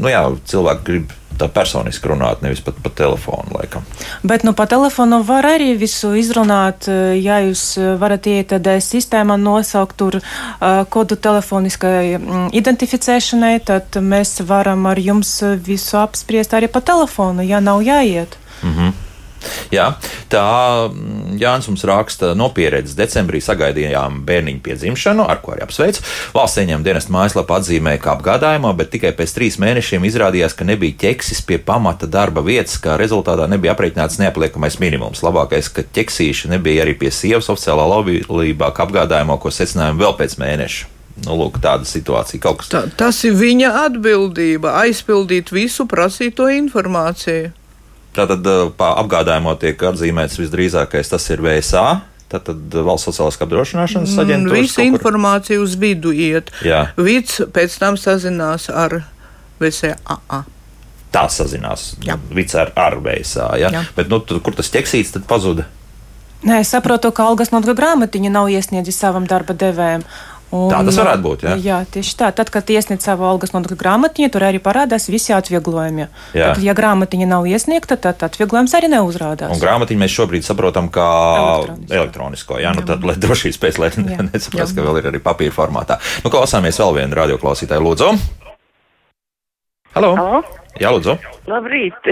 nu 0.02 0.10
jā, 0.10 0.24
cilvēki 0.50 0.88
grib 0.90 1.14
tā 1.42 1.50
personiski 1.52 2.12
runāt, 2.12 2.44
nevis 2.46 2.62
pat 2.64 2.78
pa 2.84 2.94
telefonu 3.02 3.58
laikam? 3.58 3.86
Bet 4.24 4.46
nu, 4.48 4.54
pa 4.58 4.68
telefonu 4.70 5.22
var 5.28 5.48
arī 5.50 5.74
visu 5.78 6.14
izrunāt. 6.18 6.88
eh, 6.88 7.18
Ja 7.22 7.42
jūs 7.44 7.78
eh, 7.78 7.94
varat 8.00 8.28
iet 8.28 8.52
tādā 8.54 8.78
sistēmā, 8.82 9.38
nosaukt 9.38 9.98
tur 9.98 10.20
kodu 10.90 11.16
telefoniskai 11.16 12.18
mm, 12.18 12.48
identificēšanai, 12.58 13.54
tad 13.66 13.98
mēs 14.02 14.42
varam 14.48 14.86
ar 14.86 15.00
jums 15.00 15.42
eh, 15.44 15.58
visu 15.58 15.98
apspriest 15.98 16.54
arī 16.54 16.70
pa 16.72 16.82
telefonu, 16.82 17.44
ja 17.44 17.60
nav 17.60 17.82
jāiet. 17.86 18.38
Jā, 19.74 19.88
tā 20.32 20.46
mm, 20.90 21.38
Jānis 21.42 21.70
mums 21.70 21.84
raksta 21.88 22.34
no 22.38 22.50
pieredzes. 22.54 22.96
Decembrī 22.98 23.42
sagaidījām 23.44 24.22
bērniņu 24.28 24.62
piedzimšanu, 24.66 25.26
ar 25.32 25.42
ko 25.44 25.56
arī 25.56 25.66
apsveicu. 25.66 26.04
Valsts 26.36 26.62
ieņēmuma 26.62 26.88
dienesta 26.88 27.16
mājaslapā 27.16 27.60
atzīmēja, 27.62 28.02
kā 28.04 28.16
apgādājumā, 28.18 28.74
bet 28.78 28.92
tikai 28.96 29.14
pēc 29.18 29.36
trīs 29.38 29.60
mēnešiem 29.62 30.06
izrādījās, 30.10 30.56
ka 30.58 30.68
nebija 30.68 31.00
ķeksis 31.06 31.44
pie 31.48 31.60
pamata 31.64 32.10
darba 32.12 32.44
vietas, 32.46 32.78
kā 32.84 32.98
rezultātā 33.02 33.48
nebija 33.52 33.76
aprēķināts 33.76 34.22
neapliekamais 34.22 34.80
minimums. 34.84 35.24
Labākais, 35.26 35.72
ka 35.74 35.86
ķeksīša 35.88 36.54
nebija 36.56 36.86
arī 36.86 36.98
pie 37.00 37.14
sievas 37.16 37.50
oficiālā 37.54 37.88
laulībā, 37.96 38.74
kā 38.76 38.88
apgādājumā, 38.88 39.40
ko 39.42 39.54
secinājām 39.54 40.02
vēl 40.02 40.18
pēc 40.20 40.40
mēneša. 40.42 40.98
Nu, 41.26 41.36
lūk, 41.38 41.60
tāda 41.62 41.86
situācija. 41.86 42.42
Kaut 42.42 42.62
kas 42.62 42.72
Ta, 42.72 42.86
tas 42.98 43.20
ir 43.28 43.36
viņa 43.38 43.72
atbildība 43.86 44.78
aizpildīt 44.82 45.52
visu 45.54 45.86
prasīto 45.90 46.48
informāciju. 46.50 47.52
Tātad 48.16 48.48
pa 48.76 48.94
apgādājumu 49.00 49.54
tiek 49.60 49.84
atzīmēts 49.92 50.40
visdrīzākais 50.42 51.12
tas 51.14 51.28
ir 51.32 51.44
VSA. 51.46 51.86
Tātad 52.32 52.76
valsts 52.88 53.10
sociālās 53.10 53.40
apdrošināšanas 53.44 54.16
Un 54.16 54.24
aģentūra. 54.24 54.62
Visa 54.64 54.86
informācija 54.88 55.60
uz 55.60 55.76
vidu 55.80 56.14
iet. 56.16 56.52
Jā. 56.64 56.86
Vids 57.00 57.42
pēc 57.52 57.76
tam 57.80 58.00
sazinās 58.00 58.70
ar 58.72 59.02
VCAA. 59.60 60.42
Tā 61.12 61.26
sazinās. 61.28 61.92
Jā. 62.08 62.16
Vids 62.32 62.56
ar, 62.56 62.72
ar 62.80 62.96
VSA. 63.04 63.50
Ja? 63.60 63.72
Jā. 63.76 63.84
Bet, 63.98 64.12
nu, 64.12 64.22
tur, 64.24 64.40
kur 64.44 64.56
tas 64.56 64.72
ķeksīts, 64.72 65.12
tad 65.18 65.28
pazuda. 65.28 65.68
Nē, 66.48 66.64
es 66.64 66.72
saprotu, 66.74 67.12
ka 67.14 67.28
algas 67.30 67.52
nodokļu 67.54 67.76
grāmatiņa 67.78 68.32
nav 68.34 68.48
iesniedzis 68.50 68.98
savam 68.98 69.28
darba 69.30 69.54
devējam. 69.54 70.08
Un, 70.52 70.68
Tā 70.68 70.82
tas 70.84 70.98
varētu 71.00 71.24
būt, 71.24 71.44
jā? 71.48 71.54
Jā, 71.64 71.78
tieši 71.88 72.16
tā. 72.20 72.28
Tad, 72.36 72.50
kad 72.52 72.68
iesniedz 72.68 73.06
savu 73.08 73.24
algas 73.24 73.54
nodokļu 73.56 73.78
grāmatiņu, 73.80 74.28
tur 74.34 74.44
arī 74.44 74.60
parādās 74.60 75.08
visi 75.08 75.32
atvieglojumi. 75.32 76.10
Jā. 76.36 76.50
Tad, 76.52 76.60
ja 76.66 76.76
grāmatiņa 76.76 77.28
nav 77.32 77.48
iesniegta, 77.48 77.96
tad 77.96 78.20
atvieglojums 78.28 78.76
arī 78.76 78.90
neuzrādās. 78.92 79.54
Un 79.56 79.62
grāmatiņu 79.64 80.04
mēs 80.04 80.18
šobrīd 80.18 80.44
saprotam 80.44 80.90
kā 80.92 81.08
Elektronisko. 81.40 81.96
elektronisko. 82.02 82.60
Jā, 82.60 82.74
nu 82.76 82.84
tad, 82.84 83.08
lai 83.08 83.16
drošības 83.16 83.62
pēc, 83.64 83.80
lai 83.80 83.92
Jā. 83.96 84.20
nesaprast, 84.28 84.76
ka 84.76 84.84
vēl 84.90 85.00
ir 85.00 85.08
arī 85.14 85.24
papīra 85.24 85.56
formātā. 85.56 86.02
Nu, 86.26 86.34
klausāmies 86.34 86.82
vēl 86.84 86.98
vienu 87.00 87.22
radioklausītāju. 87.22 87.88
Lūdzu! 87.88 88.12
Halo! 89.96 90.12
Halo? 90.20 90.44
Jā, 90.80 90.92
lūdzu! 90.96 91.16
Labrīt! 91.52 92.12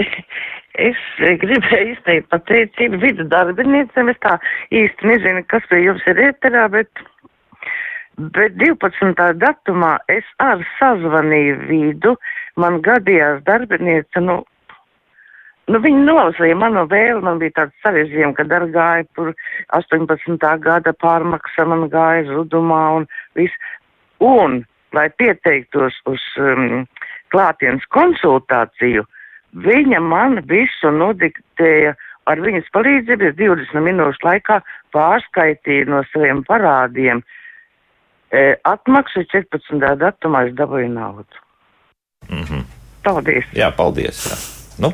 Es 0.80 0.96
gribēju 1.18 1.90
izteikt 1.96 2.28
pateicību 2.30 3.00
vidu 3.02 3.24
darbiniecēm. 3.28 4.12
Es 4.12 4.20
tā 4.22 4.36
īsti 4.72 5.08
nezinu, 5.10 5.42
kas 5.50 5.66
pie 5.68 5.80
jums 5.82 6.04
ir 6.08 6.20
ēterā, 6.30 6.68
bet, 6.72 7.02
bet 8.34 8.56
12. 8.60 9.16
datumā 9.40 9.96
es 10.12 10.26
ar 10.42 10.62
sazvanīju 10.78 11.58
vidu. 11.68 12.14
Man 12.60 12.80
gadījās 12.84 13.40
darbiniece, 13.46 14.22
nu, 14.24 14.40
nu 15.70 15.80
viņa 15.84 16.02
nolasīja 16.08 16.58
manu 16.60 16.84
vēlu. 16.90 17.22
Man 17.24 17.40
bija 17.42 17.56
tāds 17.60 17.84
sarežģījums, 17.84 18.36
kad 18.36 18.52
ar 18.52 18.66
gāja 18.74 19.06
tur 19.16 19.32
18. 19.78 20.50
gada 20.66 20.94
pārmaksa, 21.00 21.66
man 21.68 21.88
gāja 21.92 22.26
zudumā 22.28 22.82
un 22.98 23.08
viss. 23.38 23.72
Un, 24.20 24.60
lai 24.92 25.08
pieteiktos 25.16 25.96
uz 26.10 26.20
um, 26.36 26.84
klātienes 27.32 27.86
konsultāciju, 27.94 29.06
viņa 29.64 30.00
man 30.04 30.42
visu 30.50 30.92
nodiktēja 30.92 31.94
ar 32.28 32.42
viņas 32.44 32.68
palīdzību. 32.74 33.30
Es 33.30 33.38
20 33.38 33.86
minūšu 33.86 34.26
laikā 34.26 34.60
pārskaitīju 34.94 35.88
no 35.88 36.02
saviem 36.12 36.44
parādiem. 36.44 37.24
Atmaksu 38.64 39.24
14. 39.26 39.94
datumā 39.98 40.46
es 40.48 40.54
dabūju 40.54 40.88
naudu. 40.94 41.44
Mm 42.28 42.44
-hmm. 42.44 42.64
Paldies! 43.02 43.44
Jā, 43.52 43.70
paldies! 43.76 44.26
Jā. 44.30 44.36
Nu, 44.78 44.92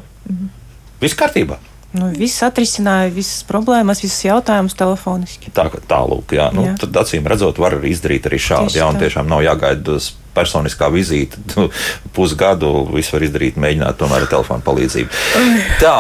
viss 1.01 1.19
kārtībā! 1.19 1.59
Nu, 1.97 2.11
viss 2.13 2.43
atrisināja 2.43 3.11
visas 3.15 3.45
problēmas, 3.49 4.03
visas 4.05 4.25
jautājumus 4.25 4.75
telefoniski. 4.75 5.51
Tā, 5.55 5.69
tālūk, 5.89 6.35
jā. 6.37 6.51
Nu, 6.53 6.67
Jā. 6.67 6.75
tad 6.83 6.99
acīm 7.01 7.27
redzot, 7.27 7.59
var 7.59 7.79
arī 7.79 7.95
izdarīt 7.95 8.29
arī. 8.29 8.41
Tieši 8.43 8.79
Jā, 8.79 8.89
un 8.91 9.01
tiešām 9.01 9.31
nav 9.31 9.45
jāgaida 9.47 9.97
personiskā 10.37 10.91
vizīte. 10.93 11.41
Pusgadu 12.17 12.87
visu 12.93 13.17
var 13.17 13.27
izdarīt, 13.27 13.61
mēģināt 13.61 13.99
tomēr 14.01 14.25
ar 14.25 14.31
telefonu 14.31 14.65
palīdzību. 14.67 15.25
Tā, 15.83 15.97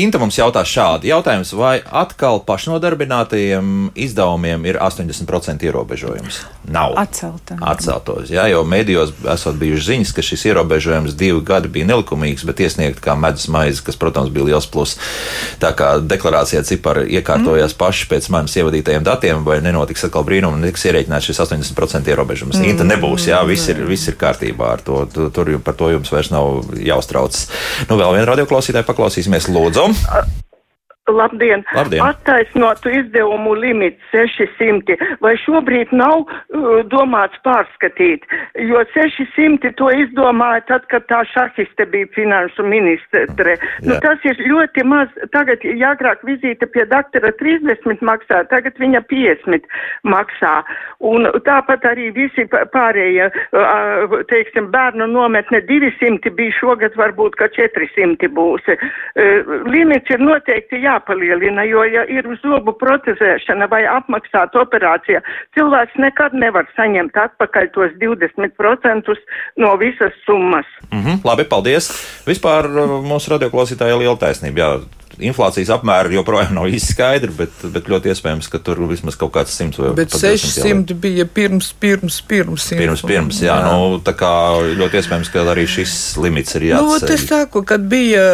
Inta 0.00 0.20
mums 0.22 0.38
jautā 0.38 0.64
šādi. 0.66 1.10
Jautājums, 1.12 1.52
vai 1.56 1.76
atkal 1.84 2.40
pašnodarbinātajiem 2.46 3.92
izdevumiem 3.94 4.66
ir 4.68 4.78
80% 4.82 5.66
ierobežojums? 5.68 6.40
Nav. 6.64 6.94
Atcelta. 6.98 7.56
Atceltos, 7.60 8.30
jā, 8.32 8.46
jo 8.48 8.62
medijos 8.68 9.12
esot 9.34 9.58
bijušas 9.60 9.90
ziņas, 9.90 10.12
ka 10.16 10.24
šis 10.24 10.46
ierobežojums 10.48 11.16
divi 11.18 11.42
gadi 11.44 11.68
bija 11.72 11.88
nelikumīgs, 11.90 12.44
bet 12.48 12.62
iesniegt 12.64 13.02
kā 13.04 13.16
medus 13.18 13.46
maize, 13.52 13.82
kas, 13.84 13.98
protams, 14.00 14.32
bija 14.32 14.48
liels 14.48 14.68
plus. 14.70 14.96
Tā 15.62 15.74
kā 15.76 15.94
deklarācijā 16.00 16.64
cipari 16.66 17.06
iekārtojās 17.18 17.74
mm. 17.74 17.80
paši 17.80 18.08
pēc 18.10 18.30
manis 18.32 18.56
ievadītajiem 18.60 19.04
datiem, 19.06 19.44
vai 19.46 19.60
nenotiks 19.64 20.06
atkal 20.08 20.24
brīnumi, 20.26 20.62
netiks 20.62 20.86
ierēķināts 20.88 21.30
šis 21.30 21.42
80% 21.44 22.12
ierobežojums. 22.14 22.60
Mm. 22.60 22.70
Inta 22.72 22.88
nebūs, 22.88 23.23
jā, 23.30 23.40
viss 23.48 23.68
ir, 23.72 23.82
viss 23.88 24.08
ir 24.08 24.16
kārtībā 24.20 24.72
ar 24.76 24.84
to. 24.86 25.04
Tu- 25.12 25.30
Tur 25.34 25.52
par 25.64 25.74
to 25.74 25.90
jums 25.90 26.10
vairs 26.12 26.30
nav 26.30 26.64
jāuztraucas. 26.78 27.48
Nu, 27.88 27.96
vēl 27.98 28.14
vienu 28.18 28.26
radioklausītāju 28.32 28.86
paklausīsimies, 28.92 29.48
lūdzu. 29.50 30.43
Labdien! 31.08 31.64
Labdien. 31.74 32.02
Attaisnotu 32.02 32.88
izdevumu 32.88 33.52
limits 33.54 34.00
600. 34.12 34.96
Vai 35.20 35.34
šobrīd 35.36 35.90
nav 35.92 36.22
uh, 36.24 36.78
domāts 36.88 37.36
pārskatīt? 37.44 38.24
Jo 38.56 38.80
600 38.94 39.74
to 39.76 39.90
izdomāja 39.92 40.62
tad, 40.70 40.86
kad 40.88 41.04
tā 41.10 41.20
šahiste 41.28 41.84
bija 41.92 42.08
finanšu 42.16 42.64
ministre. 42.64 43.58
Nu, 43.84 43.92
Jā. 43.92 43.98
tas 44.00 44.24
ir 44.24 44.40
ļoti 44.48 44.86
maz. 44.88 45.12
Tagad, 45.34 45.66
ja 45.76 45.92
agrāk 45.92 46.24
vizīte 46.24 46.70
pie 46.72 46.86
doktora 46.88 47.34
30 47.36 48.00
maksā, 48.00 48.40
tagad 48.48 48.80
viņa 48.80 49.04
50 49.12 49.68
maksā. 50.08 50.54
Un 51.04 51.28
tāpat 51.44 51.84
arī 51.90 52.08
visi 52.16 52.48
pārējie, 52.48 53.28
uh, 53.28 54.16
teiksim, 54.32 54.72
bērnu 54.72 55.10
nometne 55.12 55.60
200 55.68 56.32
bija 56.32 56.56
šogad, 56.62 56.96
varbūt, 56.96 57.36
ka 57.36 57.52
400 57.52 58.32
būs. 58.32 58.72
Uh, 58.72 59.54
Limits 59.68 60.08
ir 60.16 60.24
noteikti 60.24 60.80
jāpalielina, 60.94 61.66
jo, 61.68 61.84
ja 61.88 62.04
ir 62.10 62.28
zobu 62.42 62.74
protezēšana 62.80 63.68
vai 63.70 63.84
apmaksāta 63.90 64.62
operācija, 64.62 65.22
cilvēks 65.56 65.98
nekad 66.00 66.34
nevar 66.38 66.68
saņemt 66.78 67.16
atpakaļ 67.26 67.70
tos 67.74 67.94
20% 68.02 69.16
no 69.60 69.76
visas 69.80 70.14
summas. 70.24 70.66
Mhm, 70.90 71.22
labi, 71.26 71.46
paldies. 71.48 71.90
Vispār 72.28 72.68
uh, 72.70 72.98
mūsu 73.04 73.34
radioklausītājai 73.34 74.00
liela 74.04 74.18
taisnība. 74.20 74.64
Jā, 74.64 75.03
inflācijas 75.22 75.70
apmēri 75.76 76.16
joprojām 76.18 76.54
nav 76.56 76.68
īsti 76.70 76.94
skaidri, 76.94 77.32
bet, 77.36 77.62
bet 77.74 77.88
ļoti 77.90 78.10
iespējams, 78.12 78.48
ka 78.52 78.60
tur 78.64 78.80
vismaz 78.90 79.16
kaut 79.20 79.32
kāds 79.36 79.54
100 79.58 79.80
vai 79.82 79.92
Bet 79.98 80.12
pat 80.12 80.20
200 80.24 80.26
jau 80.26 80.34
ir. 80.34 80.42
600 80.42 80.98
bija 81.04 81.26
pirms, 81.26 81.70
pirms, 81.80 82.18
pirms. 82.28 82.68
Pirms, 82.74 83.04
pirms, 83.06 83.40
jā, 83.44 83.54
jā. 83.54 83.70
Nu, 83.70 84.00
tā 84.04 84.14
kā 84.18 84.32
ļoti 84.78 85.00
iespējams, 85.00 85.30
ka 85.34 85.46
arī 85.54 85.66
šis 85.70 85.94
limits 86.22 86.56
ir 86.58 86.66
Nu, 86.68 86.72
jāatceļ. 86.96 87.14
es 87.14 87.26
saku, 87.30 87.64
kad 87.68 87.86
bija 87.90 88.24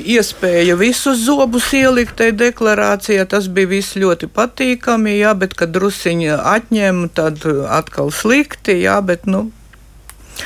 iespēja 0.00 0.76
visus 0.80 1.24
zobus 1.26 1.70
ielikt 1.76 2.16
tajā 2.20 2.36
deklarācijā, 2.40 3.26
tas 3.30 3.48
bija 3.48 3.70
viss 3.76 3.96
ļoti 4.00 4.28
patīkami, 4.32 5.18
jā, 5.20 5.34
bet 5.38 5.54
kad 5.58 5.72
drusiņa 5.74 6.40
atņem, 6.56 7.08
tad 7.14 7.44
atkal 7.68 8.10
slikti, 8.14 8.80
jā, 8.84 9.00
bet, 9.04 9.26
nu, 9.26 9.50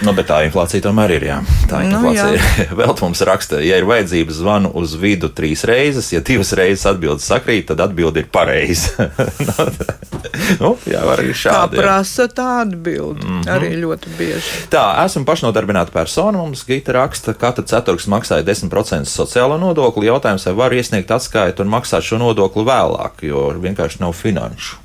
Nu, 0.02 0.12
bet 0.16 0.26
tā 0.30 0.40
inflācija 0.46 0.82
tomēr 0.84 1.14
ir. 1.16 1.26
Jā. 1.28 1.38
Tā 1.70 1.82
Nu, 1.84 2.00
inflācija 2.00 2.26
jā. 2.32 2.42
ir. 2.64 2.74
Vēl 2.80 2.94
mums 3.00 3.22
raksta, 3.26 3.60
ja 3.64 3.78
ir 3.78 3.86
vajadzības 3.88 4.40
zvanu 4.40 4.72
uz 4.80 4.96
vidu 4.98 5.30
trīs 5.30 5.64
reizes, 5.68 6.10
ja 6.12 6.22
divas 6.24 6.52
reizes 6.56 6.86
atbildes 6.90 7.26
sakrīt, 7.30 7.68
tad 7.70 7.82
atbilde 7.84 8.24
ir 8.24 8.28
pareiza. 8.32 9.08
nu, 10.62 10.74
jā, 10.90 11.04
var 11.06 11.22
arī 11.22 11.34
šādi. 11.36 11.78
jā. 11.78 11.82
prasa 11.82 12.28
tā 12.28 12.48
atbildi, 12.64 13.26
mm. 13.26 13.40
-hmm. 13.40 13.50
arī 13.56 13.72
ļoti 13.84 14.14
bieži. 14.18 14.54
Tā, 14.72 14.84
esmu 15.04 15.24
pašnodarbināta 15.24 15.92
persona. 15.94 16.38
Mums 16.38 16.64
Gita 16.66 16.92
raksta, 16.92 17.32
ka 17.32 17.44
katra 17.48 17.64
ceturks 17.64 18.06
maksāja 18.10 18.44
10% 18.44 19.04
sociālo 19.04 19.58
nodokli. 19.60 20.06
Jautājums, 20.06 20.46
vai 20.46 20.54
var 20.54 20.72
iesniegt 20.72 21.10
atskaitu 21.10 21.62
un 21.62 21.68
maksāt 21.68 22.02
šo 22.02 22.18
nodokli 22.18 22.64
vēlāk, 22.64 23.22
jo 23.22 23.50
vienkārši 23.60 24.00
nav 24.00 24.12
finanšu. 24.12 24.83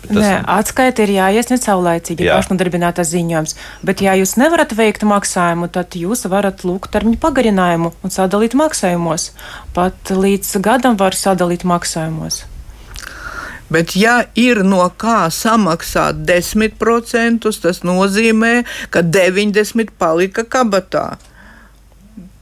Bet 0.00 0.10
tas- 0.16 0.22
Nē, 0.24 0.44
atskaita 0.48 1.02
ir 1.04 1.10
jāiesniedz 1.16 1.66
saulēcīgi 1.68 2.24
Jā. 2.24 2.38
pašnodarbinātās 2.40 3.10
ziņojums, 3.12 3.54
bet 3.84 4.00
ja 4.00 4.14
jūs 4.16 4.36
nevarat 4.40 4.72
veikt 4.72 5.02
maksājumu, 5.04 5.68
tad 5.70 5.90
jūs 5.98 6.24
varat 6.28 6.64
lūgt 6.64 6.90
termiņu 6.94 7.18
pagarinājumu 7.20 7.92
un 8.02 8.10
sadalīt 8.10 8.56
maksājumos. 8.56 9.30
Pat 9.74 9.94
līdz 10.08 10.56
gadam 10.64 10.96
var 10.96 11.12
sadalīt 11.12 11.64
maksājumos. 11.68 12.44
Bet, 13.70 13.94
ja 13.94 14.24
ir 14.34 14.64
no 14.66 14.82
kā 14.98 15.28
samaksāt 15.30 16.24
10%, 16.26 17.60
tas 17.62 17.80
nozīmē, 17.86 18.64
ka 18.90 19.02
90% 19.02 19.92
palika 19.98 20.42
kabatā. 20.42 21.18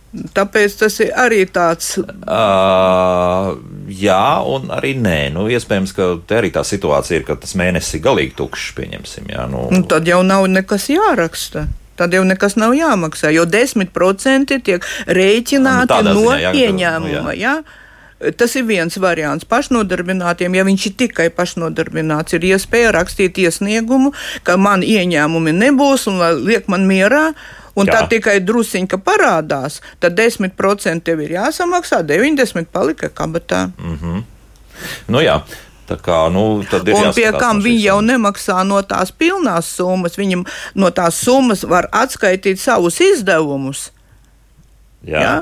Tāpēc 0.09 0.77
tas 0.81 0.95
ir 1.05 1.11
arī 1.21 1.43
tāds 1.53 1.99
Uh, 1.99 3.57
jā, 3.93 4.41
un 4.49 4.71
arī 4.73 4.95
nē. 4.97 5.19
Nu, 5.35 5.47
iespējams, 5.53 5.93
ka 5.97 6.07
te 6.29 6.39
arī 6.39 6.51
tā 6.55 6.63
situācija 6.65 7.21
ir, 7.21 7.27
ka 7.29 7.37
tas 7.41 7.53
mēnesis 7.59 7.99
ir 7.99 8.05
galīgi 8.07 8.37
tukšs. 8.39 8.71
Pieņemsim, 8.79 9.29
jā, 9.35 9.45
nu, 9.53 9.67
Nu, 9.73 9.83
tad 9.89 10.09
jau 10.09 10.23
nav 10.25 10.47
nekas 10.49 10.89
jāraksta. 10.93 11.67
Tad 11.99 12.15
jau 12.15 12.23
nekas 12.25 12.55
nav 12.57 12.77
jāmaksā, 12.79 13.33
jo 13.35 13.45
10% 13.49 14.61
tiek 14.65 14.85
rēķināti 15.09 16.01
Nu, 16.07 16.15
no 16.15 16.25
ziņā, 16.31 16.39
jā, 16.45 16.55
ieņēmuma. 16.63 17.25
nu, 17.27 17.37
Jā. 17.37 17.59
Tas 18.35 18.57
ir 18.59 18.65
viens 18.67 18.97
variants. 18.99 19.47
Pašnodarbinātiem, 19.47 20.57
ja 20.59 20.65
viņš 20.67 20.87
ir 20.89 20.95
tikai 21.05 21.29
pašnodarbināts, 21.31 22.35
ir 22.35 22.49
iespēja 22.49 22.91
rakstīt 22.97 23.39
iesniegumu, 23.39 24.11
ka 24.43 24.57
man 24.59 24.83
ieņēmumi 24.83 25.55
nebūs 25.55 26.09
un 26.11 26.19
liek 26.43 26.67
man 26.67 26.87
mierā. 26.91 27.29
Un 27.79 27.87
Jā. 27.87 27.95
tā 27.95 28.09
tikai 28.17 28.39
drusciņa 28.43 28.99
parādās, 29.07 29.79
tad 30.03 30.19
10% 30.19 31.05
tev 31.07 31.23
ir 31.23 31.37
jāsamaksā, 31.37 32.03
90% 32.07 32.67
palika 32.75 33.09
kabatā. 33.09 33.69
nu 35.09 35.25
jā. 35.25 35.43
Tā 35.89 35.97
kā, 35.97 36.17
nu, 36.29 36.61
Un 36.61 37.13
pie 37.17 37.31
kam 37.33 37.63
no 37.63 37.65
viņi 37.65 37.81
jau 37.87 38.01
nemaksā 38.05 38.61
no 38.69 38.83
tās 38.85 39.09
pilnās 39.09 39.71
summas, 39.73 40.19
viņam 40.21 40.43
no 40.77 40.91
tās 40.93 41.17
summas 41.17 41.65
var 41.65 41.89
atskaitīt 41.97 42.61
savus 42.61 43.01
izdevumus. 43.01 43.87
Jā. 45.01 45.23
Ja? 45.23 45.33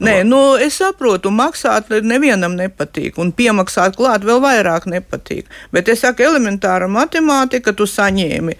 Nē, 0.00 0.22
nu, 0.24 0.54
es 0.56 0.78
saprotu, 0.80 1.28
maksāt 1.34 1.90
nevienam 2.06 2.54
nepatīk, 2.56 3.18
un 3.20 3.34
piemaksāt 3.36 3.98
klāt 3.98 4.22
vēl 4.24 4.38
vairāk 4.40 4.86
nepatīk. 4.88 5.50
Bet 5.74 5.90
es 5.92 6.00
saku, 6.06 6.22
elementāra 6.24 6.86
matemātika, 6.88 7.74
tu 7.76 7.84
saņēmi 7.90 8.54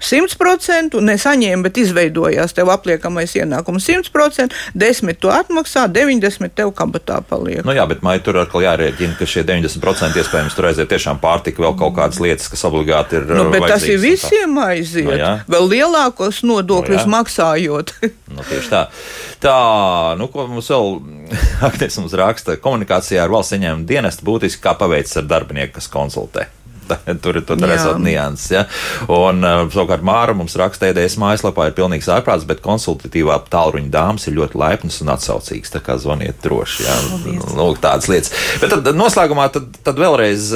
100%, 0.00 1.00
nesaņēmi, 1.04 1.64
bet 1.66 1.80
izveidojās 1.82 2.54
tev 2.56 2.72
apliekamais 2.72 3.34
ienākums 3.38 3.86
100%, 3.88 4.56
10 4.74 5.20
tu 5.20 5.32
atmaksā, 5.32 5.86
90 5.92 6.54
tev 6.56 6.72
kabatā 6.76 7.20
paliek. 7.26 7.62
Nu 7.66 7.74
jā, 7.76 7.86
bet 7.90 8.04
mai 8.06 8.18
tur 8.24 8.40
atkal 8.42 8.64
jārēķina, 8.64 9.16
ka 9.18 9.28
šie 9.28 9.44
90% 9.48 10.20
iespējams 10.22 10.56
tur 10.56 10.70
aiziet 10.70 10.90
tiešām 10.90 11.20
pārtika, 11.22 11.62
vēl 11.64 11.76
kaut 11.80 11.96
kādas 11.98 12.20
lietas, 12.22 12.48
kas 12.52 12.64
obligāti 12.68 13.20
ir. 13.20 13.28
Nu, 13.28 13.46
uh, 13.48 13.54
bet 13.54 13.68
tas 13.70 13.86
ir 13.88 14.00
visiem 14.02 14.56
aiziet. 14.64 15.08
Nu, 15.08 15.18
jā. 15.20 15.32
Vēl 15.50 15.70
lielākos 15.74 16.42
nodokļus 16.46 17.04
Nu, 17.04 17.06
jā. 17.06 17.12
maksājot. 17.18 17.94
Nu, 18.30 18.44
tieši 18.46 18.68
tā. 18.70 18.80
Tā, 19.42 19.54
nu, 20.14 20.28
ko 20.30 20.44
mums 20.46 20.68
vēl 20.70 21.00
Agnēs 21.66 21.98
mums 21.98 22.14
raksta, 22.18 22.54
komunikācijā 22.62 23.24
ar 23.24 23.32
valsts 23.32 23.56
ieņēmumu 23.56 23.88
dienestu 23.88 24.26
būtiski 24.28 24.62
kā 24.64 24.76
paveicis 24.78 25.18
ar 25.20 25.28
darbinieku, 25.30 25.76
kas 25.80 25.90
konsultē. 25.90 26.46
Tur 27.24 27.40
ir 27.40 27.74
esot 27.74 28.00
nianses. 28.02 28.50
Ja? 28.54 28.64
Un, 29.08 29.44
uh, 29.44 29.64
savukārt, 29.72 30.04
Māra 30.06 30.34
mums 30.36 30.56
raksta, 30.58 30.90
EDS 30.90 31.18
mājaslapā 31.20 31.68
ir 31.70 31.76
pilnīgs 31.78 32.10
ārprāts, 32.12 32.46
bet 32.48 32.62
konsultatīvā 32.64 33.38
tālruņa 33.52 33.92
dāmas 33.92 34.26
ir 34.28 34.38
ļoti 34.38 34.60
laipnas 34.60 35.00
un 35.04 35.12
atsaucīgas. 35.14 35.74
Tā 35.74 35.82
kā 35.84 35.98
zvaniet 36.00 36.40
droši. 36.44 36.86
Ja? 36.86 36.96
Lūk, 37.58 37.80
tādas 37.82 38.10
lietas. 38.10 38.34
Bet 38.62 38.74
tad 38.74 38.92
noslēgumā 38.96 39.50
tad, 39.54 39.70
tad 39.86 40.00
vēlreiz 40.00 40.50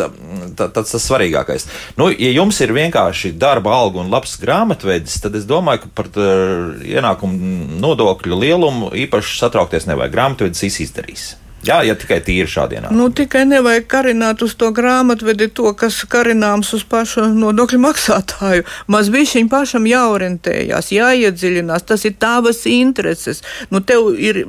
tad, 0.56 0.74
tad 0.74 0.88
tas 0.88 1.06
svarīgākais. 1.06 1.68
Nu, 2.00 2.08
ja 2.10 2.32
jums 2.34 2.60
ir 2.64 2.74
vienkārši 2.76 3.34
darba 3.38 3.74
alga 3.76 4.02
un 4.02 4.12
labs 4.12 4.36
grāmatvedis, 4.42 5.20
tad 5.24 5.36
es 5.38 5.46
domāju, 5.48 5.84
ka 5.84 5.94
par 6.02 6.10
uh, 6.14 6.74
ienākumu 6.84 7.78
nodokļu 7.82 8.42
lielumu 8.44 8.92
īpaši 9.04 9.40
satraukties 9.42 9.88
nevajag. 9.90 10.14
Grāmatvedis 10.14 10.80
izdarīs. 10.86 11.32
Jā, 11.64 11.78
ja 11.86 11.94
tikai 11.98 12.18
tīri 12.24 12.48
šādi 12.50 12.78
ienākumi. 12.78 12.98
Nu, 12.98 13.08
tikai 13.14 13.44
nevajag 13.48 13.86
karināt 13.90 14.42
uz 14.44 14.54
to 14.60 14.70
grāmatvedi 14.74 15.48
to, 15.56 15.70
kas 15.78 16.00
karināms 16.10 16.74
uz 16.76 16.84
pašu 16.88 17.26
nodokļu 17.32 17.80
maksātāju. 17.84 18.66
Maz 18.92 19.10
bišķiņ 19.14 19.48
pašam 19.52 19.88
jāorientējās, 19.88 20.92
jāiedziļinās, 20.94 21.86
tas 21.88 22.04
ir 22.08 22.18
tavas 22.20 22.64
intereses. 22.70 23.42
Nu, 23.72 23.80
tev 23.80 24.12
ir, 24.20 24.44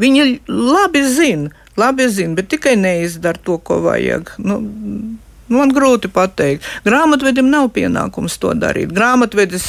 viņi 0.00 0.28
labi 0.48 1.04
zina, 1.10 1.50
labi 1.80 2.08
zina, 2.12 2.38
bet 2.38 2.52
tikai 2.54 2.76
neizdara 2.78 3.40
to, 3.42 3.58
ko 3.58 3.80
vajag. 3.88 4.36
Nu, 4.38 4.60
Man 5.52 5.72
grūti 5.76 6.08
pateikt. 6.12 6.64
Grāmatvedim 6.86 7.50
nav 7.52 7.68
pienākums 7.76 8.38
to 8.40 8.54
darīt. 8.56 8.94
Grāmatvedis 8.96 9.66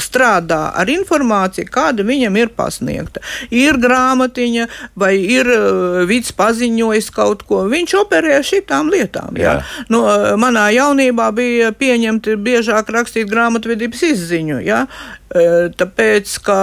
strādā 0.00 0.60
ar 0.78 0.88
informāciju, 0.88 1.68
kāda 1.72 2.06
viņam 2.08 2.38
ir 2.40 2.52
pasniegta. 2.56 3.20
Ir 3.52 3.76
grāmatiņa, 3.82 4.68
vai 4.98 5.14
ir 5.20 5.50
uh, 5.52 6.00
vids 6.08 6.32
paziņojis 6.36 7.10
kaut 7.12 7.44
ko. 7.48 7.66
Viņš 7.68 7.96
operē 8.00 8.40
šitām 8.46 8.92
lietām. 8.94 9.36
Jā. 9.36 9.58
Jā. 9.58 9.84
Nu, 9.92 10.04
uh, 10.06 10.32
manā 10.40 10.68
jaunībā 10.72 11.28
bija 11.36 11.72
pieņemti 11.76 12.38
biežāk 12.40 12.88
rakstīt 12.94 13.28
grāmatvedības 13.28 14.04
izziņu. 14.12 14.62
Jā. 14.64 14.84
Uh, 14.88 15.18
Tāpēc, 15.28 16.30
ka 16.40 16.58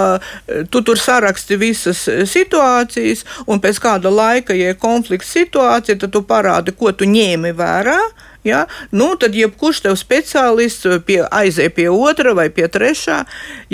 tu 0.74 0.82
tur 0.82 0.98
saraksti 0.98 1.58
visas 1.60 2.00
situācijas, 2.26 3.22
un 3.46 3.62
pēc 3.62 3.78
kāda 3.82 4.10
laika, 4.10 4.56
ja 4.58 4.72
ir 4.74 4.80
konflikts 4.80 5.30
situācija, 5.36 6.00
tad 6.02 6.14
tu 6.14 6.24
parādi, 6.26 6.74
ko 6.74 6.90
tu 6.90 7.06
ņēmi 7.06 7.54
vērā. 7.54 7.98
Ja? 8.46 8.64
Nu, 8.94 9.12
tad 9.18 9.34
jebkurš 9.34 9.80
tev 9.88 9.96
speciālists 9.98 10.86
pie, 11.06 11.18
aiziet 11.34 11.74
pie 11.74 11.88
otra 11.90 12.32
vai 12.38 12.46
pie 12.54 12.68
trešā. 12.70 13.24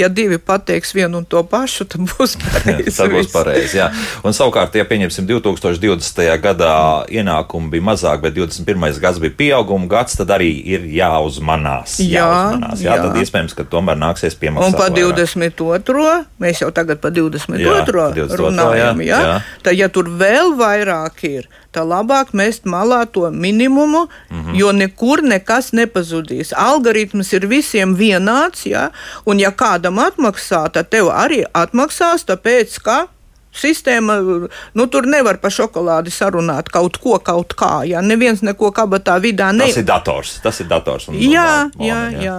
Ja 0.01 0.09
divi 0.09 0.39
pateiks 0.41 0.95
vienu 0.97 1.21
un 1.21 1.27
to 1.29 1.43
pašu, 1.45 1.85
tad 1.93 2.07
būs 2.09 2.39
pareizi. 2.43 2.97
Tas 2.97 3.13
būs 3.13 3.29
pareizi. 3.33 3.77
jā. 3.83 3.91
Un 4.25 4.33
savukārt, 4.37 4.75
ja 4.81 4.87
pieņemsim 4.89 5.29
2020. 5.29 6.23
gadā 6.43 6.73
ienākumi 7.13 7.71
bija 7.77 7.87
mazāk, 7.93 8.23
bet 8.25 8.35
21. 8.39 9.01
gads 9.03 9.21
bija 9.23 9.37
pieauguma 9.39 9.89
gads, 9.93 10.17
tad 10.19 10.33
arī 10.35 10.51
ir 10.75 10.87
jāuzmanās. 10.97 11.99
Jā, 12.01 12.23
jāuzmanās 12.25 12.83
jā, 12.85 12.97
jā. 12.97 13.03
tad 13.07 13.21
iespējams, 13.23 13.57
ka 13.59 13.67
tomēr 13.69 13.99
nāksies 14.01 14.37
piemaksāt. 14.41 14.73
Un 14.73 14.79
pa 14.79 14.89
vairāk. 14.89 15.29
22. 15.37 16.17
mēs 16.43 16.63
jau 16.65 16.71
tagad 16.75 17.01
pa 17.03 17.11
22. 17.13 17.61
Jā, 17.61 17.85
pa 17.85 17.93
22., 17.93 18.41
runājam. 18.47 19.03
jā, 19.05 19.11
Ja? 19.13 19.21
jā. 19.29 19.37
Tad, 19.67 19.77
ja 19.77 19.89
tur 19.93 20.09
vēl 20.09 20.55
vairāk 20.59 21.25
ir, 21.29 21.49
tā 21.73 21.85
labāk 21.89 22.35
mest 22.37 22.65
malā 22.69 23.07
to 23.13 23.31
minimumu, 23.31 24.09
mm 24.31 24.43
-hmm. 24.43 24.59
jo 24.59 24.73
nekur 24.73 25.23
nekas 25.23 25.73
nepazudīs. 25.73 26.53
Algoritms 26.57 27.33
ir 27.33 27.47
visiem 27.47 27.97
vienāds, 27.97 28.67
ja? 28.67 28.91
un 29.25 29.41
ja 29.41 29.51
kādam 29.51 29.99
atmaksā, 29.99 30.71
tad 30.73 30.89
tev 30.89 31.09
arī 31.09 31.45
atmaksās, 31.53 32.25
tāpēc 32.25 32.81
ka 32.83 33.07
Sistēma, 33.53 34.15
nu, 34.73 34.87
tur 34.87 35.07
nevar 35.07 35.37
par 35.37 35.53
šokolādi 35.53 36.11
sarunāt 36.11 36.71
kaut 36.73 36.97
ko, 36.97 37.19
kaut 37.19 37.53
kā. 37.53 37.85
Jā, 37.85 38.01
neviens 38.01 38.41
neko 38.41 38.71
kabatā 38.73 39.19
vidā 39.21 39.51
ne. 39.53 39.67
Tas 39.69 39.77
ir 39.77 39.85
dators. 39.85 40.41
Tas 40.43 40.61
ir 40.61 40.71
dators. 40.71 41.09
Un, 41.09 41.19
jā, 41.21 41.69
un, 41.77 41.85
jā, 41.85 42.01
jā. 42.13 42.23
jā. 42.23 42.39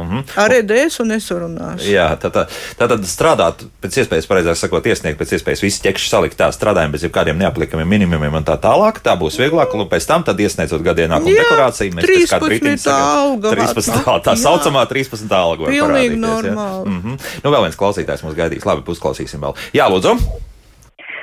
-huh. 0.00 0.24
Ar 0.36 0.52
EDS 0.52 1.00
un 1.00 1.10
es 1.12 1.28
runāšu. 1.30 1.90
Jā, 1.90 2.16
tā, 2.16 2.30
tā, 2.32 2.46
tā 2.78 2.88
tad 2.88 3.04
strādāt 3.04 3.64
pēc 3.82 3.98
iespējas, 4.02 4.28
pareizāk 4.30 4.56
sakot, 4.56 4.86
iesniegt 4.86 5.18
pēc 5.18 5.36
iespējas 5.36 5.62
visu 5.62 5.82
ķekšu 5.84 6.08
salikt 6.08 6.36
tā, 6.38 6.48
strādājam 6.52 6.92
bez 6.92 7.02
jebkādiem 7.04 7.38
neapliekamiem 7.38 7.88
minimumiem 7.88 8.34
un 8.34 8.44
tā 8.44 8.56
tālāk. 8.56 9.02
Tā 9.04 9.16
būs 9.20 9.38
vieglāk, 9.40 9.74
un 9.74 9.88
pēc 9.88 10.06
tam, 10.06 10.24
tad 10.24 10.40
iesniedzot 10.40 10.82
gadienākumu 10.82 11.36
deklarāciju, 11.36 11.96
mēs 11.96 12.06
13. 12.08 12.30
kādu 12.30 12.48
brīdi 12.48 12.88
alga. 12.92 13.50
13. 13.50 14.04
Tā, 14.04 14.16
tā 14.30 14.36
saucamā 14.36 14.86
13. 14.88 15.28
alga. 15.36 15.68
Pilnīgi 15.68 16.16
normāli. 16.16 16.88
Ja? 16.88 17.00
-hmm. 17.02 17.18
Nu, 17.44 17.50
vēl 17.50 17.68
viens 17.68 17.76
klausītājs 17.76 18.22
mums 18.22 18.36
gaidīs. 18.36 18.64
Labi, 18.64 18.82
uzklausīsim 18.86 19.40
vēl. 19.40 19.54
Jā, 19.72 19.88
lūdzu. 19.92 20.16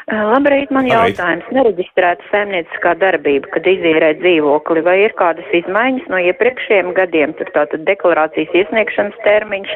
Labrīt, 0.09 0.71
man 0.73 0.87
Labrīt. 0.87 1.17
jautājums. 1.17 1.49
Nereģistrēta 1.53 2.25
saimnieciskā 2.31 2.95
darbība, 2.97 3.49
kad 3.53 3.67
izīrē 3.69 4.15
dzīvokli, 4.17 4.81
vai 4.85 4.95
ir 5.05 5.13
kādas 5.19 5.45
izmaiņas 5.53 6.09
no 6.09 6.17
iepriekšējiem 6.31 6.93
gadiem? 6.97 7.35
Tur 7.37 7.51
tātad 7.53 7.85
deklarācijas 7.85 8.55
iesniegšanas 8.57 9.19
termiņš, 9.25 9.75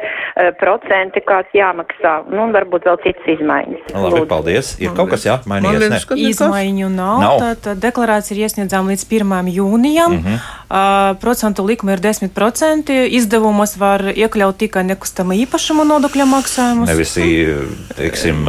procenti, 0.61 1.21
kāds 1.27 1.53
jāmaksā, 1.53 2.15
nu, 2.31 2.47
un 2.47 2.55
varbūt 2.55 2.87
vēl 2.89 2.97
citas 3.05 3.29
izmaiņas. 3.35 3.93
Labi, 3.93 4.15
Lūdzu. 4.15 4.29
paldies. 4.31 4.73
Ir 4.81 4.95
kaut 4.97 5.13
kas 5.13 5.27
jāmainījies? 5.27 5.85
Liekas, 5.85 6.07
ne? 6.09 6.29
Izmaiņu 6.31 6.89
nav. 6.95 7.21
nav. 7.21 7.37
Tātad 7.43 7.83
deklarācija 7.83 8.37
ir 8.37 8.43
iesniedzām 8.47 8.89
līdz 8.89 9.05
1. 9.05 9.51
jūnijam. 9.53 10.17
Mm 10.17 10.23
-hmm. 10.23 10.37
uh, 10.69 11.19
procentu 11.21 11.65
likme 11.65 11.93
ir 11.93 11.99
10%. 12.01 12.89
Izdevumos 13.19 13.77
var 13.77 14.01
iekļaut 14.15 14.57
tikai 14.57 14.83
nekustama 14.83 15.37
īpašuma 15.37 15.85
nodokļa 15.85 16.25
maksājumus. 16.25 16.89
Nevis, 16.89 17.13
teiksim, 17.97 18.45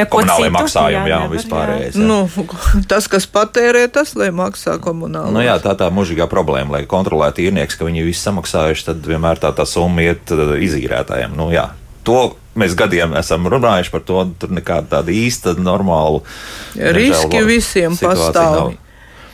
neko 0.00 0.22
citu. 0.22 0.50
Maksājumu, 0.50 1.08
jā, 1.08 1.09
jā, 1.10 1.20
nevar, 1.24 1.36
vispārējais. 1.36 1.98
Nu, 2.00 2.22
tas, 2.90 3.08
kas 3.10 3.26
patērē, 3.30 3.86
tas, 3.92 4.14
lai 4.18 4.30
maksā 4.34 4.78
komunāli. 4.82 5.34
Nu, 5.36 5.42
jā, 5.44 5.58
tā 5.62 5.74
tā 5.78 5.90
mūžīgā 5.94 6.28
problēma, 6.30 6.78
lai 6.78 6.84
kontrolētu 6.90 7.44
īrnieks, 7.46 7.78
ka 7.78 7.88
viņi 7.88 8.06
visi 8.06 8.24
samaksājuši, 8.24 8.86
tad 8.92 9.10
vienmēr 9.10 9.42
tā, 9.42 9.52
tā 9.56 9.66
summa 9.68 10.06
iet 10.10 10.30
izīrētājiem. 10.30 11.36
Nu, 11.38 11.50
jā, 11.54 11.70
to 12.06 12.30
mēs 12.58 12.76
gadiem 12.78 13.14
esam 13.18 13.48
runājuši 13.50 13.92
par 13.94 14.06
to, 14.06 14.22
tur 14.40 14.54
nekāda 14.54 14.96
tāda 14.98 15.14
īsta, 15.14 15.54
normāla. 15.58 16.22
Riski 16.74 17.42
visiem 17.46 17.98
pastāv. 18.00 18.56
Nav. 18.56 18.78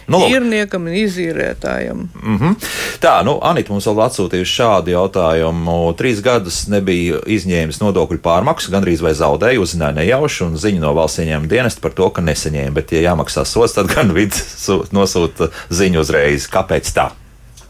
Nu, 0.07 0.21
īrniekam 0.31 0.87
un 0.87 0.95
izīrētājam. 0.95 2.05
Mm 2.23 2.39
-hmm. 2.39 2.69
Tā, 3.03 3.25
nu, 3.27 3.39
Anita 3.43 3.73
mums 3.73 3.87
vēl 3.87 4.05
atsūtījusi 4.05 4.55
šādu 4.61 4.95
jautājumu. 4.95 5.77
Trīs 5.99 6.23
gadus 6.23 6.67
nebija 6.71 7.19
izņēmis 7.27 7.81
nodokļu 7.83 8.21
pārmaksu, 8.23 8.71
gandrīz 8.71 9.03
vai 9.03 9.15
zaudēja, 9.19 9.61
uzzināja 9.61 9.99
nejauši 9.99 10.45
un 10.45 10.57
ziņu 10.57 10.81
no 10.81 10.95
valsts 10.95 11.25
ieņēmuma 11.25 11.51
dienesta 11.51 11.83
par 11.83 11.93
to, 11.99 12.11
ka 12.11 12.23
nesaņēma. 12.23 12.75
Bet, 12.79 12.93
ja 12.93 13.11
jāmaksā 13.11 13.45
sots, 13.45 13.75
tad 13.75 13.91
gan 13.91 14.15
vids 14.15 14.69
nosūta 14.93 15.51
ziņu 15.71 16.01
uzreiz. 16.01 16.47
Kāpēc 16.47 16.95
tā? 16.95 17.11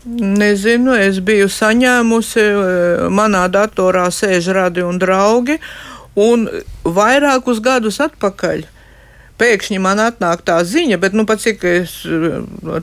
Nezinu, 0.07 0.95
es 0.95 1.19
biju 1.19 1.49
saņēmusi, 1.51 2.41
e, 2.41 3.09
manā 3.11 3.49
datorā 3.51 4.07
sēž 4.15 4.53
radi 4.55 4.85
un 4.87 5.01
draugi, 5.03 5.59
un 6.15 6.49
vairākus 6.85 7.59
gadus 7.61 7.99
atpakaļ 8.01 8.76
pēkšņi 9.41 9.81
man 9.83 10.01
atnāk 10.03 10.43
tā 10.47 10.59
ziņa, 10.67 10.99
bet 11.03 11.17
nu 11.17 11.27
pat 11.29 11.43
cik 11.43 11.65
es 11.71 11.97
eh, 12.09 12.39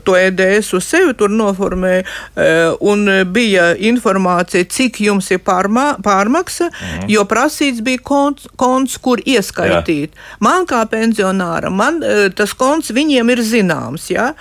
to 0.06 0.16
EDS 0.18 0.72
uz 0.78 0.86
sevi 0.86 1.14
tur 1.18 1.32
noformēju, 1.32 2.04
eh, 2.04 2.74
un 2.80 3.06
bija 3.34 3.72
informācija, 3.90 4.66
cik 4.70 5.00
jums 5.04 5.30
ir 5.34 5.42
pārmā, 5.44 5.86
pārmaksa, 6.04 6.70
mhm. 6.70 7.08
jo 7.14 7.24
prasīts 7.30 7.82
bija 7.84 8.02
konts, 8.04 8.48
konts 8.60 8.96
kur 9.02 9.22
ieskaitīt. 9.22 10.14
Jā. 10.14 10.38
Man 10.44 10.68
kā 10.70 10.82
pensionāram, 10.90 11.76
man 11.80 12.00
eh, 12.04 12.28
tas 12.34 12.54
konts 12.58 12.94
viņiem 12.94 13.34
ir 13.34 13.44
zināms, 13.44 14.08
ja? 14.12 14.32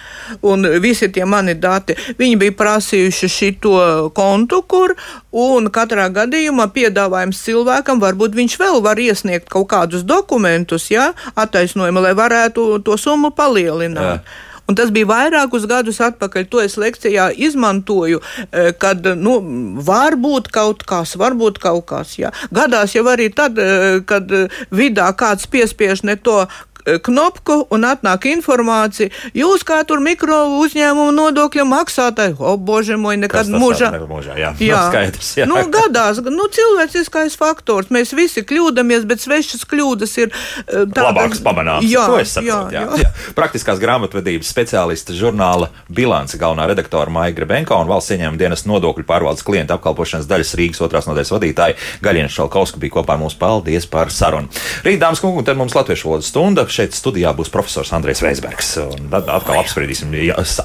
un 0.41 0.65
visi 0.83 1.09
tie 1.13 1.25
mani 1.29 1.55
dati, 1.59 1.95
viņi 2.19 2.39
bija 2.39 2.55
prasījuši 2.57 3.29
šito 3.31 3.75
kontu, 4.15 4.61
kur, 4.69 4.93
un 5.33 5.69
katrā 5.73 6.07
gadījumā 6.13 6.67
piedāvājums 6.73 7.41
cilvēkam, 7.45 8.01
varbūt 8.03 8.35
viņš 8.37 8.57
vēl 8.61 8.81
var 8.85 8.99
iesniegt 9.01 9.49
kaut 9.51 9.69
kādus 9.73 10.05
dokumentus, 10.07 10.89
ja, 10.93 11.11
attaisnojumu, 11.39 12.02
lai 12.03 12.15
varētu 12.17 12.83
to 12.85 12.97
summu 12.99 13.33
palielināt. 13.35 14.19
Jā. 14.23 14.49
Un 14.63 14.77
tas 14.79 14.93
bija 14.95 15.09
vairākus 15.09 15.65
gadus 15.67 15.99
atpakaļ. 16.03 16.45
To 16.51 16.61
es 16.63 16.77
lekcijā 16.79 17.27
izmantoju, 17.47 18.21
e, 18.47 18.69
kad 18.79 19.09
nu, 19.19 19.35
var 19.83 20.15
būt 20.15 20.47
kaut 20.55 20.85
kas, 20.87 21.17
varbūt 21.19 21.59
kaut 21.63 21.83
kas. 21.89 22.15
Jā. 22.21 22.31
Gadās 22.55 22.95
jau 22.95 23.03
arī 23.11 23.27
tad, 23.35 23.59
e, 23.59 23.99
kad 24.07 24.31
vidā 24.71 25.09
kāds 25.19 25.49
piespiež 25.51 26.05
ne 26.07 26.15
to 26.15 26.45
knopku 26.83 27.59
un 27.73 27.85
atnāk 27.87 28.27
informācija. 28.31 29.11
Jūs 29.37 29.63
kā 29.67 29.79
tur 29.87 30.01
mikro 30.03 30.39
uzņēmumu 30.61 31.13
nodokļu 31.15 31.65
maksātāji, 31.69 32.35
o, 32.39 32.55
bože, 32.57 32.97
moj, 32.99 33.17
nekad 33.23 33.51
mūžā. 33.51 33.91
mūžā. 34.09 34.37
Jā, 34.39 34.51
jā. 34.59 34.75
No 34.75 34.81
skaidrs, 34.91 35.31
jā. 35.39 35.47
Nu, 35.49 35.59
gadās, 35.71 36.19
nu, 36.27 36.47
cilvēciskais 36.53 37.37
faktors. 37.39 37.91
Mēs 37.93 38.13
visi 38.17 38.43
kļūdāmies, 38.47 39.07
bet 39.09 39.23
svešas 39.23 39.63
kļūdas 39.69 40.15
ir 40.21 40.31
eh, 40.31 40.83
tādas. 40.91 41.09
Labāks 41.09 41.43
pamanāms. 41.45 41.87
Jā, 41.87 42.05
to 42.09 42.19
es 42.19 42.35
saprotu. 42.35 42.75
Jā, 42.75 42.83
jā. 42.83 43.03
Jā. 43.03 43.11
Praktiskās 43.37 43.79
grāmatvedības 43.81 44.51
speciālista 44.51 45.15
žurnāla 45.15 45.69
bilance 45.87 46.37
galvenā 46.39 46.67
redaktora 46.71 47.11
Maija 47.13 47.35
Grebenko 47.37 47.77
un 47.79 47.89
valsts 47.91 48.15
ieņēmuma 48.15 48.39
dienas 48.39 48.65
nodokļu 48.69 49.05
pārvaldes 49.07 49.45
klienta 49.45 49.77
apkalpošanas 49.77 50.27
daļas 50.29 50.53
Rīgas 50.59 50.83
otrās 50.83 51.07
nodaļas 51.09 51.33
vadītāja 51.33 51.77
Gaļina 52.03 52.31
Šalkauska 52.31 52.81
bija 52.81 52.97
kopā 52.99 53.15
ar 53.15 53.21
mums. 53.21 53.37
Paldies 53.39 53.87
par 53.89 54.11
sarunu. 54.13 54.51
Rīt, 54.85 55.01
dāmas 55.01 55.21
kungi, 55.23 55.41
un 55.41 55.47
tad 55.47 55.59
mums 55.59 55.75
latviešu 55.75 56.09
valodas 56.09 56.29
stunda 56.31 56.65
šeit 56.73 56.97
studijā 56.97 57.33
būs 57.37 57.53
profesors 57.53 57.93
Andrēs 57.95 58.23
Veisbergs. 58.25 58.75
Tad 59.13 59.31
atkal 59.31 59.61
apspriedīsim 59.61 60.13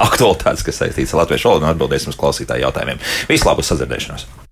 aktualitātes, 0.09 0.67
kas 0.67 0.83
saistītas 0.83 1.15
ar 1.15 1.25
latviešu 1.25 1.53
valodu 1.53 1.69
un 1.69 1.73
atbildēsim 1.75 2.15
uz 2.15 2.21
klausītāju 2.21 2.69
jautājumiem. 2.69 3.03
Vislabāk, 3.31 3.67
sadzirdēšanos! 3.69 4.48